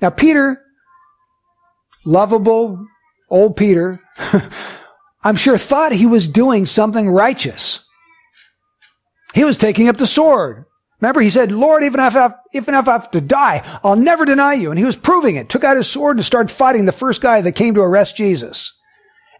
Now 0.00 0.10
Peter, 0.10 0.62
lovable 2.04 2.84
old 3.28 3.56
Peter, 3.56 4.00
I'm 5.22 5.36
sure 5.36 5.58
thought 5.58 5.92
he 5.92 6.06
was 6.06 6.28
doing 6.28 6.66
something 6.66 7.10
righteous. 7.10 7.85
He 9.36 9.44
was 9.44 9.58
taking 9.58 9.86
up 9.88 9.98
the 9.98 10.06
sword. 10.06 10.64
Remember, 10.98 11.20
he 11.20 11.28
said, 11.28 11.52
Lord, 11.52 11.82
even 11.82 12.00
if 12.00 12.16
I, 12.16 12.20
have, 12.20 12.34
I 12.54 12.90
have 12.90 13.10
to 13.10 13.20
die, 13.20 13.62
I'll 13.84 13.94
never 13.94 14.24
deny 14.24 14.54
you. 14.54 14.70
And 14.70 14.78
he 14.78 14.84
was 14.86 14.96
proving 14.96 15.36
it. 15.36 15.50
Took 15.50 15.62
out 15.62 15.76
his 15.76 15.90
sword 15.90 16.16
and 16.16 16.24
started 16.24 16.50
fighting 16.50 16.86
the 16.86 16.90
first 16.90 17.20
guy 17.20 17.42
that 17.42 17.52
came 17.52 17.74
to 17.74 17.82
arrest 17.82 18.16
Jesus. 18.16 18.72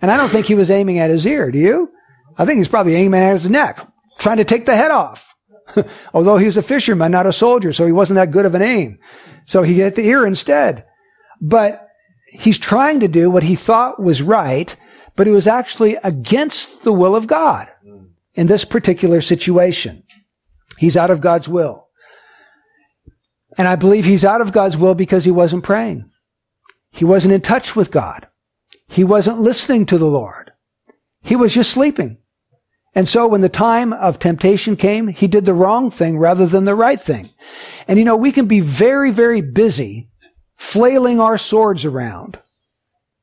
And 0.03 0.11
I 0.11 0.19
don't 0.19 0.29
think 0.29 0.45
he 0.45 0.55
was 0.55 0.71
aiming 0.71 0.99
at 0.99 1.09
his 1.09 1.27
ear. 1.27 1.51
Do 1.51 1.59
you? 1.59 1.89
I 2.37 2.45
think 2.45 2.59
he's 2.59 2.69
probably 2.69 2.95
aiming 2.95 3.23
at 3.23 3.33
his 3.33 3.49
neck, 3.49 3.89
trying 4.19 4.37
to 4.37 4.45
take 4.45 4.67
the 4.67 4.77
head 4.77 4.91
off. 4.91 5.35
Although 6.13 6.37
he 6.37 6.45
was 6.45 6.59
a 6.59 6.63
fisherman, 6.63 7.11
not 7.11 7.27
a 7.27 7.33
soldier, 7.33 7.73
so 7.73 7.87
he 7.87 7.93
wasn't 7.93 8.17
that 8.17 8.31
good 8.31 8.45
of 8.45 8.55
an 8.55 8.61
aim. 8.61 8.99
So 9.47 9.63
he 9.63 9.81
hit 9.81 9.97
the 9.97 10.07
ear 10.07 10.27
instead. 10.27 10.85
But 11.41 11.87
he's 12.35 12.59
trying 12.59 13.01
to 13.01 13.09
do 13.09 13.31
what 13.31 13.45
he 13.45 13.55
thought 13.55 13.99
was 13.99 14.21
right, 14.21 14.77
but 15.17 15.27
it 15.27 15.33
was 15.33 15.47
actually 15.47 15.97
against 16.05 16.85
the 16.85 16.93
will 16.93 17.17
of 17.17 17.27
God 17.27 17.71
in 18.37 18.47
this 18.47 18.65
particular 18.65 19.21
situation. 19.21 20.05
He's 20.79 20.97
out 20.97 21.11
of 21.11 21.21
God's 21.21 21.49
will. 21.49 21.89
And 23.59 23.67
I 23.67 23.77
believe 23.77 24.05
he's 24.05 24.25
out 24.25 24.43
of 24.43 24.53
God's 24.53 24.77
will 24.77 24.95
because 24.95 25.25
he 25.25 25.31
wasn't 25.31 25.65
praying. 25.65 26.09
He 26.93 27.05
wasn't 27.05 27.35
in 27.35 27.41
touch 27.41 27.75
with 27.75 27.91
God. 27.91 28.29
He 28.87 29.03
wasn't 29.03 29.41
listening 29.41 29.87
to 29.87 29.99
the 29.99 30.07
Lord. 30.07 30.53
He 31.23 31.35
was 31.35 31.55
just 31.55 31.71
sleeping. 31.71 32.19
And 32.95 33.09
so 33.09 33.27
when 33.27 33.41
the 33.41 33.49
time 33.49 33.93
of 33.93 34.19
temptation 34.19 34.77
came, 34.77 35.09
he 35.09 35.27
did 35.27 35.45
the 35.45 35.55
wrong 35.55 35.91
thing 35.91 36.19
rather 36.19 36.47
than 36.47 36.65
the 36.65 36.75
right 36.75 37.01
thing. 37.01 37.29
And 37.89 37.99
you 37.99 38.05
know, 38.05 38.17
we 38.17 38.33
can 38.33 38.47
be 38.47 38.61
very, 38.61 39.11
very 39.11 39.41
busy 39.41 40.09
flailing 40.57 41.21
our 41.21 41.37
swords 41.37 41.85
around, 41.85 42.39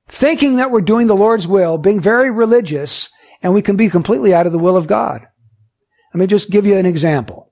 thinking 0.07 0.57
that 0.57 0.70
we're 0.70 0.82
doing 0.82 1.07
the 1.07 1.16
Lord's 1.16 1.47
will, 1.47 1.78
being 1.78 1.99
very 1.99 2.30
religious, 2.30 3.09
and 3.44 3.54
we 3.54 3.62
can 3.62 3.76
be 3.76 3.89
completely 3.89 4.34
out 4.34 4.48
of 4.48 4.52
the 4.52 4.58
will 4.58 4.78
of 4.78 4.88
God. 4.88 5.28
Let 6.14 6.20
me 6.20 6.28
just 6.28 6.50
give 6.50 6.66
you 6.66 6.78
an 6.78 6.86
example. 6.86 7.52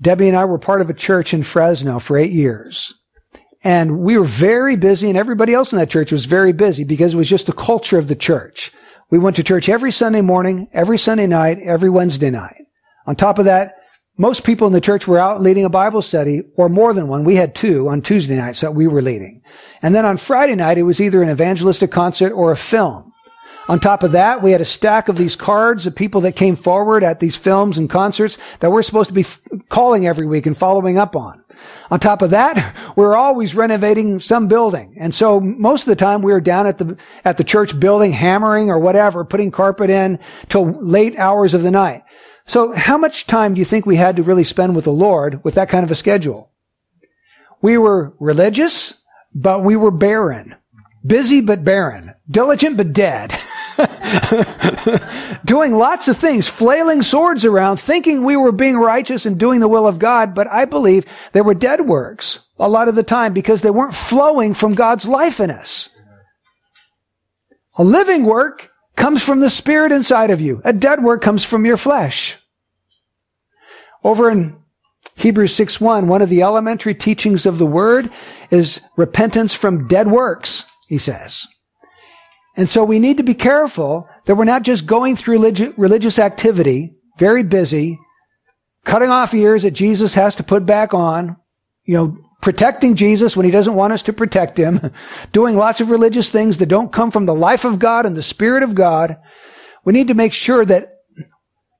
Debbie 0.00 0.28
and 0.28 0.36
I 0.36 0.44
were 0.46 0.58
part 0.58 0.80
of 0.80 0.90
a 0.90 0.94
church 0.94 1.32
in 1.34 1.42
Fresno 1.42 1.98
for 1.98 2.16
eight 2.16 2.32
years. 2.32 2.94
And 3.62 4.00
we 4.00 4.18
were 4.18 4.24
very 4.24 4.76
busy 4.76 5.08
and 5.08 5.18
everybody 5.18 5.52
else 5.52 5.72
in 5.72 5.78
that 5.78 5.90
church 5.90 6.12
was 6.12 6.24
very 6.24 6.52
busy 6.52 6.84
because 6.84 7.14
it 7.14 7.16
was 7.16 7.28
just 7.28 7.46
the 7.46 7.52
culture 7.52 7.98
of 7.98 8.08
the 8.08 8.16
church. 8.16 8.72
We 9.10 9.18
went 9.18 9.36
to 9.36 9.44
church 9.44 9.68
every 9.68 9.92
Sunday 9.92 10.20
morning, 10.20 10.68
every 10.72 10.98
Sunday 10.98 11.26
night, 11.26 11.58
every 11.58 11.90
Wednesday 11.90 12.30
night. 12.30 12.62
On 13.06 13.16
top 13.16 13.38
of 13.38 13.44
that, 13.44 13.74
most 14.18 14.44
people 14.44 14.66
in 14.66 14.72
the 14.72 14.80
church 14.80 15.06
were 15.06 15.18
out 15.18 15.42
leading 15.42 15.64
a 15.64 15.70
Bible 15.70 16.00
study 16.00 16.42
or 16.56 16.68
more 16.68 16.94
than 16.94 17.06
one. 17.06 17.24
We 17.24 17.36
had 17.36 17.54
two 17.54 17.88
on 17.88 18.02
Tuesday 18.02 18.36
nights 18.36 18.60
that 18.60 18.74
we 18.74 18.86
were 18.86 19.02
leading. 19.02 19.42
And 19.82 19.94
then 19.94 20.06
on 20.06 20.16
Friday 20.16 20.54
night, 20.54 20.78
it 20.78 20.84
was 20.84 21.00
either 21.00 21.22
an 21.22 21.30
evangelistic 21.30 21.90
concert 21.90 22.32
or 22.32 22.50
a 22.50 22.56
film. 22.56 23.12
On 23.68 23.80
top 23.80 24.04
of 24.04 24.12
that, 24.12 24.42
we 24.42 24.52
had 24.52 24.60
a 24.60 24.64
stack 24.64 25.08
of 25.08 25.16
these 25.16 25.34
cards 25.34 25.86
of 25.86 25.96
people 25.96 26.20
that 26.20 26.36
came 26.36 26.54
forward 26.54 27.02
at 27.02 27.18
these 27.18 27.34
films 27.34 27.78
and 27.78 27.90
concerts 27.90 28.38
that 28.60 28.70
we're 28.70 28.82
supposed 28.82 29.08
to 29.08 29.14
be 29.14 29.22
f- 29.22 29.40
calling 29.68 30.06
every 30.06 30.26
week 30.26 30.46
and 30.46 30.56
following 30.56 30.98
up 30.98 31.16
on. 31.16 31.42
On 31.90 31.98
top 31.98 32.22
of 32.22 32.30
that, 32.30 32.76
we're 32.96 33.16
always 33.16 33.56
renovating 33.56 34.20
some 34.20 34.46
building. 34.46 34.94
And 35.00 35.12
so 35.12 35.40
most 35.40 35.82
of 35.82 35.86
the 35.88 35.96
time 35.96 36.22
we 36.22 36.30
were 36.30 36.40
down 36.40 36.68
at 36.68 36.78
the, 36.78 36.96
at 37.24 37.38
the 37.38 37.44
church 37.44 37.78
building, 37.78 38.12
hammering 38.12 38.70
or 38.70 38.78
whatever, 38.78 39.24
putting 39.24 39.50
carpet 39.50 39.90
in 39.90 40.20
till 40.48 40.70
late 40.80 41.18
hours 41.18 41.52
of 41.52 41.62
the 41.62 41.72
night. 41.72 42.02
So 42.46 42.72
how 42.72 42.96
much 42.96 43.26
time 43.26 43.54
do 43.54 43.58
you 43.58 43.64
think 43.64 43.84
we 43.84 43.96
had 43.96 44.16
to 44.16 44.22
really 44.22 44.44
spend 44.44 44.76
with 44.76 44.84
the 44.84 44.92
Lord 44.92 45.42
with 45.42 45.56
that 45.56 45.68
kind 45.68 45.82
of 45.82 45.90
a 45.90 45.96
schedule? 45.96 46.52
We 47.60 47.78
were 47.78 48.14
religious, 48.20 49.02
but 49.34 49.64
we 49.64 49.74
were 49.74 49.90
barren. 49.90 50.54
Busy 51.04 51.40
but 51.40 51.64
barren. 51.64 52.14
Diligent 52.30 52.76
but 52.76 52.92
dead. 52.92 53.32
doing 55.44 55.74
lots 55.74 56.08
of 56.08 56.16
things, 56.16 56.48
flailing 56.48 57.02
swords 57.02 57.44
around, 57.44 57.78
thinking 57.78 58.22
we 58.22 58.36
were 58.36 58.52
being 58.52 58.76
righteous 58.76 59.26
and 59.26 59.38
doing 59.38 59.60
the 59.60 59.68
will 59.68 59.86
of 59.86 59.98
God, 59.98 60.34
but 60.34 60.48
I 60.48 60.64
believe 60.64 61.04
they 61.32 61.40
were 61.40 61.54
dead 61.54 61.82
works 61.82 62.46
a 62.58 62.68
lot 62.68 62.88
of 62.88 62.94
the 62.94 63.02
time 63.02 63.32
because 63.32 63.62
they 63.62 63.70
weren't 63.70 63.94
flowing 63.94 64.54
from 64.54 64.74
God's 64.74 65.06
life 65.06 65.40
in 65.40 65.50
us. 65.50 65.90
A 67.78 67.84
living 67.84 68.24
work 68.24 68.70
comes 68.96 69.22
from 69.22 69.40
the 69.40 69.50
spirit 69.50 69.92
inside 69.92 70.30
of 70.30 70.40
you. 70.40 70.62
A 70.64 70.72
dead 70.72 71.02
work 71.02 71.20
comes 71.20 71.44
from 71.44 71.66
your 71.66 71.76
flesh. 71.76 72.38
Over 74.02 74.30
in 74.30 74.56
Hebrews 75.16 75.54
6:1, 75.54 76.06
one 76.06 76.22
of 76.22 76.28
the 76.28 76.42
elementary 76.42 76.94
teachings 76.94 77.44
of 77.44 77.58
the 77.58 77.66
word 77.66 78.10
is 78.50 78.80
repentance 78.96 79.52
from 79.52 79.88
dead 79.88 80.08
works, 80.08 80.64
he 80.88 80.98
says. 80.98 81.46
And 82.56 82.68
so 82.68 82.84
we 82.84 82.98
need 82.98 83.18
to 83.18 83.22
be 83.22 83.34
careful 83.34 84.08
that 84.24 84.34
we're 84.34 84.44
not 84.44 84.62
just 84.62 84.86
going 84.86 85.16
through 85.16 85.38
religious 85.76 86.18
activity, 86.18 86.94
very 87.18 87.42
busy, 87.42 87.98
cutting 88.84 89.10
off 89.10 89.34
ears 89.34 89.64
that 89.64 89.72
Jesus 89.72 90.14
has 90.14 90.36
to 90.36 90.42
put 90.42 90.64
back 90.64 90.94
on, 90.94 91.36
you 91.84 91.94
know, 91.94 92.18
protecting 92.40 92.94
Jesus 92.94 93.36
when 93.36 93.44
he 93.44 93.52
doesn't 93.52 93.74
want 93.74 93.92
us 93.92 94.02
to 94.02 94.12
protect 94.12 94.56
him, 94.56 94.90
doing 95.32 95.56
lots 95.56 95.80
of 95.80 95.90
religious 95.90 96.30
things 96.30 96.58
that 96.58 96.66
don't 96.66 96.92
come 96.92 97.10
from 97.10 97.26
the 97.26 97.34
life 97.34 97.64
of 97.64 97.78
God 97.78 98.06
and 98.06 98.16
the 98.16 98.22
Spirit 98.22 98.62
of 98.62 98.74
God. 98.74 99.16
We 99.84 99.92
need 99.92 100.08
to 100.08 100.14
make 100.14 100.32
sure 100.32 100.64
that 100.64 100.92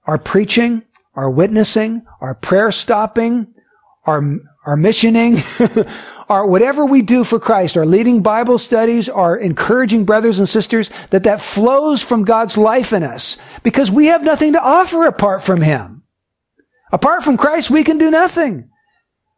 our 0.07 0.19
preaching, 0.19 0.83
our 1.15 1.31
witnessing, 1.31 2.05
our 2.21 2.35
prayer 2.35 2.71
stopping, 2.71 3.55
our, 4.05 4.23
our 4.67 4.77
missioning, 4.77 5.37
our 6.29 6.47
whatever 6.47 6.85
we 6.85 7.03
do 7.03 7.25
for 7.25 7.39
Christ, 7.39 7.77
our 7.77 7.87
leading 7.87 8.23
Bible 8.23 8.59
studies, 8.59 9.09
our 9.09 9.37
encouraging 9.37 10.05
brothers 10.05 10.39
and 10.39 10.49
sisters, 10.49 10.91
that 11.11 11.23
that 11.25 11.41
flows 11.41 12.03
from 12.03 12.25
God's 12.25 12.57
life 12.57 12.93
in 12.93 13.03
us 13.03 13.39
because 13.63 13.91
we 13.91 14.07
have 14.07 14.23
nothing 14.23 14.53
to 14.55 14.63
offer 14.63 15.07
apart 15.07 15.45
from 15.45 15.61
Him. 15.61 16.03
Apart 16.93 17.25
from 17.25 17.37
Christ, 17.37 17.71
we 17.71 17.85
can 17.85 17.99
do 17.99 18.11
nothing. 18.11 18.71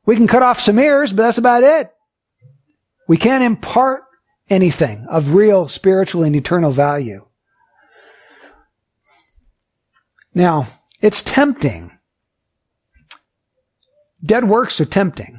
We 0.06 0.16
can 0.16 0.26
cut 0.26 0.42
off 0.42 0.60
some 0.60 0.78
ears, 0.78 1.12
but 1.12 1.24
that's 1.24 1.38
about 1.38 1.62
it. 1.62 1.92
We 3.06 3.16
can't 3.16 3.44
impart 3.44 4.04
anything 4.48 5.06
of 5.08 5.34
real 5.34 5.68
spiritual 5.68 6.24
and 6.24 6.34
eternal 6.34 6.70
value. 6.70 7.26
Now, 10.34 10.66
it's 11.00 11.22
tempting. 11.22 11.98
Dead 14.24 14.44
works 14.44 14.80
are 14.80 14.84
tempting. 14.84 15.37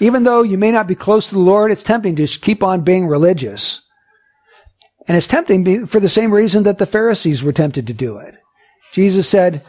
Even 0.00 0.24
though 0.24 0.42
you 0.42 0.58
may 0.58 0.70
not 0.70 0.86
be 0.86 0.94
close 0.94 1.28
to 1.28 1.34
the 1.34 1.40
Lord, 1.40 1.70
it's 1.70 1.82
tempting 1.82 2.16
to 2.16 2.26
just 2.26 2.42
keep 2.42 2.62
on 2.62 2.82
being 2.82 3.06
religious. 3.06 3.82
And 5.06 5.16
it's 5.16 5.26
tempting 5.26 5.86
for 5.86 6.00
the 6.00 6.08
same 6.08 6.32
reason 6.32 6.62
that 6.62 6.78
the 6.78 6.86
Pharisees 6.86 7.42
were 7.42 7.52
tempted 7.52 7.86
to 7.86 7.92
do 7.92 8.18
it. 8.18 8.34
Jesus 8.92 9.28
said, 9.28 9.62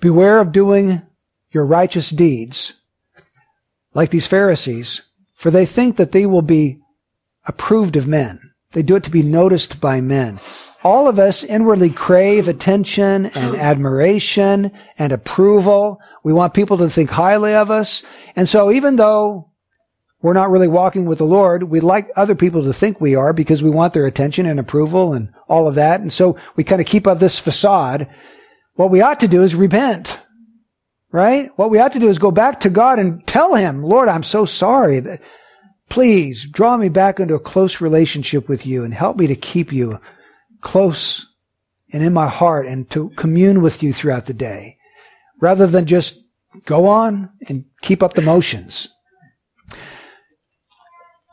beware 0.00 0.40
of 0.40 0.52
doing 0.52 1.02
your 1.50 1.66
righteous 1.66 2.10
deeds 2.10 2.74
like 3.94 4.10
these 4.10 4.26
Pharisees, 4.26 5.02
for 5.34 5.50
they 5.50 5.66
think 5.66 5.96
that 5.96 6.12
they 6.12 6.26
will 6.26 6.42
be 6.42 6.80
approved 7.46 7.96
of 7.96 8.06
men. 8.06 8.52
They 8.72 8.82
do 8.82 8.96
it 8.96 9.04
to 9.04 9.10
be 9.10 9.22
noticed 9.22 9.80
by 9.80 10.00
men. 10.00 10.38
All 10.84 11.08
of 11.08 11.18
us 11.18 11.44
inwardly 11.44 11.90
crave 11.90 12.48
attention 12.48 13.26
and 13.26 13.56
admiration 13.56 14.72
and 14.98 15.12
approval. 15.12 16.00
We 16.24 16.32
want 16.32 16.54
people 16.54 16.78
to 16.78 16.90
think 16.90 17.10
highly 17.10 17.54
of 17.54 17.70
us. 17.70 18.02
And 18.34 18.48
so 18.48 18.72
even 18.72 18.96
though 18.96 19.50
we're 20.20 20.32
not 20.32 20.50
really 20.50 20.68
walking 20.68 21.04
with 21.04 21.18
the 21.18 21.24
Lord, 21.24 21.64
we'd 21.64 21.82
like 21.82 22.08
other 22.16 22.34
people 22.34 22.64
to 22.64 22.72
think 22.72 23.00
we 23.00 23.14
are 23.14 23.32
because 23.32 23.62
we 23.62 23.70
want 23.70 23.92
their 23.92 24.06
attention 24.06 24.46
and 24.46 24.58
approval 24.58 25.12
and 25.12 25.32
all 25.48 25.68
of 25.68 25.74
that. 25.76 26.00
And 26.00 26.12
so 26.12 26.36
we 26.56 26.64
kind 26.64 26.80
of 26.80 26.86
keep 26.86 27.06
up 27.06 27.18
this 27.18 27.38
facade. 27.38 28.08
What 28.74 28.90
we 28.90 29.00
ought 29.00 29.20
to 29.20 29.28
do 29.28 29.42
is 29.42 29.54
repent. 29.54 30.18
Right? 31.10 31.50
What 31.56 31.70
we 31.70 31.78
ought 31.78 31.92
to 31.92 31.98
do 31.98 32.08
is 32.08 32.18
go 32.18 32.30
back 32.30 32.60
to 32.60 32.70
God 32.70 32.98
and 32.98 33.26
tell 33.26 33.54
Him, 33.54 33.82
Lord, 33.82 34.08
I'm 34.08 34.22
so 34.22 34.46
sorry 34.46 34.98
that 35.00 35.20
please 35.90 36.46
draw 36.46 36.78
me 36.78 36.88
back 36.88 37.20
into 37.20 37.34
a 37.34 37.38
close 37.38 37.82
relationship 37.82 38.48
with 38.48 38.64
you 38.64 38.82
and 38.82 38.94
help 38.94 39.18
me 39.18 39.26
to 39.26 39.36
keep 39.36 39.74
you 39.74 40.00
close 40.62 41.26
and 41.92 42.02
in 42.02 42.14
my 42.14 42.28
heart 42.28 42.66
and 42.66 42.88
to 42.90 43.10
commune 43.10 43.60
with 43.60 43.82
you 43.82 43.92
throughout 43.92 44.24
the 44.26 44.32
day 44.32 44.78
rather 45.40 45.66
than 45.66 45.84
just 45.84 46.18
go 46.64 46.86
on 46.86 47.30
and 47.48 47.66
keep 47.82 48.02
up 48.02 48.14
the 48.14 48.22
motions. 48.22 48.88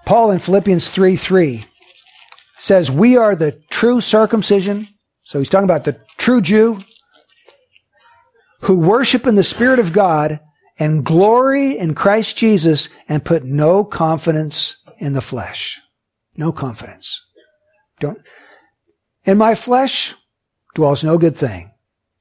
Paul 0.05 0.31
in 0.31 0.39
Philippians 0.39 0.89
3 0.89 1.15
3 1.15 1.65
says, 2.57 2.91
We 2.91 3.15
are 3.15 3.35
the 3.35 3.61
true 3.69 4.01
circumcision. 4.01 4.87
So 5.23 5.39
he's 5.39 5.49
talking 5.49 5.65
about 5.65 5.85
the 5.85 5.99
true 6.17 6.41
Jew 6.41 6.79
who 8.61 8.79
worship 8.79 9.27
in 9.27 9.35
the 9.35 9.43
Spirit 9.43 9.79
of 9.79 9.93
God 9.93 10.39
and 10.79 11.05
glory 11.05 11.77
in 11.77 11.93
Christ 11.93 12.37
Jesus 12.37 12.89
and 13.07 13.23
put 13.23 13.43
no 13.43 13.83
confidence 13.83 14.77
in 14.97 15.13
the 15.13 15.21
flesh. 15.21 15.79
No 16.35 16.51
confidence. 16.51 17.21
Don't, 17.99 18.19
in 19.25 19.37
my 19.37 19.55
flesh 19.55 20.15
dwells 20.75 21.03
no 21.03 21.17
good 21.17 21.35
thing. 21.35 21.71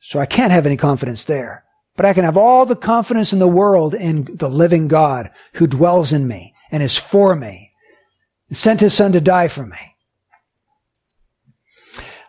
So 0.01 0.19
I 0.19 0.27
can't 0.27 0.53
have 0.53 0.67
any 0.67 0.77
confidence 0.77 1.25
there. 1.25 1.65
But 1.97 2.07
I 2.07 2.13
can 2.13 2.25
have 2.25 2.37
all 2.37 2.65
the 2.65 2.77
confidence 2.77 3.33
in 3.33 3.41
the 3.41 3.49
world 3.49 3.93
in 3.95 4.37
the 4.37 4.49
living 4.49 4.87
God 4.87 5.31
who 5.55 5.67
dwells 5.67 6.13
in 6.13 6.29
me 6.29 6.55
and 6.71 6.83
is 6.83 6.97
for 6.97 7.35
me 7.35 7.73
and 8.49 8.57
sent 8.57 8.81
his 8.81 8.95
son 8.95 9.13
to 9.13 9.21
die 9.21 9.49
for 9.49 9.67
me. 9.67 9.97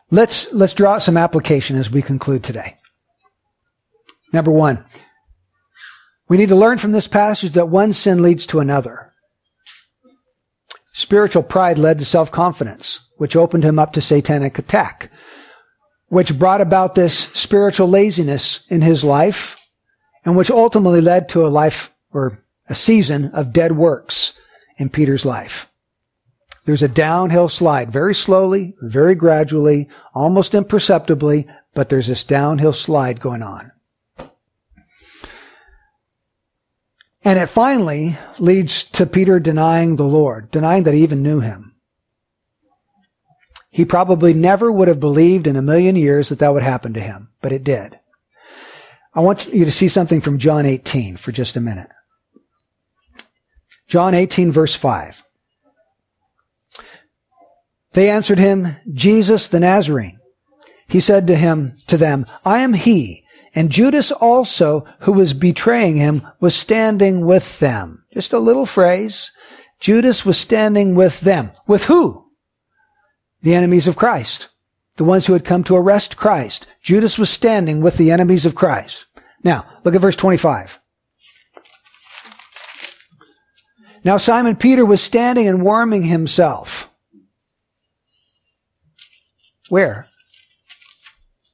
Let's, 0.10 0.52
let's 0.54 0.74
draw 0.74 0.94
out 0.94 1.04
some 1.04 1.18
application 1.18 1.78
as 1.78 1.92
we 1.92 2.02
conclude 2.02 2.44
today. 2.44 2.78
Number 4.34 4.52
one, 4.52 4.84
we 6.28 6.38
need 6.38 6.50
to 6.50 6.56
learn 6.56 6.80
from 6.80 6.92
this 6.92 7.08
passage 7.08 7.54
that 7.54 7.70
one 7.70 7.94
sin 7.94 8.24
leads 8.24 8.48
to 8.48 8.60
another. 8.60 9.14
Spiritual 10.94 11.44
pride 11.44 11.78
led 11.78 12.00
to 12.00 12.06
self-confidence 12.06 13.02
which 13.20 13.36
opened 13.36 13.66
him 13.66 13.78
up 13.78 13.92
to 13.92 14.02
satanic 14.02 14.58
attack, 14.58 15.12
which 16.08 16.40
brought 16.40 16.62
about 16.62 16.96
this 16.96 17.16
spiritual 17.34 17.88
laziness 17.88 18.66
in 18.70 18.82
his 18.82 19.04
life, 19.04 19.58
and 20.24 20.38
which 20.38 20.50
ultimately 20.50 21.02
led 21.02 21.28
to 21.28 21.46
a 21.46 21.50
life 21.50 21.94
or 22.14 22.42
a 22.70 22.74
season 22.74 23.26
of 23.26 23.52
dead 23.52 23.74
works 23.74 24.40
in 24.78 24.90
Peter's 24.90 25.26
life. 25.26 25.70
There's 26.64 26.82
a 26.82 26.88
downhill 26.88 27.50
slide, 27.50 27.92
very 27.92 28.16
slowly, 28.16 28.74
very 28.82 29.16
gradually, 29.16 29.90
almost 30.14 30.56
imperceptibly, 30.56 31.46
but 31.74 31.90
there's 31.90 32.08
this 32.08 32.24
downhill 32.24 32.74
slide 32.74 33.20
going 33.20 33.44
on. 33.44 33.74
And 37.26 37.38
it 37.38 37.48
finally 37.48 38.18
leads 38.40 38.86
to 38.92 39.06
Peter 39.06 39.42
denying 39.42 39.98
the 39.98 40.06
Lord, 40.06 40.52
denying 40.52 40.84
that 40.84 40.94
he 40.94 41.04
even 41.04 41.22
knew 41.22 41.42
him. 41.42 41.69
He 43.80 43.86
probably 43.86 44.34
never 44.34 44.70
would 44.70 44.90
have 44.90 45.00
believed 45.00 45.48
in 45.48 45.56
a 45.56 45.62
million 45.62 45.96
years 45.96 46.28
that 46.28 46.40
that 46.40 46.52
would 46.52 46.64
happen 46.64 46.92
to 46.96 47.00
him, 47.00 47.30
but 47.40 47.54
it 47.54 47.64
did. 47.64 47.98
I 49.16 49.22
want 49.22 49.48
you 49.54 49.64
to 49.64 49.72
see 49.72 49.88
something 49.88 50.20
from 50.20 50.38
John 50.38 50.66
18 50.66 51.16
for 51.16 51.32
just 51.32 51.56
a 51.56 51.62
minute. 51.62 51.88
John 53.88 54.14
18 54.14 54.52
verse 54.52 54.76
5. 54.76 55.24
They 57.94 58.10
answered 58.10 58.38
him, 58.38 58.76
Jesus 58.92 59.48
the 59.48 59.62
Nazarene. 59.62 60.20
He 60.90 61.00
said 61.00 61.26
to 61.28 61.38
him, 61.38 61.78
to 61.88 61.96
them, 61.96 62.26
I 62.44 62.60
am 62.60 62.74
he. 62.74 63.24
And 63.56 63.72
Judas 63.72 64.12
also, 64.12 64.86
who 65.04 65.14
was 65.14 65.32
betraying 65.32 65.96
him, 65.96 66.28
was 66.42 66.54
standing 66.54 67.26
with 67.26 67.60
them. 67.60 68.04
Just 68.14 68.34
a 68.34 68.40
little 68.40 68.66
phrase. 68.66 69.32
Judas 69.80 70.26
was 70.26 70.38
standing 70.38 70.96
with 70.96 71.22
them. 71.22 71.54
With 71.66 71.86
who? 71.86 72.29
The 73.42 73.56
enemies 73.56 73.88
of 73.88 73.96
Christ, 73.96 74.50
the 74.98 75.04
ones 75.04 75.26
who 75.26 75.34
had 75.34 75.46
come 75.46 75.64
to 75.66 75.76
arrest 75.76 76.18
Christ. 76.18 76.68
Judas 76.82 77.18
was 77.18 77.30
standing 77.30 77.82
with 77.82 77.98
the 77.98 78.12
enemies 78.12 78.46
of 78.46 78.56
Christ. 78.56 79.06
Now, 79.44 79.66
look 79.84 79.96
at 79.96 80.02
verse 80.02 80.16
25. 80.16 80.80
Now 84.04 84.18
Simon 84.18 84.56
Peter 84.56 84.86
was 84.86 85.02
standing 85.02 85.48
and 85.48 85.62
warming 85.62 86.04
himself. 86.04 86.90
Where? 89.70 90.08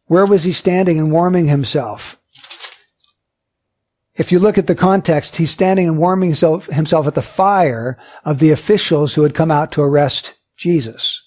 Where 0.06 0.26
was 0.26 0.44
he 0.44 0.52
standing 0.52 1.00
and 1.00 1.12
warming 1.12 1.48
himself? 1.48 2.20
If 4.16 4.32
you 4.32 4.40
look 4.40 4.58
at 4.58 4.68
the 4.68 4.76
context, 4.76 5.38
he's 5.38 5.52
standing 5.52 5.88
and 5.88 5.98
warming 5.98 6.30
himself, 6.30 6.70
at 7.08 7.16
the 7.16 7.22
fire 7.22 7.98
of 8.24 8.40
the 8.40 8.52
officials 8.52 9.14
who 9.14 9.24
had 9.24 9.34
come 9.34 9.52
out 9.52 9.74
to 9.74 9.82
arrest 9.82 10.36
Jesus. 10.56 11.25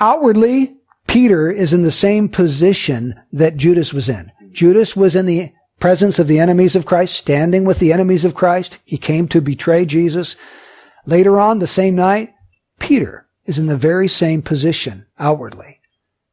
Outwardly, 0.00 0.76
Peter 1.06 1.50
is 1.50 1.72
in 1.72 1.82
the 1.82 1.90
same 1.90 2.28
position 2.28 3.20
that 3.32 3.56
Judas 3.56 3.92
was 3.92 4.08
in. 4.08 4.30
Judas 4.52 4.96
was 4.96 5.16
in 5.16 5.26
the 5.26 5.52
presence 5.80 6.18
of 6.18 6.26
the 6.26 6.38
enemies 6.38 6.76
of 6.76 6.86
Christ, 6.86 7.16
standing 7.16 7.64
with 7.64 7.78
the 7.78 7.92
enemies 7.92 8.24
of 8.24 8.34
Christ. 8.34 8.78
He 8.84 8.98
came 8.98 9.28
to 9.28 9.40
betray 9.40 9.84
Jesus. 9.84 10.36
Later 11.06 11.38
on, 11.40 11.58
the 11.58 11.66
same 11.66 11.94
night, 11.94 12.34
Peter 12.78 13.28
is 13.46 13.58
in 13.58 13.66
the 13.66 13.76
very 13.76 14.08
same 14.08 14.42
position 14.42 15.06
outwardly. 15.18 15.80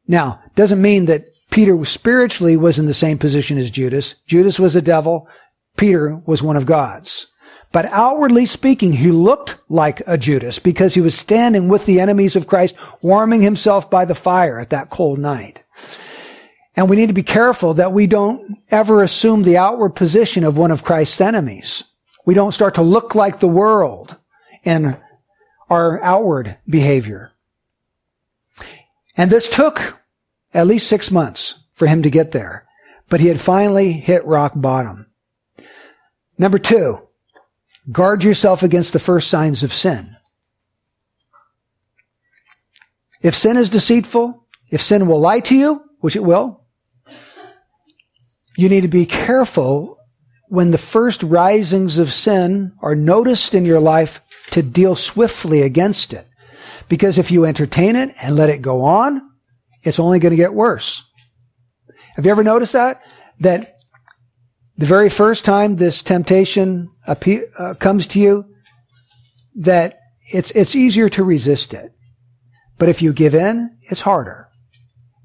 Now, 0.06 0.40
doesn't 0.54 0.82
mean 0.82 1.06
that 1.06 1.26
Peter 1.50 1.82
spiritually 1.84 2.56
was 2.56 2.78
in 2.78 2.86
the 2.86 2.94
same 2.94 3.18
position 3.18 3.56
as 3.58 3.70
Judas. 3.70 4.16
Judas 4.26 4.58
was 4.60 4.76
a 4.76 4.82
devil. 4.82 5.28
Peter 5.76 6.20
was 6.26 6.42
one 6.42 6.56
of 6.56 6.66
God's. 6.66 7.28
But 7.72 7.86
outwardly 7.86 8.46
speaking, 8.46 8.94
he 8.94 9.10
looked 9.10 9.56
like 9.68 10.02
a 10.06 10.16
Judas 10.16 10.58
because 10.58 10.94
he 10.94 11.00
was 11.00 11.14
standing 11.16 11.68
with 11.68 11.84
the 11.86 12.00
enemies 12.00 12.36
of 12.36 12.46
Christ, 12.46 12.74
warming 13.02 13.42
himself 13.42 13.90
by 13.90 14.04
the 14.04 14.14
fire 14.14 14.58
at 14.58 14.70
that 14.70 14.90
cold 14.90 15.18
night. 15.18 15.62
And 16.74 16.88
we 16.88 16.96
need 16.96 17.08
to 17.08 17.14
be 17.14 17.22
careful 17.22 17.74
that 17.74 17.92
we 17.92 18.06
don't 18.06 18.58
ever 18.70 19.02
assume 19.02 19.42
the 19.42 19.56
outward 19.56 19.90
position 19.90 20.44
of 20.44 20.58
one 20.58 20.70
of 20.70 20.84
Christ's 20.84 21.20
enemies. 21.20 21.84
We 22.24 22.34
don't 22.34 22.52
start 22.52 22.74
to 22.74 22.82
look 22.82 23.14
like 23.14 23.40
the 23.40 23.48
world 23.48 24.16
in 24.62 24.96
our 25.70 26.02
outward 26.02 26.58
behavior. 26.68 27.32
And 29.16 29.30
this 29.30 29.48
took 29.48 29.98
at 30.52 30.66
least 30.66 30.88
six 30.88 31.10
months 31.10 31.60
for 31.72 31.86
him 31.86 32.02
to 32.02 32.10
get 32.10 32.32
there, 32.32 32.66
but 33.08 33.20
he 33.20 33.28
had 33.28 33.40
finally 33.40 33.92
hit 33.92 34.24
rock 34.24 34.52
bottom. 34.54 35.06
Number 36.38 36.58
two, 36.58 37.05
Guard 37.90 38.24
yourself 38.24 38.62
against 38.62 38.92
the 38.92 38.98
first 38.98 39.28
signs 39.28 39.62
of 39.62 39.72
sin. 39.72 40.16
If 43.22 43.34
sin 43.34 43.56
is 43.56 43.70
deceitful, 43.70 44.44
if 44.70 44.82
sin 44.82 45.06
will 45.06 45.20
lie 45.20 45.40
to 45.40 45.56
you, 45.56 45.82
which 46.00 46.16
it 46.16 46.24
will, 46.24 46.64
you 48.56 48.68
need 48.68 48.82
to 48.82 48.88
be 48.88 49.06
careful 49.06 49.98
when 50.48 50.70
the 50.70 50.78
first 50.78 51.22
risings 51.22 51.98
of 51.98 52.12
sin 52.12 52.72
are 52.80 52.94
noticed 52.94 53.54
in 53.54 53.66
your 53.66 53.80
life 53.80 54.20
to 54.50 54.62
deal 54.62 54.94
swiftly 54.96 55.62
against 55.62 56.12
it. 56.12 56.26
Because 56.88 57.18
if 57.18 57.30
you 57.30 57.44
entertain 57.44 57.96
it 57.96 58.10
and 58.22 58.36
let 58.36 58.50
it 58.50 58.62
go 58.62 58.82
on, 58.82 59.20
it's 59.82 59.98
only 59.98 60.18
going 60.18 60.30
to 60.30 60.36
get 60.36 60.54
worse. 60.54 61.04
Have 62.14 62.24
you 62.24 62.30
ever 62.30 62.44
noticed 62.44 62.72
that? 62.72 63.02
That 63.40 63.75
the 64.78 64.86
very 64.86 65.08
first 65.08 65.44
time 65.44 65.76
this 65.76 66.02
temptation 66.02 66.90
uh, 67.06 67.74
comes 67.78 68.06
to 68.08 68.20
you, 68.20 68.44
that 69.56 69.98
it's, 70.32 70.50
it's 70.50 70.76
easier 70.76 71.08
to 71.08 71.24
resist 71.24 71.72
it. 71.72 71.92
But 72.78 72.88
if 72.88 73.00
you 73.00 73.12
give 73.12 73.34
in, 73.34 73.78
it's 73.90 74.02
harder. 74.02 74.48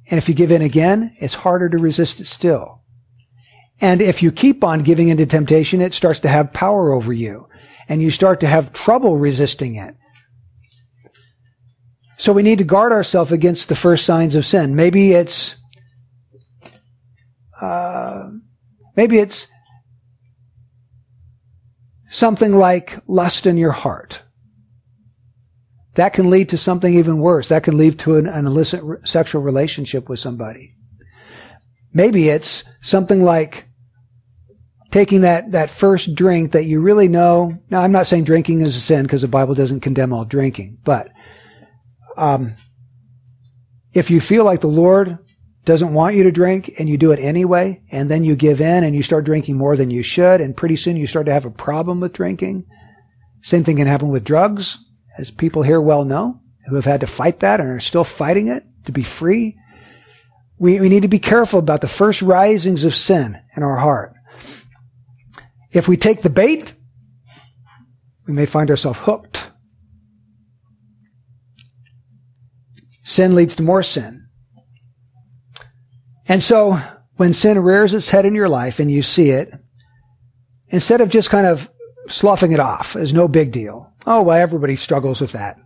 And 0.10 0.18
if 0.18 0.30
you 0.30 0.36
give 0.36 0.52
in 0.52 0.62
again, 0.62 1.14
it's 1.18 1.36
harder 1.36 1.70
to 1.70 1.78
resist 1.78 2.20
it 2.20 2.28
still. 2.28 2.82
And 3.82 4.02
if 4.02 4.22
you 4.22 4.32
keep 4.32 4.64
on 4.64 4.80
giving 4.84 5.10
into 5.10 5.26
temptation, 5.26 5.82
it 5.82 5.94
starts 5.94 6.20
to 6.22 6.28
have 6.28 6.54
power 6.54 6.94
over 6.94 7.12
you 7.12 7.48
and 7.90 8.02
you 8.02 8.12
start 8.12 8.40
to 8.42 8.48
have 8.48 8.72
trouble 8.74 9.18
resisting 9.18 9.76
it. 9.76 9.96
So 12.18 12.32
we 12.32 12.44
need 12.44 12.60
to 12.60 12.64
guard 12.64 12.92
ourselves 12.92 13.32
against 13.32 13.68
the 13.68 13.76
first 13.76 14.06
signs 14.06 14.36
of 14.36 14.46
sin. 14.46 14.76
Maybe 14.76 15.14
it's, 15.14 15.56
uh, 17.60 18.30
Maybe 18.96 19.18
it's 19.20 19.48
something 22.10 22.58
like 22.58 23.00
lust 23.08 23.46
in 23.46 23.58
your 23.58 23.72
heart. 23.72 24.24
that 25.96 26.14
can 26.14 26.30
lead 26.30 26.50
to 26.50 26.58
something 26.58 26.94
even 26.94 27.20
worse. 27.20 27.50
That 27.50 27.64
can 27.64 27.78
lead 27.78 28.00
to 28.00 28.16
an, 28.16 28.28
an 28.28 28.46
illicit 28.46 28.82
re- 28.84 28.98
sexual 29.04 29.42
relationship 29.42 30.08
with 30.08 30.20
somebody. 30.20 30.76
Maybe 31.94 32.30
it's 32.30 32.64
something 32.82 33.24
like 33.24 33.68
taking 34.90 35.22
that, 35.22 35.52
that 35.52 35.70
first 35.70 36.16
drink 36.16 36.54
that 36.54 36.66
you 36.66 36.80
really 36.82 37.08
know. 37.10 37.58
Now, 37.70 37.82
I'm 37.82 37.92
not 37.92 38.08
saying 38.08 38.24
drinking 38.24 38.62
is 38.62 38.76
a 38.76 38.80
sin 38.80 39.04
because 39.04 39.22
the 39.22 39.28
Bible 39.28 39.56
doesn't 39.56 39.82
condemn 39.82 40.14
all 40.14 40.26
drinking, 40.26 40.78
but, 40.84 41.10
um, 42.18 42.52
if 43.94 44.10
you 44.10 44.22
feel 44.22 44.46
like 44.46 44.62
the 44.62 44.68
Lord 44.68 45.18
doesn't 45.72 45.94
want 45.94 46.18
you 46.18 46.24
to 46.24 46.34
drink 46.34 46.70
and 46.80 46.90
you 46.90 46.98
do 46.98 47.14
it 47.14 47.20
anyway, 47.20 47.82
and 47.94 48.12
then 48.12 48.26
you 48.26 48.36
give 48.36 48.60
in 48.60 48.84
and 48.84 48.94
you 48.94 49.02
start 49.02 49.24
drinking 49.24 49.58
more 49.58 49.78
than 49.78 49.90
you 49.90 50.04
should, 50.04 50.42
and 50.42 50.58
pretty 50.58 50.76
soon 50.76 50.98
you 50.98 51.08
start 51.08 51.28
to 51.28 51.32
have 51.32 51.46
a 51.46 51.50
problem 51.50 52.02
with 52.02 52.12
drinking. 52.12 52.66
Same 53.42 53.64
thing 53.64 53.78
can 53.78 53.88
happen 53.88 54.10
with 54.10 54.26
drugs, 54.26 54.80
as 55.18 55.32
people 55.32 55.64
here 55.64 55.80
well 55.80 56.04
know, 56.04 56.42
who 56.68 56.76
have 56.76 56.84
had 56.84 57.00
to 57.00 57.08
fight 57.08 57.40
that 57.40 57.62
and 57.62 57.70
are 57.70 57.80
still 57.80 58.04
fighting 58.04 58.50
it 58.50 58.66
to 58.84 58.92
be 58.92 59.02
free. 59.02 59.56
We, 60.60 60.82
we 60.82 60.90
need 60.90 61.04
to 61.04 61.08
be 61.08 61.20
careful 61.20 61.60
about 61.60 61.80
the 61.80 61.88
first 61.88 62.22
risings 62.22 62.84
of 62.84 62.94
sin 62.94 63.40
in 63.56 63.64
our 63.64 63.78
heart. 63.78 64.14
If 65.72 65.88
we 65.88 65.96
take 65.96 66.22
the 66.22 66.30
bait, 66.30 66.74
we 68.28 68.34
may 68.34 68.46
find 68.46 68.70
ourselves 68.70 69.00
hooked. 69.00 69.50
Sin 73.04 73.36
leads 73.36 73.56
to 73.56 73.64
more 73.64 73.84
sin. 73.84 74.28
And 76.32 76.42
so 76.42 76.80
when 77.18 77.34
sin 77.34 77.60
rears 77.60 77.94
its 77.94 78.10
head 78.10 78.26
in 78.26 78.36
your 78.36 78.48
life 78.48 78.80
and 78.80 78.90
you 78.90 79.02
see 79.02 79.32
it, 79.32 79.52
instead 80.70 81.02
of 81.02 81.10
just 81.10 81.30
kind 81.30 81.46
of 81.46 81.70
sloughing 82.08 82.54
it 82.54 82.60
off 82.62 82.96
as 82.96 83.12
no 83.12 83.28
big 83.28 83.52
deal, 83.52 83.92
oh, 84.08 84.22
well, 84.22 84.38
everybody 84.38 84.78
struggles 84.78 85.20
with 85.20 85.34
that. 85.34 85.58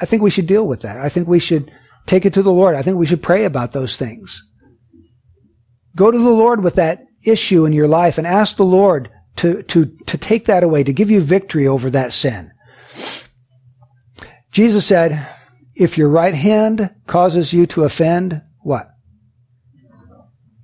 I 0.00 0.04
think 0.04 0.20
we 0.20 0.30
should 0.30 0.48
deal 0.48 0.66
with 0.66 0.80
that. 0.80 0.96
I 0.96 1.10
think 1.10 1.28
we 1.28 1.38
should 1.38 1.70
take 2.06 2.26
it 2.26 2.32
to 2.32 2.42
the 2.42 2.52
Lord. 2.52 2.74
I 2.74 2.82
think 2.82 2.96
we 2.96 3.06
should 3.06 3.22
pray 3.22 3.44
about 3.44 3.70
those 3.70 3.96
things. 3.96 4.42
Go 5.94 6.10
to 6.10 6.18
the 6.18 6.28
Lord 6.28 6.64
with 6.64 6.74
that 6.74 6.98
issue 7.24 7.66
in 7.66 7.72
your 7.72 7.86
life 7.86 8.18
and 8.18 8.26
ask 8.26 8.56
the 8.56 8.64
Lord 8.64 9.12
to, 9.36 9.62
to, 9.62 9.86
to 10.06 10.18
take 10.18 10.46
that 10.46 10.64
away, 10.64 10.82
to 10.82 10.92
give 10.92 11.08
you 11.08 11.20
victory 11.20 11.68
over 11.68 11.88
that 11.90 12.12
sin. 12.12 12.50
Jesus 14.50 14.86
said, 14.86 15.24
if 15.76 15.96
your 15.96 16.08
right 16.08 16.34
hand 16.34 16.92
causes 17.06 17.52
you 17.52 17.64
to 17.66 17.84
offend, 17.84 18.42
what? 18.60 18.88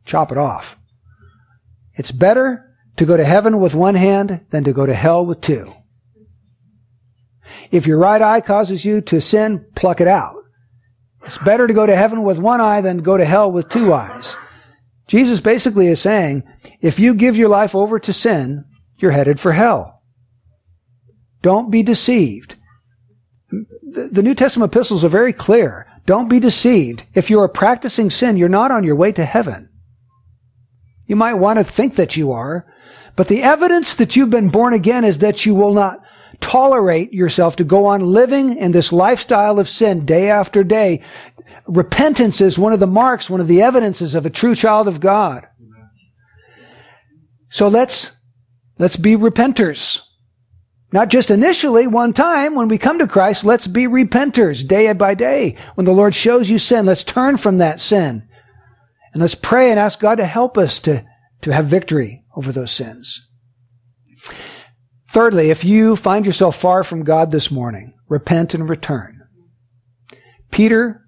Chop 0.05 0.33
it 0.33 0.39
off. 0.39 0.79
It's 1.95 2.13
better 2.13 2.77
to 2.97 3.05
go 3.05 3.17
to 3.17 3.25
heaven 3.25 3.61
with 3.61 3.75
one 3.75 3.95
hand 3.95 4.45
than 4.51 4.65
to 4.65 4.73
go 4.73 4.87
to 4.87 4.95
hell 4.95 5.25
with 5.25 5.41
two. 5.41 5.73
If 7.71 7.87
your 7.87 7.99
right 7.99 8.21
eye 8.21 8.41
causes 8.41 8.85
you 8.85 9.01
to 9.03 9.21
sin, 9.21 9.67
pluck 9.75 10.01
it 10.01 10.09
out. 10.09 10.37
It's 11.25 11.39
better 11.39 11.67
to 11.67 11.75
go 11.75 11.87
to 11.87 11.97
heaven 11.97 12.23
with 12.23 12.39
one 12.39 12.61
eye 12.61 12.81
than 12.81 12.99
go 12.99 13.17
to 13.17 13.25
hell 13.25 13.51
with 13.51 13.69
two 13.69 13.93
eyes. 13.93 14.37
Jesus 15.07 15.41
basically 15.41 15.89
is 15.89 16.01
saying, 16.01 16.43
if 16.81 16.99
you 16.99 17.15
give 17.15 17.37
your 17.37 17.49
life 17.49 17.75
over 17.75 17.99
to 17.99 18.13
sin, 18.13 18.65
you're 18.99 19.11
headed 19.11 19.41
for 19.41 19.53
hell. 19.53 20.03
Don't 21.43 21.71
be 21.71 21.83
deceived 21.83 22.57
the 23.95 24.23
New 24.23 24.35
Testament 24.35 24.73
epistles 24.73 25.05
are 25.05 25.09
very 25.09 25.33
clear. 25.33 25.87
Don't 26.07 26.29
be 26.29 26.39
deceived. 26.39 27.05
If 27.15 27.31
you 27.31 27.41
are 27.41 27.49
practicing 27.49 28.11
sin, 28.11 28.37
you're 28.37 28.49
not 28.49 28.71
on 28.71 28.85
your 28.85 28.97
way 28.97 29.13
to 29.13 29.25
heaven. 29.25 29.71
You 31.07 31.17
might 31.17 31.35
want 31.35 31.59
to 31.59 31.65
think 31.65 31.97
that 31.97 32.17
you 32.17 32.33
are, 32.33 32.67
but 33.17 33.29
the 33.29 33.43
evidence 33.43 33.95
that 33.95 34.17
you've 34.17 34.31
been 34.31 34.49
born 34.49 34.75
again 34.75 35.05
is 35.05 35.19
that 35.19 35.47
you 35.47 35.55
will 35.55 35.75
not 35.75 36.01
tolerate 36.41 37.13
yourself 37.13 37.57
to 37.57 37.65
go 37.65 37.87
on 37.87 38.01
living 38.01 38.57
in 38.57 38.73
this 38.73 38.93
lifestyle 38.93 39.59
of 39.59 39.69
sin 39.69 40.05
day 40.05 40.31
after 40.31 40.65
day. 40.65 41.03
Repentance 41.67 42.41
is 42.41 42.59
one 42.59 42.73
of 42.73 42.81
the 42.81 42.87
marks, 42.87 43.31
one 43.31 43.41
of 43.41 43.49
the 43.49 43.63
evidences 43.63 44.15
of 44.15 44.27
a 44.27 44.31
true 44.31 44.55
child 44.55 44.89
of 44.89 45.01
God. 45.01 45.47
So 47.51 47.69
let's, 47.69 48.17
let's 48.79 48.97
be 48.97 49.17
repenters. 49.17 50.04
Not 50.95 51.09
just 51.09 51.33
initially, 51.33 51.89
one 51.89 52.13
time 52.13 52.55
when 52.55 52.69
we 52.69 52.79
come 52.79 53.01
to 53.01 53.09
Christ, 53.09 53.45
let's 53.45 53.67
be 53.67 53.89
repenters 53.89 54.65
day 54.65 54.93
by 54.93 55.15
day. 55.15 55.57
When 55.75 55.87
the 55.87 55.93
Lord 55.93 56.15
shows 56.15 56.49
you 56.49 56.61
sin, 56.61 56.87
let's 56.87 57.03
turn 57.03 57.37
from 57.37 57.59
that 57.59 57.81
sin. 57.81 58.29
And 59.13 59.21
let's 59.21 59.35
pray 59.35 59.71
and 59.71 59.81
ask 59.81 59.99
God 59.99 60.19
to 60.19 60.25
help 60.25 60.57
us 60.57 60.79
to, 60.81 61.05
to 61.41 61.53
have 61.53 61.67
victory 61.67 62.23
over 62.37 62.53
those 62.53 62.71
sins. 62.71 63.27
Thirdly, 65.09 65.51
if 65.51 65.65
you 65.65 65.97
find 65.97 66.25
yourself 66.25 66.55
far 66.55 66.85
from 66.85 67.03
God 67.03 67.33
this 67.33 67.51
morning, 67.51 67.95
repent 68.09 68.55
and 68.55 68.69
return. 68.69 69.21
Peter 70.53 71.01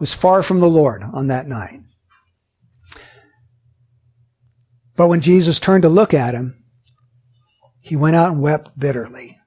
was 0.00 0.12
far 0.12 0.42
from 0.42 0.58
the 0.58 0.66
Lord 0.66 1.04
on 1.04 1.28
that 1.28 1.46
night. 1.46 1.78
But 4.96 5.06
when 5.06 5.20
Jesus 5.20 5.60
turned 5.60 5.82
to 5.82 5.88
look 5.88 6.12
at 6.12 6.34
him, 6.34 6.61
he 7.82 7.96
went 7.96 8.16
out 8.16 8.32
and 8.32 8.40
wept 8.40 8.78
bitterly. 8.78 9.38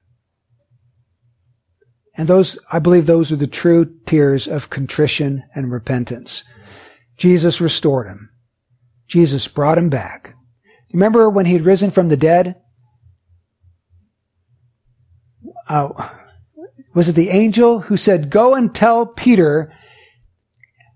And 2.16 2.28
those, 2.28 2.58
I 2.70 2.78
believe 2.78 3.06
those 3.06 3.32
are 3.32 3.36
the 3.36 3.46
true 3.46 3.98
tears 4.06 4.46
of 4.46 4.70
contrition 4.70 5.42
and 5.54 5.72
repentance. 5.72 6.44
Jesus 7.16 7.60
restored 7.60 8.06
him. 8.06 8.30
Jesus 9.08 9.48
brought 9.48 9.78
him 9.78 9.88
back. 9.88 10.34
Remember 10.92 11.28
when 11.28 11.46
he 11.46 11.54
had 11.54 11.64
risen 11.64 11.90
from 11.90 12.08
the 12.08 12.16
dead? 12.16 12.56
Uh, 15.68 16.10
was 16.94 17.08
it 17.08 17.12
the 17.12 17.30
angel 17.30 17.80
who 17.80 17.96
said, 17.96 18.30
go 18.30 18.54
and 18.54 18.74
tell 18.74 19.06
Peter, 19.06 19.72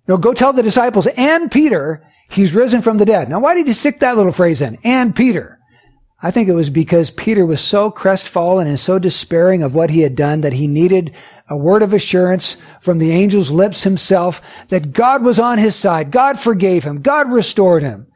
no, 0.09 0.17
go 0.17 0.33
tell 0.33 0.53
the 0.53 0.63
disciples 0.63 1.07
and 1.17 1.51
Peter, 1.51 2.07
he's 2.31 2.55
risen 2.55 2.81
from 2.83 2.99
the 2.99 3.05
dead. 3.05 3.29
Now 3.29 3.41
why 3.41 3.55
did 3.55 3.67
he 3.67 3.73
stick 3.73 4.01
that 4.01 4.17
little 4.17 4.33
phrase 4.33 4.61
in? 4.61 4.79
And 4.85 5.15
Peter. 5.15 5.60
I 6.23 6.31
think 6.31 6.49
it 6.49 6.55
was 6.55 6.69
because 6.69 7.11
Peter 7.11 7.47
was 7.47 7.61
so 7.63 7.91
crestfallen 7.91 8.67
and 8.67 8.79
so 8.79 8.99
despairing 8.99 9.63
of 9.63 9.75
what 9.75 9.91
he 9.91 10.03
had 10.03 10.15
done 10.15 10.43
that 10.43 10.53
he 10.53 10.67
needed 10.67 11.15
a 11.49 11.57
word 11.57 11.83
of 11.83 11.95
assurance 11.95 12.59
from 12.81 12.99
the 12.99 13.13
angel's 13.13 13.51
lips 13.51 13.85
himself 13.85 14.43
that 14.69 14.93
God 14.93 15.25
was 15.25 15.39
on 15.39 15.57
his 15.57 15.75
side. 15.75 16.11
God 16.11 16.39
forgave 16.39 16.85
him. 16.85 17.01
God 17.01 17.33
restored 17.33 17.83
him. 17.83 18.07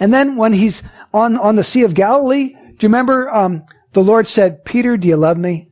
And 0.00 0.12
then 0.12 0.34
when 0.34 0.52
he's 0.52 0.82
on, 1.12 1.36
on 1.38 1.54
the 1.54 1.62
Sea 1.62 1.84
of 1.84 1.94
Galilee, 1.94 2.48
do 2.48 2.58
you 2.58 2.88
remember, 2.88 3.30
um, 3.30 3.64
the 3.92 4.02
Lord 4.02 4.26
said, 4.26 4.64
Peter, 4.64 4.96
do 4.96 5.06
you 5.06 5.16
love 5.16 5.38
me? 5.38 5.68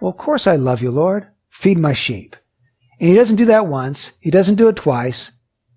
Well, 0.00 0.12
of 0.12 0.16
course 0.16 0.46
I 0.46 0.54
love 0.54 0.80
you, 0.82 0.92
Lord. 0.92 1.26
Feed 1.50 1.78
my 1.78 1.92
sheep. 1.92 2.36
And 3.00 3.08
he 3.08 3.16
doesn't 3.16 3.36
do 3.36 3.46
that 3.46 3.66
once. 3.66 4.12
He 4.20 4.30
doesn't 4.30 4.54
do 4.54 4.68
it 4.68 4.76
twice. 4.76 5.32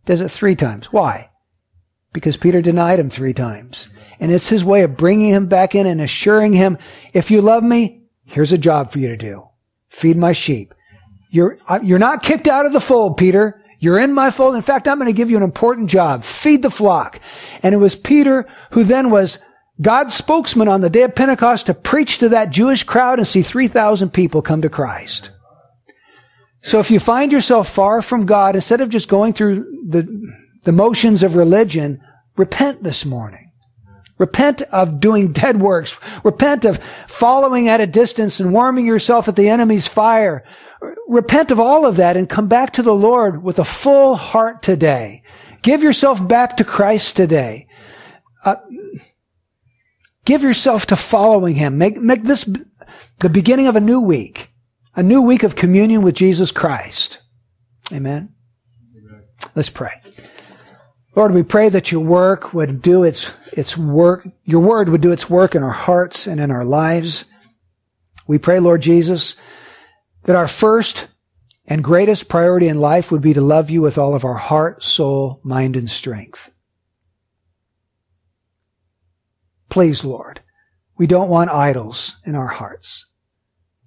Does 0.05 0.21
it 0.21 0.29
three 0.29 0.55
times. 0.55 0.93
Why? 0.93 1.30
Because 2.13 2.37
Peter 2.37 2.61
denied 2.61 2.99
him 2.99 3.09
three 3.09 3.33
times. 3.33 3.87
And 4.19 4.31
it's 4.31 4.49
his 4.49 4.63
way 4.63 4.83
of 4.83 4.97
bringing 4.97 5.29
him 5.29 5.47
back 5.47 5.75
in 5.75 5.87
and 5.87 6.01
assuring 6.01 6.53
him, 6.53 6.77
if 7.13 7.31
you 7.31 7.41
love 7.41 7.63
me, 7.63 8.03
here's 8.25 8.51
a 8.51 8.57
job 8.57 8.91
for 8.91 8.99
you 8.99 9.07
to 9.07 9.17
do. 9.17 9.47
Feed 9.89 10.17
my 10.17 10.33
sheep. 10.33 10.73
You're, 11.29 11.57
uh, 11.67 11.79
you're 11.81 11.99
not 11.99 12.23
kicked 12.23 12.47
out 12.47 12.65
of 12.65 12.73
the 12.73 12.81
fold, 12.81 13.17
Peter. 13.17 13.63
You're 13.79 13.99
in 13.99 14.13
my 14.13 14.29
fold. 14.29 14.55
In 14.55 14.61
fact, 14.61 14.87
I'm 14.87 14.99
going 14.99 15.07
to 15.07 15.17
give 15.17 15.31
you 15.31 15.37
an 15.37 15.43
important 15.43 15.89
job. 15.89 16.23
Feed 16.23 16.61
the 16.61 16.69
flock. 16.69 17.19
And 17.63 17.73
it 17.73 17.79
was 17.79 17.95
Peter 17.95 18.47
who 18.71 18.83
then 18.83 19.09
was 19.09 19.39
God's 19.81 20.13
spokesman 20.13 20.67
on 20.67 20.81
the 20.81 20.89
day 20.89 21.01
of 21.01 21.15
Pentecost 21.15 21.65
to 21.65 21.73
preach 21.73 22.19
to 22.19 22.29
that 22.29 22.51
Jewish 22.51 22.83
crowd 22.83 23.17
and 23.17 23.27
see 23.27 23.41
3,000 23.41 24.11
people 24.11 24.41
come 24.41 24.61
to 24.61 24.69
Christ. 24.69 25.31
So 26.61 26.79
if 26.79 26.91
you 26.91 26.99
find 26.99 27.31
yourself 27.31 27.67
far 27.67 28.03
from 28.03 28.27
God, 28.27 28.55
instead 28.55 28.81
of 28.81 28.89
just 28.89 29.09
going 29.09 29.33
through 29.33 29.65
the, 29.87 30.31
the 30.63 30.71
motions 30.71 31.23
of 31.23 31.35
religion, 31.35 32.01
repent 32.37 32.83
this 32.83 33.05
morning. 33.05 33.51
Repent 34.17 34.61
of 34.63 34.99
doing 34.99 35.31
dead 35.33 35.59
works. 35.59 35.99
Repent 36.23 36.65
of 36.65 36.77
following 37.07 37.67
at 37.67 37.81
a 37.81 37.87
distance 37.87 38.39
and 38.39 38.53
warming 38.53 38.85
yourself 38.85 39.27
at 39.27 39.35
the 39.35 39.49
enemy's 39.49 39.87
fire. 39.87 40.43
Repent 41.07 41.51
of 41.51 41.59
all 41.59 41.85
of 41.85 41.97
that 41.97 42.17
and 42.17 42.29
come 42.29 42.47
back 42.47 42.73
to 42.73 42.83
the 42.83 42.93
Lord 42.93 43.43
with 43.43 43.59
a 43.59 43.63
full 43.63 44.15
heart 44.15 44.61
today. 44.63 45.23
Give 45.61 45.83
yourself 45.83 46.25
back 46.27 46.57
to 46.57 46.63
Christ 46.63 47.15
today. 47.15 47.67
Uh, 48.43 48.55
give 50.25 50.41
yourself 50.41 50.87
to 50.87 50.95
following 50.95 51.55
Him. 51.55 51.77
Make, 51.77 51.97
make 51.97 52.23
this 52.23 52.49
the 53.19 53.29
beginning 53.29 53.67
of 53.67 53.75
a 53.75 53.81
new 53.81 54.01
week. 54.01 54.51
A 54.95 55.03
new 55.03 55.21
week 55.21 55.43
of 55.43 55.55
communion 55.55 56.01
with 56.01 56.15
Jesus 56.15 56.51
Christ. 56.51 57.19
Amen. 57.93 58.33
Amen. 58.97 59.23
Let's 59.55 59.69
pray. 59.69 60.00
Lord, 61.13 61.33
we 61.33 61.43
pray 61.43 61.67
that 61.69 61.91
your 61.91 62.01
work 62.01 62.53
would 62.53 62.81
do 62.81 63.03
its, 63.03 63.33
its 63.51 63.77
work, 63.77 64.27
your 64.45 64.61
word 64.61 64.87
would 64.89 65.01
do 65.01 65.11
its 65.11 65.29
work 65.29 65.55
in 65.55 65.63
our 65.63 65.71
hearts 65.71 66.25
and 66.25 66.39
in 66.39 66.51
our 66.51 66.63
lives. 66.63 67.25
We 68.27 68.37
pray, 68.37 68.59
Lord 68.59 68.81
Jesus, 68.81 69.35
that 70.23 70.37
our 70.37 70.47
first 70.47 71.07
and 71.65 71.83
greatest 71.83 72.29
priority 72.29 72.69
in 72.69 72.79
life 72.79 73.11
would 73.11 73.21
be 73.21 73.33
to 73.33 73.41
love 73.41 73.69
you 73.69 73.81
with 73.81 73.97
all 73.97 74.15
of 74.15 74.23
our 74.23 74.35
heart, 74.35 74.83
soul, 74.83 75.41
mind, 75.43 75.75
and 75.75 75.89
strength. 75.89 76.49
Please, 79.69 80.03
Lord, 80.03 80.41
we 80.97 81.07
don't 81.07 81.29
want 81.29 81.49
idols 81.49 82.17
in 82.25 82.35
our 82.35 82.47
hearts. 82.47 83.07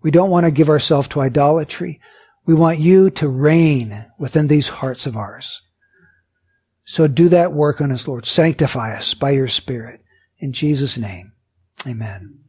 We 0.02 0.10
don't 0.10 0.30
want 0.30 0.44
to 0.44 0.50
give 0.50 0.68
ourselves 0.68 1.08
to 1.08 1.20
idolatry. 1.20 2.00
We 2.44 2.52
want 2.52 2.80
you 2.80 3.08
to 3.10 3.28
reign 3.28 4.06
within 4.18 4.46
these 4.46 4.68
hearts 4.68 5.06
of 5.06 5.16
ours. 5.16 5.62
So 6.84 7.08
do 7.08 7.28
that 7.30 7.52
work 7.52 7.80
on 7.80 7.90
us, 7.92 8.06
Lord. 8.06 8.26
Sanctify 8.26 8.96
us 8.96 9.14
by 9.14 9.30
your 9.30 9.48
Spirit. 9.48 10.02
In 10.38 10.52
Jesus' 10.52 10.98
name, 10.98 11.32
amen. 11.86 12.43